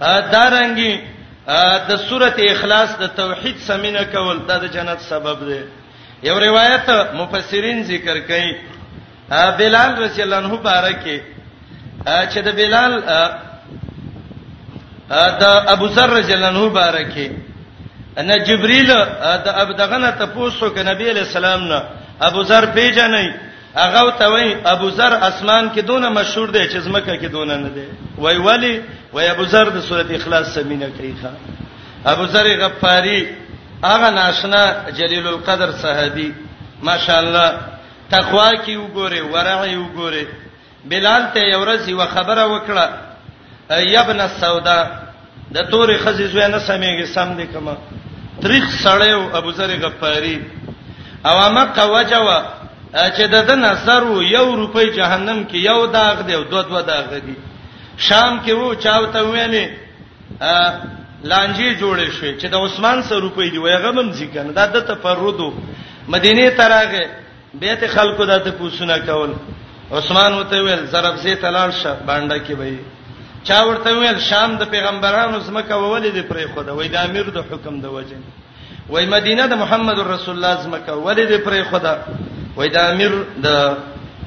ا 0.00 0.20
دارنګي 0.32 1.00
د 1.90 1.96
صورت 2.08 2.40
اخلاص 2.48 2.90
د 3.02 3.06
توحید 3.20 3.56
سمینه 3.68 4.04
کول 4.16 4.38
دا 4.50 4.58
د 4.64 4.74
جنت 4.76 5.00
سبب 5.08 5.38
دی 5.48 5.60
یو 6.28 6.38
روایت 6.46 6.90
مفسرین 7.20 7.82
ذکر 7.90 8.16
کړي 8.18 8.56
بلال 9.62 9.96
رضی 10.02 10.22
الله 10.22 10.36
عنه 10.44 10.56
بارکه 10.56 11.20
چې 12.04 12.38
د 12.38 12.48
بلال 12.56 13.02
د 15.44 15.72
ابو 15.74 15.88
ذر 15.98 16.10
رضی 16.18 16.32
الله 16.32 16.46
عنه 16.54 16.68
بارکه 16.68 17.30
ان 18.22 18.38
جبريل 18.46 18.86
د 18.86 19.48
ابدغنه 19.48 20.10
تاسو 20.10 20.74
کې 20.74 20.78
نبی 20.92 21.12
له 21.18 21.24
سلام 21.36 21.60
نه 21.74 21.82
ابو 22.20 22.42
ذر 22.42 22.66
پیژنې 22.74 23.32
هغه 23.76 24.10
ته 24.18 24.28
وای 24.28 24.54
ابو 24.64 24.90
ذر 24.90 25.12
اسمان 25.22 25.68
کې 25.74 25.80
دونه 25.80 26.08
مشهور 26.10 26.48
دی 26.50 26.66
چې 26.68 26.78
زمکه 26.78 27.16
کې 27.20 27.26
دونه 27.32 27.56
نه 27.56 27.68
دی 27.68 27.84
وای 28.18 28.36
ولی 28.36 28.80
وای 29.12 29.28
ابو 29.28 29.44
ذر 29.44 29.68
د 29.68 29.80
سورته 29.82 30.14
اخلاص 30.14 30.54
سمینه 30.54 30.88
کوي 30.98 31.14
ښا 31.22 31.28
ابو 32.06 32.26
ذر 32.26 32.46
غفاری 32.66 33.26
هغه 33.84 34.10
ناشنا 34.10 34.90
جلیل 34.90 35.26
القدر 35.26 35.72
صحابي 35.72 36.34
ماشاءالله 36.82 37.58
تقوا 38.10 38.50
کې 38.54 38.76
وګوره 38.76 39.20
ورع 39.32 39.66
یې 39.66 39.76
وګوره 39.78 40.24
بلال 40.84 41.22
ته 41.34 41.40
یو 41.40 41.64
ورځ 41.64 41.88
یو 41.88 41.98
خبره 42.06 42.44
وکړه 42.46 42.90
ایبن 43.70 44.20
السودا 44.20 44.86
د 45.54 45.58
تورې 45.70 45.98
خزې 46.04 46.22
زوی 46.26 46.48
نه 46.48 46.58
سمېږي 46.58 47.04
سم 47.14 47.36
دې 47.38 47.46
کما 47.54 47.74
تاریخ 48.42 48.64
سړیو 48.84 49.36
ابو 49.36 49.50
ذر 49.52 49.70
غفاری 49.86 50.38
عوامه 51.24 51.64
قوجه 51.72 52.20
وا 52.26 52.38
چې 53.16 53.24
د 53.34 53.46
دنه 53.48 53.70
سرو 53.86 54.22
یو 54.22 54.46
روپۍ 54.62 54.86
جهنم 54.98 55.38
کې 55.50 55.56
یو 55.70 55.86
داغ 55.96 56.20
دی 56.26 56.34
او 56.34 56.42
دوه 56.50 56.62
دوه 56.68 56.82
داغ 56.90 57.04
دی 57.26 57.34
شام 58.06 58.40
کې 58.44 58.52
وو 58.58 58.74
چاوته 58.84 59.20
ویلې 59.22 59.66
لانجی 61.30 61.68
جوړې 61.80 62.08
شوې 62.18 62.32
چې 62.40 62.46
د 62.52 62.54
عثمان 62.64 63.02
سره 63.08 63.18
روپۍ 63.26 63.48
دی 63.52 63.58
ویغه 63.64 63.90
مم 63.98 64.08
ځکنه 64.20 64.50
دا 64.58 64.64
د 64.76 64.80
تفردو 64.90 65.48
مدینه 66.14 66.50
تراغه 66.60 67.02
بیت 67.60 67.82
خلکو 67.96 68.24
دته 68.30 68.50
پوښتنه 68.50 68.98
کول 69.08 69.32
عثمان 69.98 70.32
وته 70.34 70.56
ویل 70.64 70.82
زرب 70.92 71.16
زی 71.22 71.34
تلال 71.42 71.70
شه 71.80 71.96
باندې 72.06 72.38
کې 72.46 72.52
وای 72.58 72.78
چا 73.48 73.58
ورته 73.64 73.88
ویل 73.94 74.20
شام 74.30 74.56
د 74.60 74.64
پیغمبرانو 74.74 75.40
زمکه 75.46 75.74
وولې 75.76 76.10
دی 76.16 76.22
پرې 76.30 76.44
خو 76.54 76.62
دا 76.68 76.72
وای 76.76 76.88
د 76.88 76.96
امیر 77.06 77.26
د 77.36 77.38
حکم 77.50 77.74
د 77.80 77.84
وجه 77.96 78.16
وای 78.88 79.06
مدینه 79.06 79.46
د 79.46 79.54
محمد 79.56 79.98
رسول 79.98 80.34
الله 80.44 80.62
زمکه 80.62 80.92
ولې 80.92 81.26
دې 81.32 81.38
پرې 81.46 81.62
خدا 81.70 81.94
وای 82.56 82.68
د 82.68 82.76
امیر 82.92 83.12
د 83.44 83.76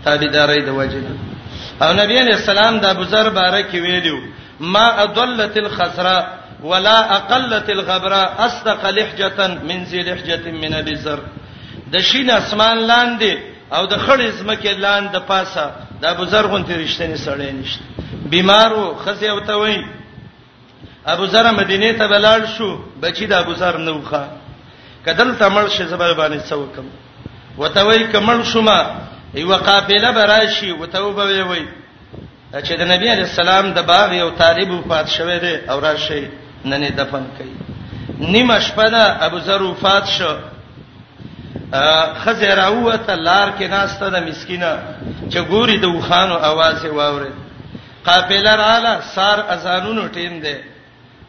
تابعداري 0.06 0.62
د 0.66 0.70
وجه 0.80 1.02
او 1.84 1.90
نبی 2.02 2.18
علیہ 2.20 2.34
السلام 2.42 2.80
د 2.80 2.86
ابو 2.96 3.04
ذر 3.04 3.30
بارک 3.38 3.72
ویلو 3.74 4.20
ما 4.60 4.88
اضلت 5.04 5.58
الخسرا 5.58 6.20
ولا 6.64 7.00
اقلت 7.18 7.70
الغبرا 7.70 8.24
اصدق 8.46 8.86
لحجه 8.90 9.40
من 9.68 9.84
ذي 9.90 10.02
لحجه 10.10 10.52
من 10.62 10.74
ابي 10.74 10.94
ذر 11.06 11.20
د 11.92 11.96
شین 12.10 12.30
اسمان 12.32 12.78
لاندې 12.92 13.34
او 13.76 13.86
د 13.86 13.96
خړې 14.06 14.24
زمکه 14.40 14.72
لاندې 14.72 15.12
د 15.14 15.18
پاسه 15.30 15.66
د 16.02 16.06
ابو 16.14 16.24
ذر 16.26 16.46
غون 16.48 16.64
ته 16.66 16.74
رښتینی 16.82 17.18
سړی 17.18 17.52
نشته 17.60 17.82
بیمارو 18.30 18.96
خزی 19.06 19.28
او 19.30 19.40
ته 19.40 19.54
وای 19.54 19.80
ابو 21.14 21.26
ذر 21.34 21.52
مدینه 21.52 21.94
ته 22.00 22.08
بلال 22.08 22.44
شو 22.58 22.70
بچی 23.02 23.26
د 23.28 23.34
ابو 23.34 23.54
ذر 23.54 23.78
نه 23.78 23.92
وخه 23.92 24.26
کدل 25.06 25.36
تمل 25.42 25.68
شي 25.76 25.84
زبر 25.92 26.14
باندې 26.14 26.40
څوکم 26.50 26.86
وتوي 27.62 28.04
کمل 28.12 28.44
شوما 28.52 28.80
یو 29.34 29.56
قافله 29.56 30.12
براشي 30.12 30.72
وتوبه 30.72 31.26
وی 31.26 31.42
وی 31.42 31.66
چې 32.64 32.74
د 32.80 32.84
نبی 32.92 33.08
علی 33.14 33.22
السلام 33.30 33.66
د 33.74 33.80
باغ 33.92 34.12
یو 34.14 34.30
طالب 34.42 34.70
وفات 34.72 35.08
شوه 35.08 35.38
دی 35.38 35.56
او 35.70 35.80
راشي 35.80 36.28
نن 36.66 36.90
دفن 36.98 37.24
کړي 37.38 38.20
نیمه 38.20 38.60
شپه 38.60 38.90
ده 38.90 39.26
ابو 39.26 39.40
ذر 39.40 39.62
وفات 39.64 40.08
شو 40.18 40.34
خزر 42.24 42.60
اوت 42.60 43.10
لار 43.10 43.48
کې 43.60 43.64
ناشته 43.64 44.10
د 44.10 44.28
مسکینه 44.30 44.72
چې 45.30 45.40
ګوري 45.52 45.78
د 45.80 45.86
وخانو 45.86 46.36
आवाज 46.40 46.84
یې 46.86 46.90
واورید 46.90 47.34
قافله 48.06 48.56
رااله 48.56 49.00
سار 49.14 49.40
اذانونو 49.54 50.08
ټیم 50.08 50.40
دی 50.44 50.56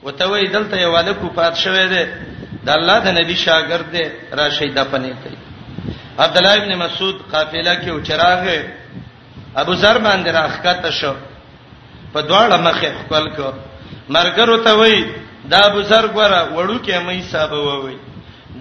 وته 0.03 0.25
وی 0.31 0.47
دلته 0.47 0.77
یو 0.77 0.95
الکو 0.97 1.29
پات 1.37 1.55
شوه 1.63 1.87
دی 1.93 2.05
د 2.67 2.69
الله 2.71 2.99
د 3.07 3.09
نبی 3.19 3.37
شاګرد 3.47 3.87
دی 3.95 4.05
راشي 4.39 4.69
د 4.77 4.81
پنه 4.91 5.13
کوي 5.23 5.39
عبد 6.25 6.37
الله 6.39 6.55
ابن 6.63 6.73
مسعود 6.83 7.17
قافله 7.33 7.75
کې 7.81 7.89
او 7.91 8.01
چراغ 8.09 8.43
ابو 9.61 9.73
ذر 9.83 9.97
باندې 10.07 10.31
راخکته 10.41 10.91
شو 11.01 11.15
په 12.13 12.21
دواړه 12.29 12.57
مخې 12.67 12.91
خپل 13.05 13.25
کو 13.37 13.49
مرګرو 14.15 14.57
ته 14.65 14.73
وای 14.79 14.99
دا 15.51 15.59
ابو 15.71 15.81
ذر 15.91 16.05
ګوره 16.17 16.41
وړو 16.55 16.79
کې 16.85 16.99
مې 17.07 17.23
صاحب 17.33 17.53
وای 17.53 17.97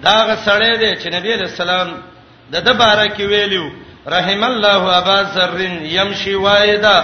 دا 0.04 0.16
غ 0.26 0.30
سړی 0.46 0.72
دی 0.82 0.90
چې 1.00 1.08
نبی 1.16 1.32
رسول 1.34 1.68
الله 1.70 1.96
د 2.52 2.56
د 2.66 2.68
بارا 2.80 3.06
کې 3.16 3.22
ویلو 3.30 3.64
رحم 4.14 4.44
الله 4.44 4.98
ابا 4.98 5.18
ذر 5.34 5.60
يمشي 5.82 6.34
واحدا 6.36 6.98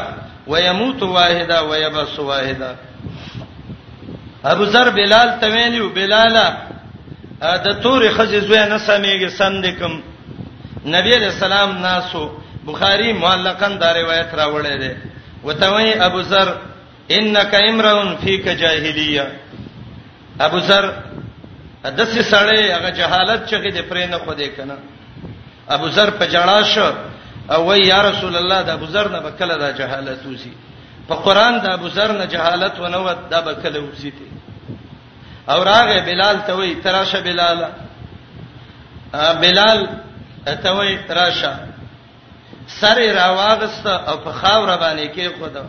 ويموت 0.47 1.03
واحدا 1.03 1.61
ويبس 1.61 2.19
واحدا 2.19 2.75
ابو 4.45 4.65
ذر 4.65 4.91
بلال 4.91 5.29
تویلو 5.41 5.89
بلالا 5.89 6.49
د 7.41 7.81
تور 7.83 8.03
خزې 8.17 8.39
زوی 8.41 8.65
نه 8.69 8.79
سمېږي 8.79 9.29
سندکم 9.37 9.93
نبی 10.97 11.13
علیہ 11.17 11.27
السلام 11.35 11.79
ناسو 11.83 12.23
بخاری 12.67 13.13
معلقن 13.13 13.79
دا 13.79 13.93
روایت 13.95 14.35
راوړې 14.35 14.77
ده 14.81 14.97
وتوی 15.45 15.93
ابو 16.09 16.23
ذر 16.23 16.49
انک 17.17 17.55
امرؤن 17.55 18.15
فیک 18.23 18.45
جاهلیه 18.47 19.25
ابو 20.47 20.59
ذر 20.59 20.87
دسه 21.85 22.23
سړی 22.23 22.71
هغه 22.71 22.89
جهالت 22.89 23.47
چغې 23.51 23.73
د 23.75 23.81
پرې 23.89 24.07
نه 24.11 24.19
خو 24.19 24.33
دې 24.35 24.49
کنه 24.57 24.77
ابو 25.77 25.89
ذر 25.89 26.11
په 26.11 26.27
جړا 26.37 26.63
شو 26.75 26.91
او 27.51 27.65
وای 27.67 27.81
یا 27.87 28.03
رسول 28.11 28.37
الله 28.37 28.63
د 28.63 28.69
ابو 28.79 28.87
ذر 28.95 29.09
نه 29.17 29.21
بکله 29.27 29.55
د 29.57 29.77
جهالت 29.83 30.27
وسی 30.31 30.53
په 31.09 31.15
قران 31.15 31.61
د 31.61 31.67
ابو 31.73 31.89
ذر 31.97 32.13
نه 32.13 32.25
جهالت 32.27 32.79
ونه 32.81 32.99
و 32.99 33.09
د 33.31 33.35
بکله 33.49 33.81
وسی 33.81 34.11
ته 34.19 34.27
او 35.49 35.63
راغه 35.65 36.01
بلال 36.01 36.41
ته 36.47 36.53
وای 36.55 36.75
تراشه 36.75 37.21
بلال 37.21 37.65
بلال 39.13 39.89
ته 40.63 40.71
وای 40.71 40.99
تراشه 41.09 41.53
سره 42.67 43.13
راواغست 43.13 43.87
او 43.87 44.17
په 44.17 44.33
خاور 44.33 44.77
باندې 44.77 45.17
کې 45.17 45.39
خدا 45.41 45.65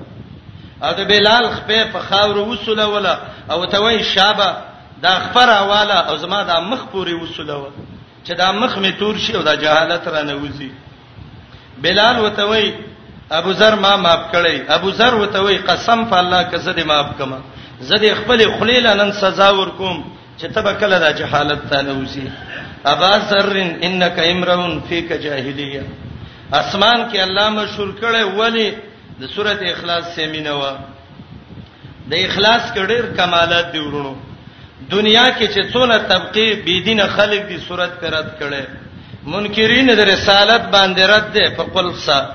او 0.83 0.93
د 0.93 1.03
بلال 1.07 1.45
خپې 1.55 1.93
په 1.93 1.99
خاور 1.99 2.37
وسوله 2.37 2.85
ولا 2.85 3.19
او 3.51 3.65
ته 3.65 3.79
وای 3.79 4.03
شابه 4.03 4.55
دا 5.01 5.19
خبره 5.19 5.61
والا 5.67 5.99
او 6.09 6.15
زما 6.17 6.43
د 6.43 6.49
مخ 6.59 6.79
پوري 6.91 7.13
وسوله 7.13 7.53
ولا 7.55 7.71
چې 8.25 8.31
دا 8.31 8.51
مخ 8.51 8.77
می 8.77 8.91
تور 8.93 9.15
شي 9.17 9.33
او 9.35 9.41
دا 9.43 9.55
جهالت 9.55 10.07
را 10.07 10.23
نوځي 10.23 10.71
بلال 11.81 12.19
وته 12.19 12.43
وای 12.45 12.73
ابو 13.31 13.53
ذر 13.53 13.75
ما 13.75 13.97
معاف 13.97 14.31
کړی 14.31 14.61
ابو 14.71 14.91
ذر 14.91 15.15
وته 15.15 15.39
وای 15.39 15.57
قسم 15.57 16.05
په 16.05 16.13
الله 16.17 16.43
کزه 16.43 16.73
دې 16.73 16.83
معاف 16.85 17.17
کما 17.17 17.37
زه 17.81 17.95
د 18.01 18.05
خپل 18.19 18.39
خلیل 18.59 18.87
نن 18.97 19.11
سزا 19.19 19.49
ورکوم 19.51 20.01
چې 20.39 20.45
تبه 20.57 20.73
کله 20.83 20.99
د 21.03 21.07
جهالت 21.19 21.61
ته 21.71 21.81
نه 21.87 21.93
وسی 21.99 22.27
ابا 22.91 23.11
ذر 23.29 23.55
انک 23.87 24.19
امرون 24.25 24.79
فیک 24.89 25.11
جاهلیه 25.25 25.83
اسمان 26.61 27.05
کې 27.11 27.17
الله 27.25 27.49
مشور 27.57 27.91
کړي 28.01 28.21
ولی 28.39 28.69
د 29.19 29.25
سوره 29.35 29.57
اخلاص 29.73 30.15
سیمینه 30.15 30.51
و 30.61 30.71
د 32.09 32.13
اخلاص 32.13 32.73
کې 32.73 32.81
ډېر 32.87 33.03
کمالات 33.17 33.71
دی 33.73 33.79
ورونو 33.85 34.15
دنیا 34.91 35.27
کې 35.31 35.47
چې 35.53 35.71
څونه 35.73 35.97
طبقه 35.97 36.53
بی 36.65 36.81
دینه 36.89 37.07
خلک 37.19 37.41
دي 37.53 37.57
صورت 37.67 37.99
پر 38.01 38.09
رد 38.17 38.35
کړي 38.41 38.63
منکرین 39.33 39.87
د 39.95 39.99
رسالت 40.13 40.61
باندې 40.71 41.01
رد 41.13 41.33
دي 41.37 41.47
په 41.57 41.63
قلب 41.77 41.95
سره 41.95 42.31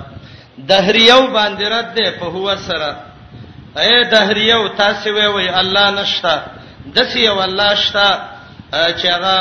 دهریو 0.71 1.23
باندې 1.27 1.63
رد 1.75 1.95
دي 1.99 2.09
په 2.11 2.27
هو 2.35 2.57
سره 2.67 2.91
اے 3.79 4.03
دهریو 4.11 4.69
تاسو 4.79 5.11
وی 5.15 5.27
وی 5.35 5.49
الله 5.49 5.91
نشتا 5.91 6.37
دسی 6.97 7.21
یو 7.25 7.39
الله 7.43 7.75
شتا 7.75 8.11
چې 8.73 9.07
هغه 9.07 9.37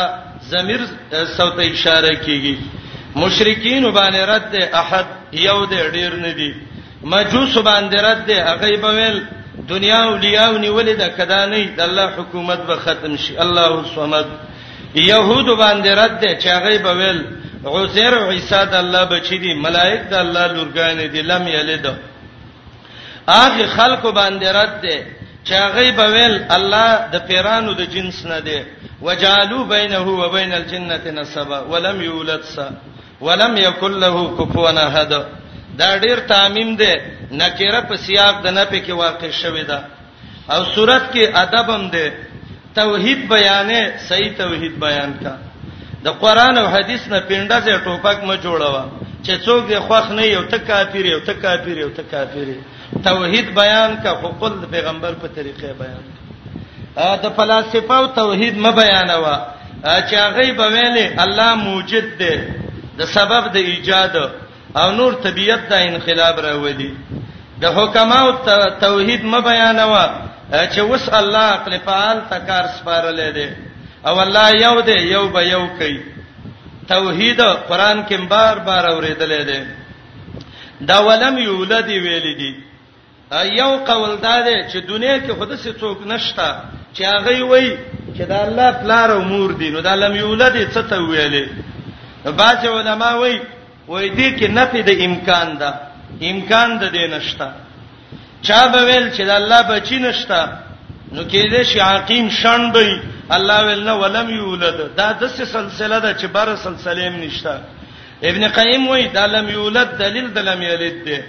ضمیر 0.49 0.81
صوت 1.37 1.59
اشاره 1.59 2.09
کیږي 2.25 2.55
مشرکین 3.15 3.83
باندې 3.91 4.19
رد 4.33 4.55
احد 4.73 5.05
یو 5.33 5.65
دې 5.67 5.81
ډیر 5.93 6.15
نه 6.15 6.31
دي 6.31 6.53
مجوس 7.03 7.57
باندې 7.57 7.95
رد 7.97 8.29
هغه 8.31 8.69
به 8.81 8.89
ویل 8.97 9.23
دنیا 9.69 10.03
اولیاء 10.03 10.51
نیولې 10.57 10.95
ده 10.99 11.07
کدا 11.09 11.45
نه 11.45 11.75
د 11.77 11.81
الله 11.81 12.05
حکومت 12.17 12.59
به 12.67 12.75
ختم 12.75 13.17
شي 13.17 13.37
الله 13.39 13.79
الصمد 13.79 14.25
يهود 14.95 15.45
باندې 15.57 15.89
رد 15.89 16.21
چې 16.41 16.47
هغه 16.47 16.77
به 16.77 16.91
ویل 16.93 17.23
عزیر 17.65 18.13
عیسی 18.31 18.61
د 18.71 18.73
الله 18.73 19.05
بچی 19.05 19.37
دي 19.37 19.53
ملائک 19.53 20.01
د 20.09 20.13
الله 20.13 20.47
لورګان 20.47 20.97
دي 21.13 21.21
لم 21.21 21.47
یلد 21.47 21.85
هغه 23.33 23.65
خلکو 23.77 24.09
باندې 24.19 24.47
رد 24.59 24.75
دي 24.83 24.97
چې 25.47 25.53
هغه 25.65 25.83
به 25.97 26.05
ویل 26.13 26.35
الله 26.57 26.87
د 27.13 27.15
پیرانو 27.27 27.71
د 27.79 27.81
جنس 27.93 28.17
نه 28.31 28.39
دی 28.47 28.59
وجالو 29.01 29.59
بینه 29.73 30.01
و 30.21 30.23
بین 30.35 30.51
الجنه 30.59 31.03
نسبا 31.19 31.57
ولم 31.71 31.97
یولد 32.11 32.43
س 32.53 32.57
ولم 33.25 33.53
یکن 33.57 33.91
له 34.03 34.13
کفوا 34.39 34.69
احد 34.87 35.11
دا 35.79 35.89
ډیر 36.03 36.17
تعمیم 36.31 36.71
دی 36.81 36.93
نکره 37.41 37.81
په 37.89 37.95
سیاق 38.05 38.35
د 38.45 38.47
نه 38.57 38.63
په 38.71 38.77
کې 38.85 38.91
واقع 39.03 39.29
شوی 39.41 39.63
دا 39.71 39.79
او 40.53 40.61
صورت 40.75 41.03
کې 41.13 41.23
ادب 41.43 41.69
هم 41.75 41.83
دی 41.95 42.07
توحید 42.79 43.19
بیانې 43.33 43.81
صحیح 44.09 44.31
توحید 44.41 44.73
بیان 44.85 45.11
کا 45.23 45.33
د 46.05 46.07
قران 46.23 46.57
او 46.57 46.67
حدیث 46.75 47.07
نه 47.13 47.19
پینډه 47.27 47.57
ځې 47.65 47.83
ټوپک 47.85 48.17
ما 48.27 48.35
جوړوا 48.45 48.83
چې 49.25 49.33
څوک 49.45 49.61
دې 49.71 49.79
خوښ 49.87 50.05
نه 50.17 50.23
یو 50.35 50.43
ته 50.51 50.57
کافر 50.69 51.05
یو 51.13 51.19
ته 51.29 51.33
کافر 51.43 51.75
یو 51.83 51.89
ته 51.99 52.03
کافر 52.11 52.47
توحید 53.07 53.47
بیان 53.61 53.91
کا 54.03 54.11
خپل 54.21 54.53
پیغمبر 54.71 55.13
په 55.21 55.27
طریقې 55.35 55.73
بیان 55.81 56.03
ا 57.07 57.09
د 57.23 57.35
فلسفه 57.39 57.95
او 57.99 58.05
توحید 58.19 58.55
م 58.65 58.71
بیان 58.81 59.09
وا 59.23 59.35
چې 60.07 60.15
هغه 60.25 60.47
به 60.59 60.67
ویلې 60.73 61.05
الله 61.23 61.49
موجد 61.63 62.07
دی 62.21 62.35
د 63.01 63.11
سبب 63.15 63.43
د 63.55 63.67
ایجاد 63.71 64.15
او 64.79 64.87
نور 64.99 65.13
طبیعت 65.25 65.67
د 65.71 65.83
انقلاب 65.89 66.35
راوړي 66.45 66.91
د 67.63 67.77
حکما 67.79 68.19
او 68.27 68.31
توحید 68.85 69.23
م 69.33 69.41
بیان 69.49 69.79
وا 69.93 70.05
چې 70.51 70.79
وس 70.91 71.09
الله 71.21 71.45
عقل 71.57 71.77
فعال 71.89 72.17
تکار 72.31 72.65
سپارلې 72.65 73.29
دی 73.37 73.47
او 74.07 74.15
الله 74.25 74.47
یو 74.65 74.75
دی 74.87 74.97
یو 75.15 75.23
به 75.35 75.41
یو 75.53 75.63
کوي 75.81 75.99
توحید 76.93 77.39
قران 77.69 77.97
کې 78.07 78.17
بار 78.33 78.55
بار 78.67 78.85
اورېدلې 78.89 79.43
ده 79.49 79.65
دا 80.89 80.97
ولم 81.07 81.37
یولد 81.37 81.87
ویل 82.05 82.27
دي 82.41 82.51
یو 83.59 83.71
قول 83.89 84.11
دا 84.25 84.35
ده 84.41 84.67
چې 84.71 84.89
دنیا 84.91 85.15
کې 85.19 85.31
خود 85.37 85.49
څه 85.55 85.71
څوک 85.81 85.97
نشتا 86.11 86.49
چې 86.95 87.01
هغه 87.01 87.43
وایي 87.51 87.71
چې 88.17 88.23
دا 88.31 88.39
الله 88.47 88.69
پلار 88.81 89.09
او 89.15 89.21
مور 89.31 89.49
دي 89.59 89.69
نو 89.75 89.81
دا 89.87 89.93
لم 90.03 90.15
یولد 90.21 90.55
څه 90.73 90.81
ته 90.89 90.97
ویلې 91.09 91.47
بعض 92.41 92.65
علما 92.75 93.11
وایي 93.21 93.39
وایي 93.87 94.09
دي 94.09 94.27
کې 94.37 94.47
نفي 94.57 94.81
د 94.89 95.05
امکان 95.07 95.57
ده 95.61 95.69
امکان 96.31 96.77
ده 96.79 97.07
نشتا 97.15 97.47
چا 98.47 98.61
به 98.67 98.81
ویل 98.87 99.05
چې 99.15 99.21
د 99.29 99.31
الله 99.39 99.61
بچی 99.69 99.99
نشتا 100.07 100.41
نو 101.13 101.21
کې 101.23 101.43
دې 101.53 101.61
شي 101.71 101.79
عقیم 101.91 102.25
شان 102.41 102.71
به 102.71 103.03
الله 103.35 103.59
ولنه 103.65 103.93
ولم 103.95 104.29
یولد 104.29 104.77
دا 104.97 105.11
د 105.21 105.23
څه 105.35 105.45
سلسله 105.45 105.99
ده 105.99 106.13
چې 106.19 106.25
بار 106.35 106.55
سلسله 106.55 107.07
هم 107.07 107.15
نشته 107.23 107.55
ابن 108.29 108.47
قیم 108.47 108.87
وایي 108.87 109.07
دا 109.07 109.25
لم 109.25 109.49
یولد 109.49 109.87
دلیل 109.97 110.27
د 110.33 110.37
لم 110.39 110.61
یلد 110.61 111.03
ده 111.05 111.19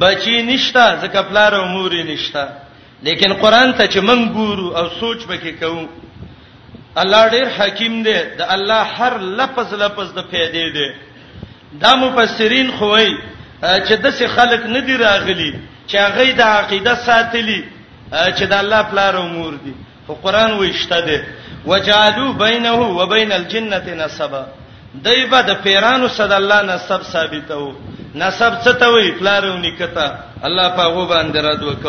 بچی 0.00 0.42
نشته 0.42 0.84
ځکه 1.02 1.18
پلار 1.30 1.54
او 1.54 1.64
مور 1.64 1.92
نشته 2.12 2.44
لیکن 3.02 3.32
قران 3.32 3.72
ته 3.72 3.86
چې 3.88 3.96
من 3.98 4.28
ګورو 4.36 4.76
او 4.78 4.86
سوچ 5.00 5.18
وکې 5.28 5.52
کوم 5.64 5.88
الله 6.96 7.28
ډیر 7.28 7.46
حکیم 7.58 8.02
دی 8.02 8.18
د 8.38 8.40
الله 8.54 8.82
هر 8.98 9.12
لفظ 9.18 9.74
لفظ 9.74 10.08
د 10.14 10.20
پیدې 10.32 10.66
دی 10.76 10.88
دا 11.80 11.94
مفسرین 11.96 12.70
خوای 12.76 13.12
چې 13.86 13.92
د 14.04 14.06
څه 14.18 14.26
خلق 14.36 14.66
نه 14.66 14.80
دی 14.80 14.96
راغلی 14.96 15.54
چې 15.88 15.96
هغه 15.96 16.32
د 16.40 16.42
عقیده 16.42 16.94
ساتلی 16.94 17.64
چې 18.36 18.42
د 18.52 18.52
الله 18.52 18.82
پلار 18.90 19.14
او 19.16 19.26
مور 19.28 19.54
دی 19.64 19.74
او 20.08 20.14
قران 20.24 20.52
وشته 20.60 21.00
دي 21.08 21.18
وجالو 21.66 22.32
بینه 22.32 22.70
و 22.98 23.06
بین 23.14 23.32
الجنه 23.40 23.86
نسبا 24.02 24.42
دایبه 25.04 25.40
د 25.48 25.50
پیرانو 25.64 26.08
صد 26.18 26.32
الله 26.40 26.60
نسب 26.62 27.02
ثابتو 27.12 27.60
نسب 28.20 28.52
څه 28.64 28.72
ته 28.80 28.88
وی 28.94 29.10
پلارونی 29.18 29.72
کته 29.78 30.06
الله 30.46 30.66
پاغو 30.76 31.04
باندې 31.12 31.36
رد 31.46 31.62
وک 31.70 31.84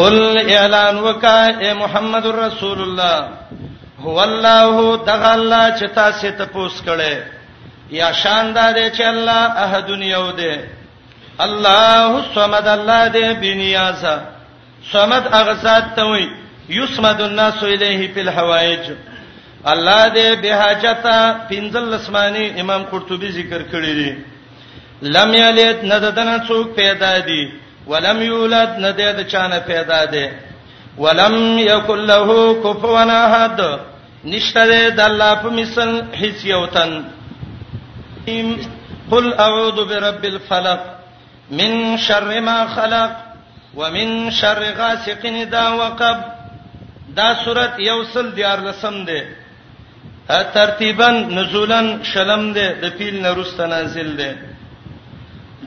قل 0.00 0.16
اعلان 0.56 0.96
وکا 0.98 1.38
اے 1.62 1.70
محمد 1.82 2.26
رسول 2.26 2.78
الله 2.84 3.18
هو 4.04 4.16
الله 4.28 4.76
دغه 5.10 5.30
الله 5.38 5.64
چې 5.78 5.86
تاسو 5.98 6.30
ته 6.38 6.44
پوس 6.52 6.74
کړي 6.86 7.16
یا 7.98 8.08
شاندار 8.22 8.74
چې 8.96 9.00
الله 9.12 9.42
احد 9.64 9.88
یو 10.14 10.26
دی 10.38 10.54
الله 11.46 12.04
الصمد 12.22 12.66
الله 12.76 13.02
دې 13.14 13.26
بنیازه 13.40 14.16
صمد 14.92 15.24
هغه 15.36 15.54
ذات 15.64 15.84
ته 15.96 16.02
وی 16.10 16.26
یسمد 16.68 17.20
الناس 17.20 17.62
الیه 17.62 18.08
فی 18.14 18.20
الحوائج 18.20 18.90
الله 19.72 20.08
دې 20.08 20.42
به 20.42 20.56
حاجتا 20.56 21.34
پنځل 21.50 21.94
اسماني 21.94 22.60
امام 22.60 22.82
قرطبي 22.90 23.30
ذکر 23.38 23.62
کړی 23.62 23.94
دی 24.00 24.16
لم 25.18 25.34
یلد 25.34 25.84
نددن 25.92 26.28
څوک 26.48 26.74
پیدا 26.76 27.12
دی 27.26 27.44
ولم 27.86 28.22
یولد 28.22 28.68
ندید 28.84 29.26
چانه 29.28 29.58
پیدا 29.66 30.04
دی 30.12 30.26
ولم 30.98 31.36
یکل 31.58 31.98
له 32.12 32.28
کفوا 32.64 33.02
احد 33.24 33.60
نشته 34.24 34.64
د 34.90 35.00
الله 35.00 35.34
په 35.34 35.48
مثل 35.58 35.90
هیڅ 36.22 36.44
یو 36.44 36.66
تن 36.76 37.00
قل 39.10 39.26
اعوذ 39.40 39.84
برب 39.88 40.24
الفلق 40.34 40.80
من 41.58 41.72
شر 42.06 42.40
ما 42.48 42.58
خلق 42.76 43.10
ومن 43.80 44.08
شر 44.40 44.62
غاسق 44.78 45.24
اذا 45.40 45.68
وقب 45.82 46.35
دا 47.18 47.28
صورت 47.44 47.74
یوصل 47.90 48.26
دیار 48.36 48.58
لسم 48.66 48.96
ده 49.08 49.18
ترتیبا 50.56 51.08
نزولن 51.36 51.86
شلم 52.10 52.42
ده 52.56 52.66
د 52.82 52.84
پیل 52.98 53.16
نرست 53.26 53.60
نازل 53.72 54.10
ده 54.20 54.30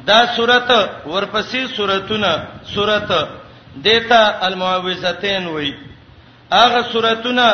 دا 0.09 0.19
صورت 0.37 0.69
ورپسې 1.13 1.61
صورتونه 1.77 2.31
صورت 2.73 3.09
دیتا 3.87 4.21
المعوذتین 4.47 5.45
وای 5.55 5.71
اغه 6.63 6.81
صورتونه 6.93 7.45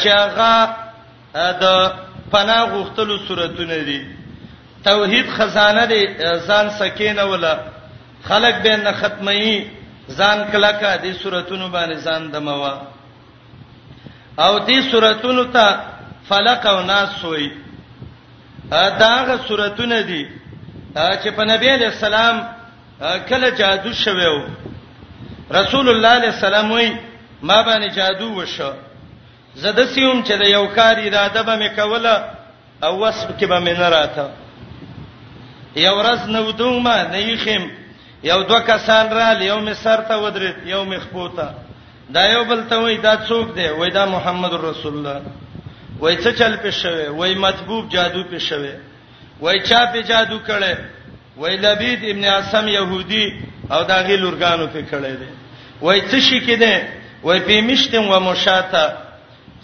چې 0.00 0.08
هغه 0.24 0.52
د 1.62 1.64
پناه 2.34 2.62
غوښتلو 2.74 3.16
صورتونه 3.28 3.78
دي 3.88 4.00
توحید 4.88 5.26
خزانه 5.36 5.84
دي 5.92 6.02
ځان 6.48 6.66
سکینه 6.80 7.22
ولا 7.30 7.54
خلق 8.28 8.56
به 8.64 8.72
نه 8.84 8.92
ختمي 8.92 9.66
ځان 10.18 10.38
کلاکه 10.52 10.96
دي 11.04 11.12
صورتونه 11.22 11.66
باندې 11.74 11.96
ځان 12.06 12.22
دموا 12.34 12.72
او 14.38 14.60
دې 14.66 14.80
سوراتونو 14.90 15.44
ته 15.44 15.76
فلق 16.28 16.66
او 16.66 16.82
ناس 16.82 17.22
وې 17.24 17.50
داغه 18.70 19.36
سوراتونه 19.48 20.00
دي 20.00 20.26
چې 20.96 21.28
په 21.36 21.44
نبی 21.44 21.68
عليه 21.70 21.86
السلام 21.88 22.42
کله 23.28 23.50
جادو 23.50 23.92
شویو 23.92 24.38
رسول 25.52 25.88
الله 25.88 26.08
عليه 26.08 26.28
السلام 26.28 26.72
وې 26.78 26.90
ما 27.42 27.62
باندې 27.62 27.94
جادو 27.96 28.32
وشو 28.36 28.72
زده 29.56 29.86
سیوم 29.86 30.22
چې 30.24 30.32
د 30.38 30.42
یو 30.46 30.66
کار 30.66 30.96
اراده 30.98 31.42
به 31.42 31.58
مې 31.66 31.80
کوله 31.80 32.24
او 32.84 33.00
وسب 33.04 33.38
کې 33.40 33.44
به 33.46 33.60
مې 33.60 33.78
نه 33.78 33.88
راته 33.88 34.30
یو 35.76 35.94
ورځ 36.04 36.26
نو 36.26 36.50
دوم 36.50 36.82
ما 36.82 37.02
نه 37.02 37.16
یخم 37.22 37.70
یو 38.22 38.42
دوه 38.42 38.60
کسان 38.60 39.06
را 39.12 39.32
لیو 39.32 39.60
مې 39.60 39.72
سر 39.76 40.00
ته 40.00 40.14
ودرید 40.18 40.56
یو 40.66 40.84
مې 40.94 41.00
خپوته 41.00 41.65
دا 42.14 42.26
یو 42.32 42.44
بل 42.44 42.60
ته 42.70 42.76
وای 42.76 42.96
دا 42.96 43.16
څوک 43.16 43.54
دی 43.54 43.68
وای 43.78 43.90
دا 43.90 44.06
محمد 44.06 44.52
رسول 44.54 44.94
الله 44.96 45.20
وای 46.00 46.16
څه 46.16 46.30
چل 46.38 46.54
پې 46.56 46.68
شوه 46.70 47.06
وای 47.18 47.34
مطبوب 47.34 47.88
جادو 47.88 48.22
پې 48.30 48.38
شوه 48.38 48.74
وای 49.40 49.58
چا 49.68 49.80
پې 49.92 50.00
جادو 50.10 50.38
کړي 50.48 50.74
وای 51.36 51.56
لبید 51.56 52.00
ابن 52.04 52.24
اسم 52.24 52.68
يهودي 52.68 53.24
او 53.70 53.82
دا 53.84 53.98
غي 54.06 54.16
لورګانو 54.16 54.66
پې 54.74 54.82
کړي 54.90 55.14
دي 55.20 55.30
وای 55.82 56.00
څه 56.08 56.18
شي 56.20 56.40
کې 56.40 56.56
دي 56.62 56.74
وای 57.22 57.40
پې 57.46 57.60
مشتم 57.70 58.04
و 58.08 58.20
مشاتا 58.20 58.86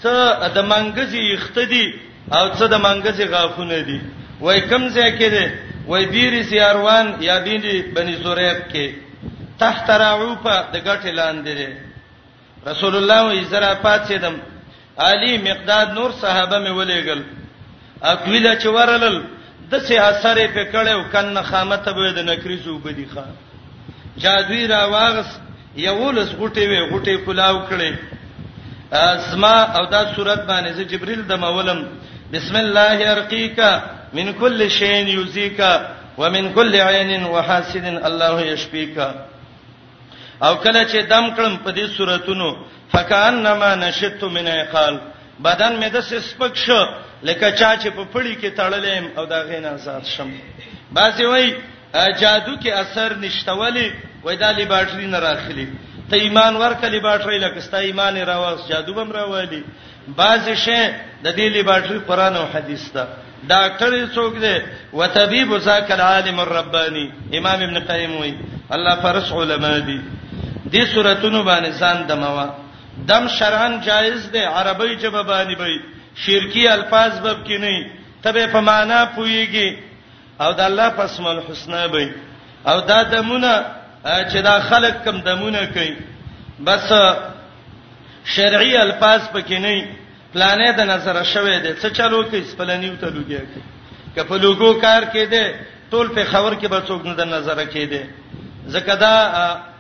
څه 0.03 0.13
د 0.55 0.59
منګزي 0.73 1.25
اختدي 1.35 1.87
او 2.33 2.45
څه 2.55 2.65
د 2.75 2.77
منګزي 2.87 3.25
غافونه 3.35 3.81
دي 3.83 4.01
وای 4.41 4.61
کم 4.61 4.89
ځای 4.89 5.11
کې 5.19 5.29
دي 5.37 5.47
وای 5.87 6.07
بیرې 6.07 6.43
سیاروان 6.51 7.07
یا 7.21 7.45
بیرې 7.45 7.95
بني 7.95 8.15
زوریق 8.17 8.69
کې 8.73 8.87
تحت 9.59 9.91
راعوفه 9.91 10.65
د 10.73 10.77
غټ 10.87 11.05
لاندې 11.07 11.55
دي 11.61 11.69
رسول 12.67 12.97
الله 12.97 13.21
و 13.23 13.45
زرا 13.45 13.75
پات 13.75 14.05
سیدم 14.05 14.35
علی 14.99 15.39
مقداد 15.39 15.89
نور 15.99 16.11
صحابه 16.21 16.59
مې 16.65 16.71
ولېګل 16.79 17.21
اقویل 18.03 18.59
چې 18.59 18.67
ورلل 18.67 19.23
د 19.71 19.79
سه 19.79 19.95
اثر 20.11 20.47
په 20.55 20.63
کړهو 20.73 21.13
کنه 21.13 21.43
خامته 21.43 21.93
به 21.93 22.13
د 22.13 22.19
نکریزو 22.19 22.79
بدی 22.79 23.07
خان 23.15 23.35
جادوی 24.17 24.67
را 24.67 24.87
واغس 24.89 25.27
یولس 25.77 26.29
غټي 26.41 26.61
وي 26.71 26.91
غټي 26.91 27.17
پلاو 27.27 27.63
کړي 27.71 27.93
ازما 28.93 29.57
او 29.79 29.87
دا 29.87 30.15
صورت 30.15 30.41
باندې 30.47 30.71
چې 30.77 30.91
جبريل 30.93 31.23
د 31.27 31.33
مولم 31.39 31.87
بسم 32.33 32.57
الله 32.57 33.13
ارقيك 33.13 33.61
من 34.13 34.33
كل 34.33 34.71
شيء 34.71 35.21
يزيك 35.21 35.61
ومن 36.19 36.53
كل 36.53 36.77
عين 36.77 37.25
وحاسد 37.25 37.85
الله 37.87 38.41
يشفيك 38.43 38.99
او 40.47 40.55
کله 40.65 40.83
چې 40.91 41.07
دم 41.13 41.27
کړم 41.37 41.55
په 41.65 41.71
دې 41.77 41.87
صورتونو 41.97 42.49
فکانما 42.93 43.75
نشدت 43.85 44.23
من 44.37 44.47
عقال 44.49 44.95
بدن 45.47 45.73
مې 45.81 45.89
د 45.95 46.01
سپک 46.29 46.57
شو 46.65 46.81
لکه 47.29 47.51
چا 47.59 47.71
چې 47.83 47.89
په 47.97 48.03
پړی 48.13 48.35
کې 48.41 48.51
تړلم 48.59 49.05
او 49.19 49.25
دا 49.27 49.41
غین 49.49 49.65
آزاد 49.75 50.05
شم 50.15 50.33
باسي 50.97 51.25
وای 51.27 51.47
جادو 52.21 52.55
کې 52.57 52.69
اثر 52.83 53.11
نشټولې 53.23 53.93
وای 54.25 54.37
دا 54.45 54.51
لیبارټری 54.61 55.07
نه 55.15 55.19
راخلی 55.27 55.67
ته 56.11 56.17
ایمان 56.25 56.57
ورکه 56.57 56.87
لیبارټری 56.97 57.39
لکه 57.45 57.61
ستا 57.67 57.79
ایمان 57.89 58.17
راواز 58.31 58.59
جادو 58.71 58.95
بم 58.95 59.13
راوالي 59.19 59.63
باسي 60.21 60.55
شی 60.65 60.81
د 61.25 61.37
دې 61.37 61.47
لیبارټری 61.59 61.99
قران 62.09 62.37
او 62.37 62.47
حدیث 62.55 62.89
ته 62.97 63.07
ډاکټر 63.49 64.15
څوک 64.15 64.39
دی 64.47 64.55
وتبيب 64.93 65.57
ذاک 65.69 65.91
العالم 65.99 66.41
الرباني 66.41 67.07
امام 67.39 67.63
ابن 67.69 67.79
قیم 67.93 68.17
وای 68.17 68.35
الله 68.71 68.95
فرس 69.07 69.33
علما 69.43 69.73
دي 69.87 70.01
دې 70.73 70.85
صورتونو 70.95 71.41
باندې 71.49 71.71
ځان 71.81 71.99
دموا 72.09 72.47
دم 73.11 73.25
شرعن 73.39 73.75
جایز 73.87 74.23
دی 74.35 74.39
عربی 74.57 74.95
جبه 75.03 75.23
باندې 75.23 75.57
به 75.59 75.81
شرکی 76.25 76.65
الفاظ 76.69 77.13
بب 77.25 77.39
کې 77.47 77.57
نه 77.65 77.91
تبه 78.25 78.47
په 78.55 78.61
معنا 78.69 79.01
پويږي 79.17 79.77
او 80.43 80.53
د 80.59 80.61
الله 80.69 80.89
پسم 80.99 81.27
الحسنى 81.33 81.85
به 81.89 82.11
او 82.71 82.77
دا 82.91 83.03
دمونه 83.03 83.53
چې 84.05 84.37
دا 84.49 84.55
خلق 84.71 85.05
کم 85.05 85.21
دمونه 85.29 85.65
کوي 85.75 85.95
بس 86.67 86.89
شرعي 88.37 88.77
الفاظ 88.77 89.21
پکې 89.35 89.53
نه 89.53 89.89
پلانې 90.35 90.69
د 90.79 90.91
نظر 90.93 91.23
شوه 91.35 91.59
دي 91.59 91.75
څه 91.75 91.93
چلو 92.01 92.25
کې 92.31 92.49
سپلنیو 92.53 92.97
ته 93.03 93.07
لګیا 93.07 93.41
کې 93.41 93.61
کپلوګو 94.17 94.81
کار 94.81 95.03
کې 95.13 95.27
دي 95.33 95.45
ټول 95.91 96.07
په 96.17 96.25
خبر 96.33 96.53
کې 96.61 96.67
به 96.69 96.81
څوک 96.89 97.07
نه 97.07 97.15
د 97.21 97.33
نظر 97.37 97.65
کې 97.73 97.85
دي 97.95 98.03
زکه 98.67 98.95
دا 98.97 99.15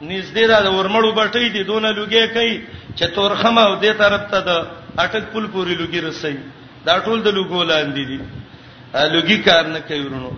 نږدې 0.00 0.46
دا 0.48 0.70
ورمړو 0.70 1.12
بټې 1.12 1.48
دي 1.54 1.62
دونه 1.62 1.90
لوګي 1.92 2.26
کوي 2.34 2.62
چې 2.98 3.04
تورخمه 3.14 3.62
او 3.62 3.74
دې 3.80 3.92
طرف 3.98 4.22
ته 4.30 4.38
د 4.46 4.50
اٹک 5.02 5.32
پل 5.32 5.46
پوری 5.52 5.74
لوګي 5.74 6.00
رسي 6.02 6.36
دا 6.86 6.98
ټول 6.98 7.22
د 7.22 7.28
لوګو 7.28 7.62
لاندې 7.62 8.04
دي 8.10 8.20
لوګي 9.14 9.38
کار 9.44 9.64
نه 9.66 9.80
کوي 9.88 10.00
ورونو 10.04 10.30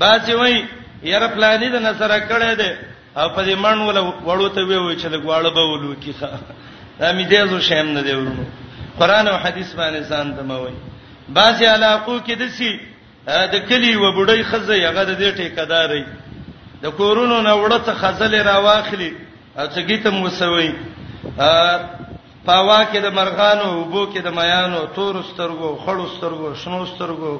باځي 0.00 0.34
وای 0.40 0.56
یاره 1.02 1.26
پلانې 1.28 1.68
د 1.72 1.76
نصره 1.86 2.18
کړه 2.30 2.50
ده 2.62 2.70
او 3.16 3.28
په 3.34 3.42
دې 3.46 3.54
مړ 3.62 3.76
ول 3.78 3.98
وړو 4.26 4.48
ته 4.54 4.60
وی 4.66 4.96
چې 4.96 5.06
د 5.14 5.16
غواړه 5.24 5.50
به 5.54 5.62
ولو 5.70 5.94
کیخه 5.94 6.30
دا 6.98 7.12
می 7.12 7.24
دې 7.26 7.46
زو 7.50 7.58
شیم 7.68 7.92
نه 7.96 8.02
دی 8.02 8.12
ورونو 8.12 8.44
قران 8.98 9.28
او 9.28 9.36
حدیث 9.44 9.72
باندې 9.72 10.02
ځان 10.10 10.34
دموي 10.38 10.74
باځي 11.36 11.66
علاقو 11.74 12.18
کې 12.26 12.34
دسي 12.42 12.72
د 13.54 13.64
کلی 13.68 13.96
و 13.96 14.12
بډای 14.16 14.42
خزه 14.50 14.74
یغه 14.76 15.02
د 15.04 15.12
دې 15.22 15.36
ټیکداري 15.38 16.02
د 16.82 16.86
کورونو 17.00 17.36
نه 17.48 17.54
وړته 17.62 17.92
خزل 18.00 18.32
راواخلي 18.50 19.10
اڅګی 19.62 19.98
ته 20.04 20.10
موسوي 20.20 20.70
پاوا 22.46 22.78
کې 22.90 22.98
د 23.04 23.08
مرغانو 23.18 23.66
وبو 23.80 24.02
کې 24.12 24.20
د 24.26 24.30
میانو 24.38 24.80
تور 24.96 25.14
سترګو 25.30 25.68
خړو 25.84 26.06
سترګو 26.14 26.48
شنو 26.62 26.80
سترګو 26.92 27.32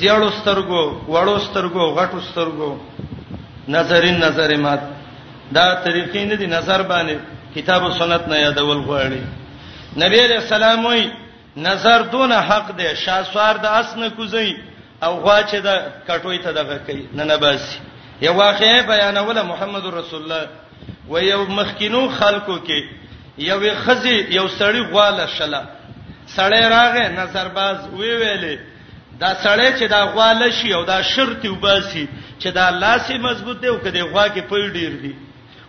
زیړو 0.00 0.28
سترګو 0.40 0.82
وړو 1.12 1.36
سترګو 1.46 1.82
غټو 1.98 2.20
سترګو 2.30 2.70
نظرین 3.76 4.18
نظر 4.26 4.56
مات 4.64 4.82
دا 5.56 5.66
طریقې 5.86 6.22
نه 6.30 6.34
دي 6.40 6.46
نظر 6.56 6.82
باندې 6.92 7.16
کتاب 7.56 7.82
او 7.84 7.90
سنت 8.00 8.22
نه 8.32 8.36
یادول 8.44 8.78
غواړي 8.88 9.20
نبی 10.04 10.20
رسول 10.32 10.62
الله 10.62 11.10
نظر 11.68 12.02
دون 12.12 12.32
حق 12.48 12.66
دی 12.78 12.94
شاسوار 13.04 13.54
د 13.64 13.66
اسنه 13.80 14.08
کوزي 14.16 14.48
او 15.04 15.12
غوا 15.24 15.38
چې 15.50 15.56
د 15.66 15.68
کټوي 16.08 16.38
ته 16.44 16.50
دغه 16.58 16.76
کوي 16.86 17.04
نه 17.18 17.24
نه 17.30 17.36
باسي 17.42 17.78
یو 18.22 18.32
واقعي 18.44 18.78
بیانوله 18.90 19.42
محمد 19.52 19.84
رسول 20.00 20.20
الله 20.22 20.44
و 21.12 21.14
یو 21.32 21.40
مخکینو 21.58 22.02
خلکو 22.18 22.56
کې 22.66 22.78
یو 23.38 23.60
خزي 23.84 24.16
یو 24.38 24.46
سړی 24.58 24.80
غواله 24.92 25.26
شله 25.36 25.62
سړی 26.36 26.60
راغې 26.76 27.04
نظر 27.20 27.46
باز 27.58 27.76
وی 27.98 28.10
ویلې 28.20 28.56
دا 29.20 29.30
سړی 29.44 29.68
چې 29.78 29.84
دا 29.94 30.00
غواله 30.14 30.50
شي 30.50 30.72
او 30.74 30.82
دا 30.84 31.02
شرط 31.02 31.44
وباسي 31.44 32.08
چې 32.40 32.46
دا 32.58 32.66
لاسې 32.82 33.12
مضبوط 33.26 33.60
دی 33.60 33.68
او 33.68 33.78
کدی 33.84 34.02
غوا 34.12 34.28
کې 34.28 34.40
پوی 34.48 34.68
ډیر 34.76 34.92
دی 35.02 35.12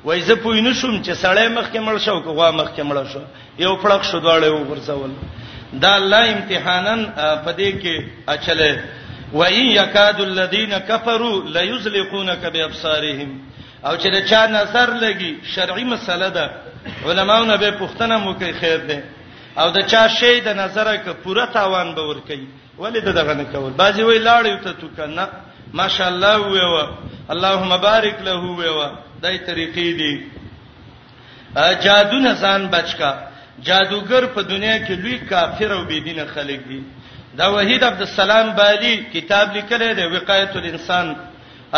وای 0.05 0.21
زه 0.21 0.35
پوی 0.35 0.61
نشم 0.61 1.01
چې 1.03 1.13
سړی 1.23 1.47
مخکې 1.57 1.79
مړ 1.87 1.97
شو 2.05 2.11
او 2.11 2.19
غوا 2.21 2.51
مخکې 2.51 2.81
مړ 2.89 3.03
شو 3.13 3.21
یو 3.63 3.73
پړق 3.83 4.01
شو 4.11 4.19
دواړه 4.21 4.47
وګرځول 4.51 5.11
دا 5.73 5.95
الله 5.95 6.23
امتحانن 6.35 7.01
په 7.43 7.51
دې 7.59 7.69
کې 7.81 7.95
اچلې 8.27 8.71
و 9.33 9.41
ان 9.43 9.53
یکاد 9.79 10.19
الذین 10.21 10.71
کفروا 10.89 11.41
لیزلقونک 11.53 12.43
بابصارهم 12.55 13.29
او 13.83 13.97
چې 13.97 14.07
دا 14.11 14.21
چا 14.25 14.47
نظر 14.47 14.89
لګي 14.99 15.33
شرعي 15.55 15.83
مسله 15.83 16.29
ده 16.29 16.51
علماونه 17.05 17.57
به 17.57 17.71
پښتنه 17.71 18.17
مو 18.21 18.33
کوي 18.33 18.53
خیر 18.53 18.77
ده 18.77 19.03
او 19.57 19.71
دا 19.71 19.81
چا 19.81 20.07
شی 20.07 20.39
د 20.41 20.47
نظره 20.49 20.97
ک 20.97 21.07
پوره 21.23 21.45
تاوان 21.45 21.93
به 21.95 22.01
ور 22.01 22.19
کوي 22.21 22.47
ولې 22.79 22.99
دغه 23.05 23.33
نه 23.33 23.43
کول 23.43 23.71
بازی 23.73 24.03
وی 24.03 24.19
لاړ 24.19 24.63
ته 24.63 24.71
تو 24.73 24.87
کنه 24.97 25.27
ماشاءالله 25.73 26.35
ویوا 26.37 26.89
اللهم 27.29 27.77
بارک 27.77 28.15
له 28.25 28.33
ویوا 28.33 28.91
دای 29.21 29.37
طریقې 29.37 29.95
دي 29.99 30.23
جادو 31.81 32.19
نه 32.19 32.33
ځان 32.35 32.67
بچکا 32.71 33.17
جادوګر 33.65 34.25
په 34.35 34.41
دنیا 34.41 34.77
کې 34.85 34.91
لوی 34.91 35.17
کافر 35.29 35.71
او 35.71 35.83
بيدینه 35.85 36.25
خلک 36.33 36.59
دي 36.67 36.81
دا 37.39 37.47
وحید 37.55 37.81
عبد 37.91 38.01
السلام 38.05 38.47
بالی 38.59 38.93
کتاب 39.13 39.47
لیکلی 39.55 39.91
دی 39.99 40.05
وقایت 40.17 40.53
الانسان 40.61 41.05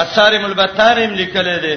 اثارم 0.04 0.44
البتارم 0.50 1.12
لیکلی 1.22 1.58
دی 1.66 1.76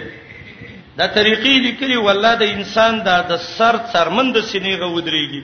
دا 0.99 1.07
طریقې 1.19 1.55
لیکلی 1.67 1.97
والله 2.07 2.33
د 2.43 2.53
انسان 2.57 2.95
دا 3.09 3.17
د 3.31 3.37
سر 3.47 3.75
څرمند 3.93 4.37
سینې 4.51 4.75
غوډریږي 4.83 5.43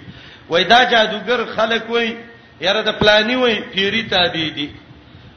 وای 0.50 0.64
دا 0.72 0.80
جادوګر 0.90 1.40
خلک 1.56 1.90
وای 1.94 2.08
یاره 2.66 2.82
د 2.88 2.98
پلانی 3.00 3.36
وای 3.40 3.56
پیری 3.72 4.02
تابع 4.12 4.46
دي 4.58 4.68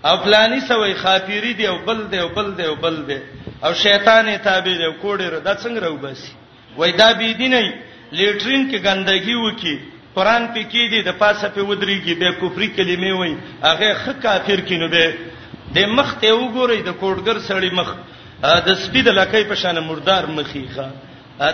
او 0.07 0.15
پلانی 0.25 0.59
سوې 0.69 0.93
خاطری 1.03 1.53
دی 1.59 1.65
او 1.71 1.77
بل 1.87 1.99
دی 2.11 2.17
او 2.23 2.27
بل 2.35 2.51
دی 2.57 2.63
او 2.69 2.75
بل 2.83 2.97
دی 3.07 3.17
او 3.65 3.71
شیطان 3.85 4.29
تابع 4.49 4.75
دی 4.81 4.85
او 4.89 4.93
کوډر 5.01 5.31
دا 5.47 5.53
څنګه 5.63 5.79
راوباسي 5.85 6.31
وای 6.77 6.91
دا 7.01 7.09
بی 7.19 7.33
دیني 7.41 7.67
لیټرین 8.11 8.71
کې 8.71 8.77
ګندګي 8.87 9.35
وکي 9.45 9.75
قران 10.16 10.47
پکې 10.55 10.88
دي 10.91 10.99
د 11.07 11.12
پاسه 11.20 11.49
په 11.55 11.62
ودرېږي 11.66 12.16
به 12.22 12.32
کفر 12.41 12.64
کلمې 12.76 13.12
وای 13.18 13.36
هغه 13.64 13.93
خ 14.03 14.16
کافر 14.24 14.59
کینو 14.72 14.88
به 14.95 15.05
د 15.76 15.88
مخ 15.95 16.09
ته 16.24 16.32
وګورئ 16.34 16.82
د 16.88 16.97
کوډګر 17.01 17.38
سړی 17.47 17.70
مخ 17.80 17.89
د 18.68 18.70
سپید 18.84 19.07
لکې 19.07 19.43
په 19.51 19.55
شان 19.62 19.80
مردار 19.88 20.26
مخیخه 20.38 20.89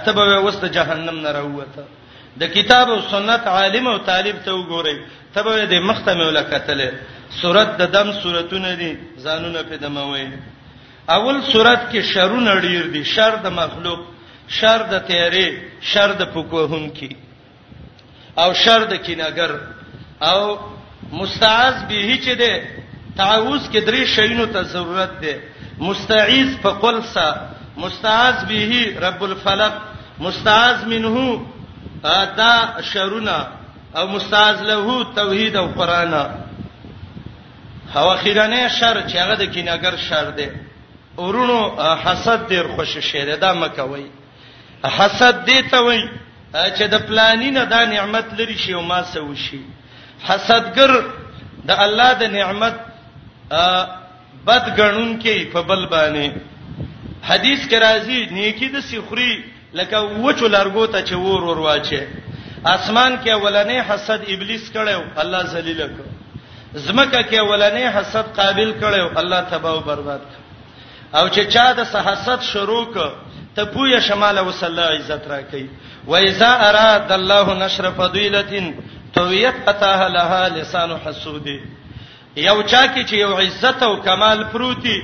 ته 0.05 0.11
به 0.17 0.39
وسته 0.45 0.67
جهنم 0.77 1.19
نه 1.25 1.31
راوته 1.37 1.83
د 2.41 2.49
کتاب 2.55 2.89
او 2.89 2.99
سنت 3.11 3.47
عالم 3.53 3.87
او 3.87 3.97
طالب 4.09 4.35
ته 4.45 4.51
وګورئ 4.57 4.97
ته 5.33 5.43
به 5.43 5.65
د 5.75 5.85
مخ 5.89 6.01
ته 6.09 6.13
مولکتلې 6.13 6.91
سورت 7.41 7.77
د 7.81 7.91
دم 7.97 8.11
سورتونه 8.21 8.75
دي 8.81 8.91
ځانونه 9.25 9.63
په 9.69 9.75
دموي 9.85 10.27
اول 11.15 11.37
سورت 11.53 11.81
کې 11.93 12.01
شرونه 12.13 12.59
ډیر 12.65 12.87
دي 12.97 13.03
شر 13.13 13.35
د 13.47 13.53
مخلوق 13.61 13.99
شر 14.47 14.83
د 14.91 15.05
تیارې 15.07 15.49
شر 15.93 16.11
د 16.19 16.25
پکوهون 16.33 16.89
کې 16.99 17.26
او 18.41 18.53
شر 18.53 18.81
د 18.91 18.93
کیناګر 19.05 19.51
او 20.29 20.41
مستعاذ 21.19 21.75
به 21.89 22.17
چې 22.25 22.31
ده 22.41 22.53
تعوذ 23.17 23.63
کې 23.71 23.79
درې 23.87 24.01
شینو 24.15 24.45
ته 24.53 24.61
ضرورت 24.73 25.13
ده 25.23 25.33
مستعیذ 25.87 26.49
په 26.63 26.69
قل 26.83 26.97
سا 27.13 27.27
مستعاذ 27.83 28.37
به 28.49 28.71
رب 29.05 29.23
الفلق 29.29 29.73
مستعاذ 30.25 30.77
منه 30.85 31.41
ادا 32.03 32.53
شرنا 32.91 33.39
او 33.97 34.07
مستعاذ 34.07 34.61
له 34.71 35.03
توحید 35.15 35.55
او 35.55 35.67
قران 35.79 36.13
هو 37.95 38.17
خیرانه 38.21 38.67
شر 38.67 39.01
چې 39.07 39.15
هغه 39.23 39.35
د 39.41 39.45
کیناګر 39.53 39.93
شر 40.07 40.31
ده 40.39 40.47
ورونو 41.17 41.59
حسد 42.03 42.47
ډیر 42.49 42.67
خوش 42.75 42.97
شه 43.11 43.25
ده 43.25 43.35
دا 43.35 43.53
مکوي 43.61 44.05
حسد 44.83 45.35
دې 45.49 45.71
ته 45.71 45.77
وایي 45.85 46.03
چې 46.53 46.87
د 46.87 46.97
پلانینه 47.07 47.65
دا 47.65 47.85
نعمت 47.85 48.33
لري 48.39 48.57
شی 48.57 48.73
او 48.73 48.81
ما 48.81 49.03
سو 49.03 49.35
شي 49.35 49.59
حسدګر 50.27 50.91
د 51.65 51.69
الله 51.71 52.13
د 52.19 52.23
نعمت 52.31 52.75
بد 54.45 54.79
غنون 54.79 55.19
کې 55.21 55.51
په 55.53 55.61
بل 55.61 55.85
باندې 55.85 56.31
حدیث 57.29 57.67
کې 57.69 57.75
راځي 57.75 58.25
نیکی 58.31 58.69
د 58.69 58.79
سخري 58.81 59.43
لکه 59.73 59.99
وچو 60.23 60.47
لارګو 60.47 60.85
ته 60.93 61.01
چې 61.03 61.13
ور 61.15 61.43
ور 61.43 61.59
واچي 61.59 62.01
اسمان 62.65 63.17
کې 63.23 63.29
اولنې 63.31 63.83
حسد 63.89 64.19
ابلیس 64.33 64.71
کړو 64.73 65.19
الله 65.21 65.43
ذلیل 65.53 65.81
کړو 65.95 66.09
زمکه 66.73 67.21
کې 67.23 67.37
اولنې 67.39 67.93
حسد 67.95 68.35
قابل 68.39 68.73
کړو 68.81 69.17
الله 69.19 69.41
تباہ 69.51 69.71
او 69.73 69.79
برباد 69.79 70.19
کړو 70.19 71.17
او 71.17 71.29
چې 71.29 71.41
چا 71.49 71.71
د 71.73 71.79
حسد 72.07 72.41
شروع 72.43 72.85
کړو 72.93 73.26
ته 73.57 73.65
پویا 73.65 73.99
شمال 73.99 74.39
وسله 74.39 74.81
عزت 74.95 75.27
راکې 75.27 75.63
و 76.07 76.15
اذا 76.15 76.49
اراد 76.69 77.11
الله 77.11 77.65
نشر 77.65 77.89
فضیلتین 77.97 78.73
تویت 79.13 79.67
اتاه 79.69 80.07
لها 80.17 80.47
لسان 80.57 80.91
حسودی 81.05 81.59
یو 82.35 82.61
چا 82.63 82.83
کې 82.87 83.09
چې 83.09 83.13
یو 83.13 83.37
عزت 83.37 83.83
او 83.83 83.93
کمال 84.03 84.43
پروتي 84.51 84.97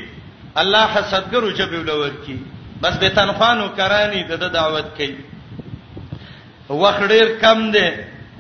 الله 0.58 0.88
حسدګرو 0.96 1.58
جبول 1.58 1.90
ورکی 1.90 2.40
بس 2.82 2.98
به 2.98 3.10
تنخوانو 3.10 3.68
کرانی 3.78 4.24
د 4.24 4.48
دعوت 4.60 4.86
کوي 4.98 5.16
وخت 6.70 7.02
ډیر 7.08 7.28
کم 7.42 7.72
دی 7.72 7.90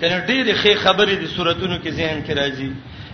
کنه 0.01 0.26
ډیر 0.28 0.55
ښه 0.61 0.78
خبرې 0.86 1.18
دي 1.22 1.28
صورتونو 1.28 1.78
کې 1.84 1.89
ذهن 1.89 2.26
کې 2.26 2.32
راځي 2.32 2.72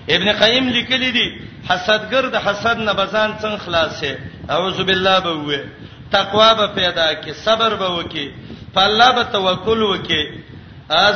ابن 0.09 0.31
قیم 0.39 0.67
لیکلی 0.69 1.11
دی 1.11 1.27
حسدګر 1.69 2.29
د 2.35 2.35
حسد 2.45 2.77
نه 2.77 2.93
بزان 2.93 3.35
څنګه 3.39 3.59
خلاصې 3.67 4.51
اعوذ 4.51 4.81
بالله 4.81 5.19
به 5.19 5.35
وې 5.43 5.78
تقوا 6.11 6.53
به 6.53 6.67
پیدا 6.67 7.13
کی 7.13 7.33
صبر 7.33 7.75
به 7.75 7.87
وکي 7.89 8.33
په 8.75 8.81
الله 8.81 9.11
به 9.15 9.23
توکل 9.31 9.81
وکي 9.83 10.23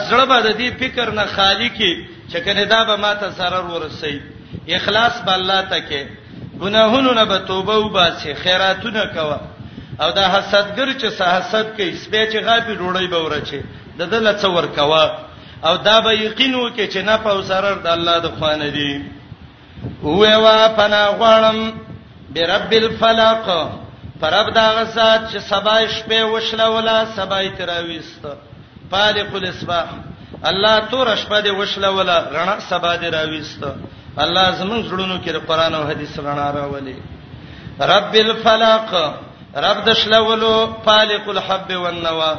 زړه 0.09 0.25
به 0.25 0.41
د 0.41 0.51
دې 0.57 0.69
فکر 0.79 1.11
نه 1.11 1.25
خالی 1.25 1.69
کی 1.69 2.07
چې 2.31 2.37
کنه 2.45 2.65
دا 2.65 2.83
به 2.83 2.95
ماته 2.95 3.29
zarar 3.37 3.63
ورسي 3.73 4.21
اخلاص 4.67 5.21
به 5.21 5.33
الله 5.33 5.61
ته 5.61 5.79
کې 5.89 6.01
ګناهونو 6.59 7.13
نه 7.13 7.25
به 7.25 7.37
توبه 7.37 7.73
و 7.75 7.89
باسي 7.89 8.33
خیراتونه 8.33 9.05
کوه 9.05 9.39
او 10.01 10.11
دا 10.11 10.27
حسدګر 10.41 10.93
چې 10.99 11.21
حسد 11.21 11.75
کوي 11.77 11.93
سپې 11.97 12.31
چې 12.31 12.37
غافي 12.43 12.73
روړی 12.75 13.07
به 13.09 13.23
ورچی 13.23 13.61
د 13.99 14.03
دل 14.09 14.37
څور 14.39 14.65
کوه 14.77 15.11
او 15.65 15.77
دا 15.77 16.01
به 16.01 16.13
یقین 16.17 16.55
وکي 16.55 16.87
چې 16.87 16.97
نه 16.97 17.17
په 17.17 17.41
zarar 17.47 17.77
د 17.83 17.87
الله 17.87 18.19
د 18.19 18.27
خوانه 18.39 18.69
دی 18.69 19.05
وې 20.03 20.35
وا 20.43 20.67
پنا 20.77 21.05
غړم 21.19 21.73
برب 22.35 22.71
الفلق 22.73 23.47
پرب 24.19 24.53
دا 24.53 24.67
غسات 24.75 25.21
چې 25.31 25.37
سبا 25.49 25.75
شپه 25.95 26.23
وشله 26.33 26.67
ولا 26.69 27.03
سبا 27.15 27.41
تراويست 27.57 28.25
فالق 28.91 29.35
الاسباح 29.35 29.85
الله 30.49 30.79
تور 30.91 31.15
شپه 31.15 31.41
دې 31.41 31.51
وشله 31.59 31.89
ولا 31.91 32.19
غنا 32.33 32.55
سبا 32.69 32.95
دې 32.97 33.03
راويست 33.17 33.63
الله 34.23 34.51
زمون 34.55 34.83
زړونو 34.89 35.17
کې 35.25 35.45
قرآن 35.49 35.75
او 35.75 35.87
حديث 35.89 36.19
غنا 36.19 36.51
راولي 36.51 36.95
رب 37.93 38.15
الفلق 38.15 38.91
رب 39.65 39.85
د 39.85 39.93
شلولو 39.93 40.55
فالق 40.85 41.29
الحب 41.29 41.73
والنوا 41.85 42.33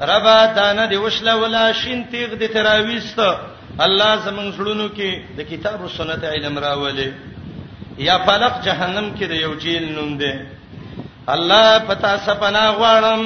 رب 0.00 0.26
دانه 0.54 0.88
دې 0.88 0.94
وشله 1.04 1.36
ولا 1.36 1.72
شین 1.72 2.04
تیغ 2.10 2.28
دې 2.30 2.52
تراويست 2.54 3.20
الله 3.86 4.16
زمون 4.26 4.52
زړونو 4.52 4.88
کې 4.96 5.36
د 5.38 5.48
کتاب 5.50 5.82
او 5.82 5.88
سنت 5.88 6.24
علم 6.24 6.58
راولي 6.58 7.10
یا 8.08 8.18
فلق 8.18 8.62
جهنم 8.64 9.10
کې 9.16 9.24
د 9.26 9.30
یو 9.34 9.54
جیل 9.64 9.92
نوم 9.94 10.16
دی 10.18 10.32
الله 11.34 11.78
پتا 11.86 12.16
سپنا 12.26 12.62
غواړم 12.78 13.22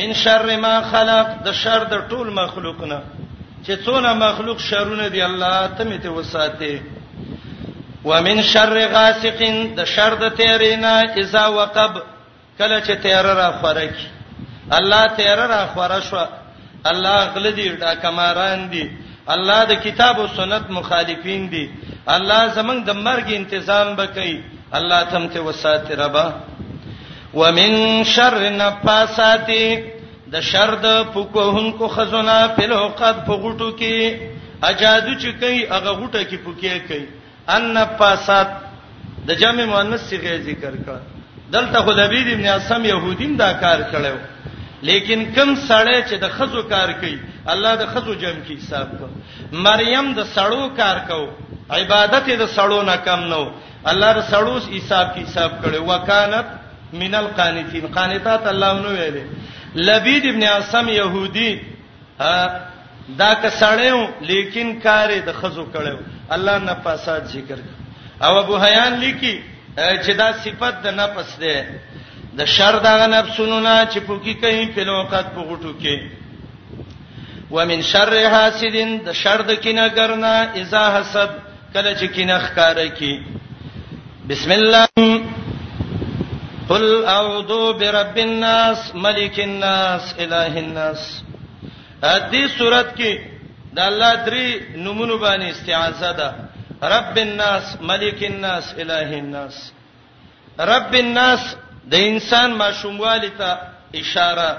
من 0.00 0.12
شر 0.24 0.46
ما 0.64 0.74
خلق 0.90 1.26
د 1.46 1.52
شر 1.60 1.84
د 1.92 2.04
ټول 2.10 2.28
مخلوقنا 2.36 2.98
چې 3.66 3.78
څونه 3.86 4.12
مخلوق 4.18 4.60
شرونه 4.66 5.08
دی 5.14 5.22
الله 5.26 5.66
ته 5.78 5.84
میته 5.88 6.08
وساته 6.08 6.82
ومن 8.04 8.42
شر 8.50 8.76
غاسق 8.92 9.42
د 9.76 9.84
شر 9.94 10.14
د 10.22 10.28
تیرینا 10.42 10.94
اذا 11.22 11.44
وقب 11.58 12.00
کله 12.58 12.80
چې 12.80 13.02
تیر 13.08 13.22
را 13.40 13.50
خورک 13.52 13.94
الله 14.78 15.02
تیر 15.16 15.44
را 15.56 15.60
خور 15.74 15.98
شو 16.10 16.24
الله 16.84 17.24
غل 17.34 17.50
دی 17.60 17.68
دا 17.84 17.94
کماران 18.06 18.66
دی 18.72 18.86
الله 19.36 19.60
د 19.74 19.84
کتاب 19.84 20.20
او 20.20 20.26
سنت 20.38 20.70
مخالفین 20.80 21.48
دی 21.50 21.66
الله 22.06 22.54
زمنګ 22.54 22.84
د 22.88 23.04
مرګ 23.04 23.46
تنظیم 23.52 23.94
بکې 23.96 24.40
الله 24.80 25.04
تم 25.14 25.28
ته 25.34 25.40
وساته 25.46 25.96
ربا 26.06 26.28
ومن 27.36 27.72
شر 28.14 28.38
نفاسات 28.60 29.50
د 30.32 30.42
شر 30.50 30.72
د 30.84 31.02
پوکوونکو 31.14 31.86
خزونه 31.94 32.36
په 32.56 32.66
لوقات 32.72 33.16
په 33.26 33.32
غټو 33.44 33.70
کې 33.80 34.62
اجادو 34.70 35.14
چې 35.22 35.30
کوي 35.40 35.60
هغه 35.74 35.90
غټه 36.00 36.22
کې 36.28 36.36
پوکې 36.44 36.72
کوي 36.88 37.06
ان 37.56 37.62
نفاسات 37.78 38.48
د 39.30 39.40
جامع 39.42 39.64
مؤنث 39.72 40.02
صيغه 40.12 40.36
ذکر 40.48 40.72
کړه 40.86 41.00
دلته 41.56 41.82
خو 41.86 41.92
لبید 41.98 42.28
ابن 42.34 42.46
اسم 42.54 42.84
يهودیم 42.92 43.36
دا 43.42 43.52
کار 43.64 43.80
کړو 43.92 44.16
لیکن 44.88 45.22
کم 45.36 45.54
سړی 45.68 46.02
چې 46.08 46.14
د 46.24 46.28
خزو 46.38 46.62
کار 46.72 46.92
کوي 47.02 47.16
الله 47.52 47.74
د 47.82 47.86
خزو 47.92 48.14
جمع 48.24 48.42
کې 48.46 48.56
حساب 48.62 48.88
کړ 49.00 49.08
مریم 49.66 50.10
د 50.18 50.24
سړو 50.34 50.74
کار 50.82 50.96
کو 51.12 51.22
عبادت 51.76 52.26
د 52.40 52.46
سړو 52.56 52.82
نه 52.90 52.96
کم 53.06 53.20
نو 53.30 53.42
الله 53.92 54.10
د 54.18 54.28
سړو 54.32 54.58
حساب 54.76 55.14
کې 55.14 55.22
حساب 55.26 55.50
کړو 55.64 55.78
وکانت 55.90 56.52
من 56.92 57.14
القانتين 57.14 57.86
قانتات 57.86 58.46
الله 58.46 58.72
نو 58.80 58.88
ویلې 58.88 59.22
لبید 59.74 60.26
ابن 60.26 60.42
عاصم 60.44 60.88
يهودي 60.88 61.60
دا 63.18 63.32
کسړیو 63.42 64.06
لیکن 64.20 64.78
کار 64.82 65.10
د 65.26 65.32
خزو 65.40 65.64
کړو 65.72 65.96
الله 66.36 66.58
نه 66.58 66.74
فساد 66.84 67.24
ذکر 67.32 67.58
او 68.24 68.38
ابو 68.38 68.56
حیان 68.58 68.92
لیکي 68.98 69.34
چې 69.76 70.10
دا 70.18 70.32
صفت 70.44 70.82
د 70.84 70.94
نفس 71.00 71.38
ده 71.38 71.64
د 72.40 72.44
شر 72.56 72.78
دغه 72.86 73.06
نفسونو 73.06 73.60
نه 73.60 73.86
چې 73.92 73.98
پوکي 74.06 74.34
کوي 74.34 74.66
په 74.76 74.84
لوقات 74.90 75.26
په 75.26 75.40
غټو 75.50 75.72
کې 75.80 76.00
ومن 77.50 77.82
شر 77.82 78.14
حاسدین 78.30 78.96
د 79.06 79.12
شر 79.22 79.42
د 79.48 79.60
کینه 79.66 79.88
ګرنا 79.88 80.34
اذا 80.62 80.84
حسد 81.00 81.30
کله 81.74 81.94
چې 81.94 82.06
کینه 82.06 82.38
ښکارا 82.38 82.86
کی 82.86 83.22
بسم 84.28 84.52
الله 84.52 84.88
قل 86.68 86.84
اعوذ 87.04 87.52
برب 87.80 88.16
الناس 88.18 88.78
ملک 89.06 89.40
الناس 89.40 90.02
اله 90.24 90.52
الناس 90.60 91.00
دې 92.02 92.44
صورت 92.58 92.88
کې 92.96 93.20
د 93.78 93.80
الله 93.88 94.12
درې 94.28 94.76
نمونه 94.84 95.16
باندې 95.16 95.48
استعاذه 95.50 96.12
ده 96.12 96.28
رب 96.94 97.18
الناس 97.24 97.76
ملک 97.90 98.22
الناس 98.30 98.72
اله 98.78 99.18
الناس 99.20 99.60
رب 100.72 100.94
الناس 101.04 101.54
د 101.94 102.08
انسان 102.10 102.50
ماشوموالی 102.62 103.30
ته 103.38 103.50
اشاره 104.02 104.50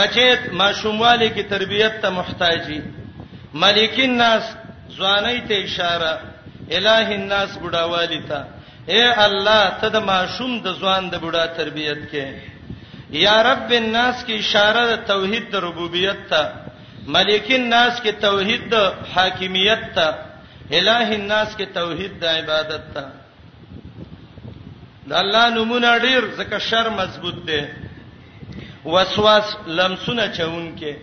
بچیت 0.00 0.48
ماشوموالی 0.60 1.28
کی 1.36 1.42
تربیت 1.54 2.00
ته 2.02 2.08
محتاجی 2.20 2.80
ملک 3.64 3.98
الناس 4.08 4.42
ځواني 4.98 5.38
ته 5.50 5.64
اشاره 5.64 6.12
اله 6.70 7.08
الناس 7.08 7.58
بډاوالی 7.58 8.22
ته 8.30 8.46
اے 8.92 9.06
الله 9.26 9.62
ته 9.82 9.88
د 9.94 9.96
ماشوم 10.10 10.52
د 10.64 10.68
ځوان 10.80 11.02
د 11.12 11.14
بوډا 11.22 11.44
تربيت 11.58 12.00
کې 12.10 12.26
یا 13.22 13.36
رب 13.48 13.70
الناس 13.78 14.22
کې 14.26 14.34
اشاره 14.42 14.82
د 14.90 14.94
توحید 15.12 15.50
د 15.52 15.56
ربوبیت 15.66 16.20
ته 16.30 16.42
ملک 17.16 17.50
الناس 17.56 17.98
کې 18.04 18.12
توحید 18.26 18.68
د 18.74 19.08
حاکمیت 19.14 19.82
ته 19.96 20.06
الہ 20.78 21.08
الناس 21.18 21.56
کې 21.56 21.66
توحید 21.80 22.14
د 22.22 22.24
عبادت 22.36 22.84
ته 22.98 23.04
د 25.08 25.12
الله 25.12 25.50
نمونه 25.56 25.92
ډیر 26.06 26.20
زکه 26.38 26.58
شر 26.70 26.88
مضبوط 27.02 27.42
دی 27.50 27.60
وسواس 28.94 29.56
لمسونه 29.66 30.28
چون 30.38 30.66
کې 30.78 30.94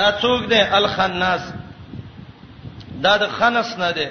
دا 0.00 0.12
څوک 0.20 0.46
دی 0.54 0.60
الخناس 0.80 1.42
دا 3.04 3.18
د 3.26 3.30
خنس 3.38 3.76
نه 3.84 3.90
دی 3.98 4.06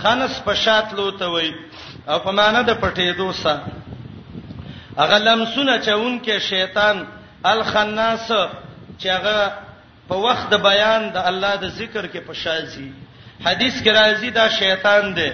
خنس 0.00 0.32
په 0.44 0.54
شاتلو 0.64 1.10
ته 1.22 1.26
وایي 1.36 1.52
او 2.08 2.18
په 2.24 2.30
معنا 2.38 2.60
د 2.68 2.72
پټېدو 2.82 3.28
سره 3.42 3.66
هغه 5.00 5.18
لمسونه 5.28 5.74
چون 5.86 6.20
کې 6.24 6.38
شیطان 6.50 6.96
الخناس 7.52 8.24
چې 9.00 9.06
هغه 9.16 9.38
په 10.08 10.16
وخت 10.26 10.46
د 10.54 10.62
بیان 10.68 11.10
د 11.16 11.18
الله 11.30 11.54
د 11.62 11.66
ذکر 11.80 12.06
کې 12.12 12.20
پشازي 12.30 12.90
حدیث 13.46 13.74
کې 13.82 13.90
راځي 14.00 14.30
دا 14.38 14.48
شیطان 14.60 15.14
دی 15.16 15.30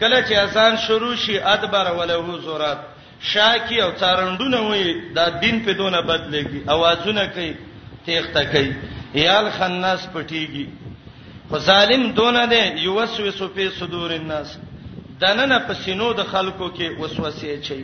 کله 0.00 0.18
چې 0.28 0.34
اذان 0.46 0.76
شروع 0.86 1.14
شي 1.26 1.38
ادبر 1.54 1.92
ولهو 1.98 2.38
زورات 2.48 2.78
شاکی 3.32 3.80
او 3.82 3.90
تارندونه 3.90 4.60
وي 4.60 5.14
دا 5.16 5.28
دین 5.30 5.64
په 5.64 5.72
دونه 5.72 6.00
بدلېږي 6.10 6.60
اوازونه 6.70 7.26
کوي 7.26 7.54
تیخته 8.06 8.44
کوي 8.52 8.72
یال 9.24 9.50
خناس 9.58 10.08
پټیږي 10.14 10.66
خو 11.48 11.58
ظالم 11.58 12.12
دونه 12.12 12.46
دی 12.46 12.62
یوسوسو 12.86 13.48
په 13.48 13.70
صدور 13.78 14.10
الناس 14.10 14.56
دننه 15.20 15.58
په 15.66 15.74
سينو 15.82 16.08
د 16.20 16.22
خلکو 16.32 16.66
کې 16.76 16.88
وسوسه 17.00 17.56
چي 17.66 17.82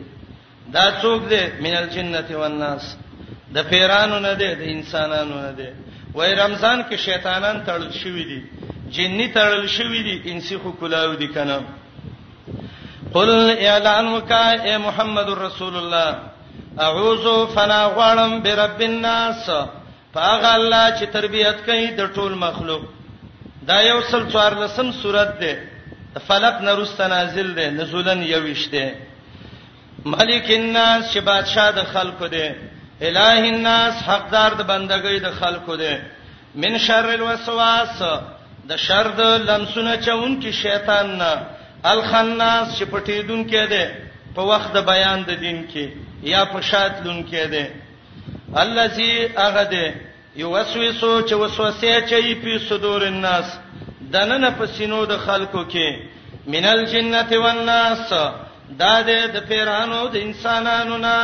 دا 0.74 0.84
څوک 1.02 1.20
دی 1.30 1.40
مینل 1.62 1.86
جنته 1.94 2.36
والناس 2.40 2.82
د 3.54 3.58
پیرانو 3.70 4.18
نه 4.26 4.34
دی 4.40 4.50
د 4.60 4.62
انسانانو 4.74 5.34
نه 5.44 5.52
دی 5.58 5.68
وای 6.16 6.32
رمضان 6.42 6.78
کې 6.90 6.94
شیطانان 7.06 7.62
تړل 7.66 7.92
شوی 8.02 8.24
دي 8.30 8.40
جنني 8.94 9.28
تړل 9.36 9.66
شوی 9.76 10.02
دي 10.08 10.16
انسی 10.30 10.56
خو 10.62 10.72
کلاو 10.80 11.14
دي 11.22 11.28
کنه 11.36 11.60
قل 13.14 13.30
اعلان 13.50 14.08
وکا 14.14 14.44
اے 14.68 14.76
محمد 14.86 15.28
رسول 15.40 15.76
الله 15.76 16.18
اعوذ 16.86 17.26
فنا 17.54 17.80
غوالم 17.96 18.38
برب 18.42 18.80
الناس 18.90 19.50
فاغ 20.14 20.44
الله 20.54 21.00
چې 21.00 21.04
تربيت 21.16 21.66
کوي 21.66 21.86
د 21.90 22.12
ټول 22.14 22.34
مخلوق 22.46 22.82
دا 23.68 23.80
یو 23.82 24.00
سل 24.10 24.22
څوار 24.32 24.52
لسم 24.62 24.92
صورت 25.02 25.40
ده 25.40 25.54
فلق 26.18 26.62
نرست 26.62 27.00
نازل 27.00 27.52
ده 27.54 27.70
نزولن 27.70 28.22
یويشته 28.22 28.94
ملک 30.04 30.46
الناس 30.50 31.12
چې 31.14 31.18
بادشاہ 31.20 31.70
د 31.70 31.84
خلکو 31.92 32.28
ده 32.34 32.54
الہ 33.00 33.40
الناس 33.54 33.94
حقدار 34.08 34.50
د 34.54 34.60
بندګۍ 34.70 35.20
د 35.22 35.30
خلکو 35.40 35.76
ده 35.76 36.00
من 36.54 36.78
شر 36.78 37.08
الوسواس 37.14 38.02
د 38.68 38.76
شر 38.76 39.08
د 39.18 39.20
لمسونه 39.50 39.96
چون 39.96 40.42
کې 40.42 40.50
شیطان 40.62 41.16
نه 41.16 41.32
الخناس 41.92 42.78
چې 42.78 42.84
پټیدون 42.92 43.44
کې 43.50 43.68
ده 43.70 43.94
په 44.34 44.42
وخت 44.42 44.72
د 44.72 44.84
بیان 44.86 45.22
د 45.22 45.30
دین 45.40 45.66
کې 45.72 45.86
یا 46.22 46.44
په 46.44 46.60
شاتلون 46.60 47.24
کې 47.32 47.46
ده 47.46 47.70
الذي 48.56 49.28
اغده 49.36 49.92
یوسوسو 50.36 51.12
چې 51.28 51.34
وسوسه 51.34 52.00
چي 52.06 52.34
په 52.34 52.58
صدور 52.68 53.02
الناس 53.02 53.44
دنن 54.12 54.44
پسینو 54.58 55.00
د 55.12 55.14
خلکو 55.26 55.60
کې 55.72 55.86
منل 56.52 56.80
جنته 56.92 57.36
والناس 57.44 58.06
دا 58.80 58.94
د 59.34 59.36
پیرانو 59.48 60.00
د 60.14 60.16
انسانانو 60.26 60.96
نه 61.06 61.16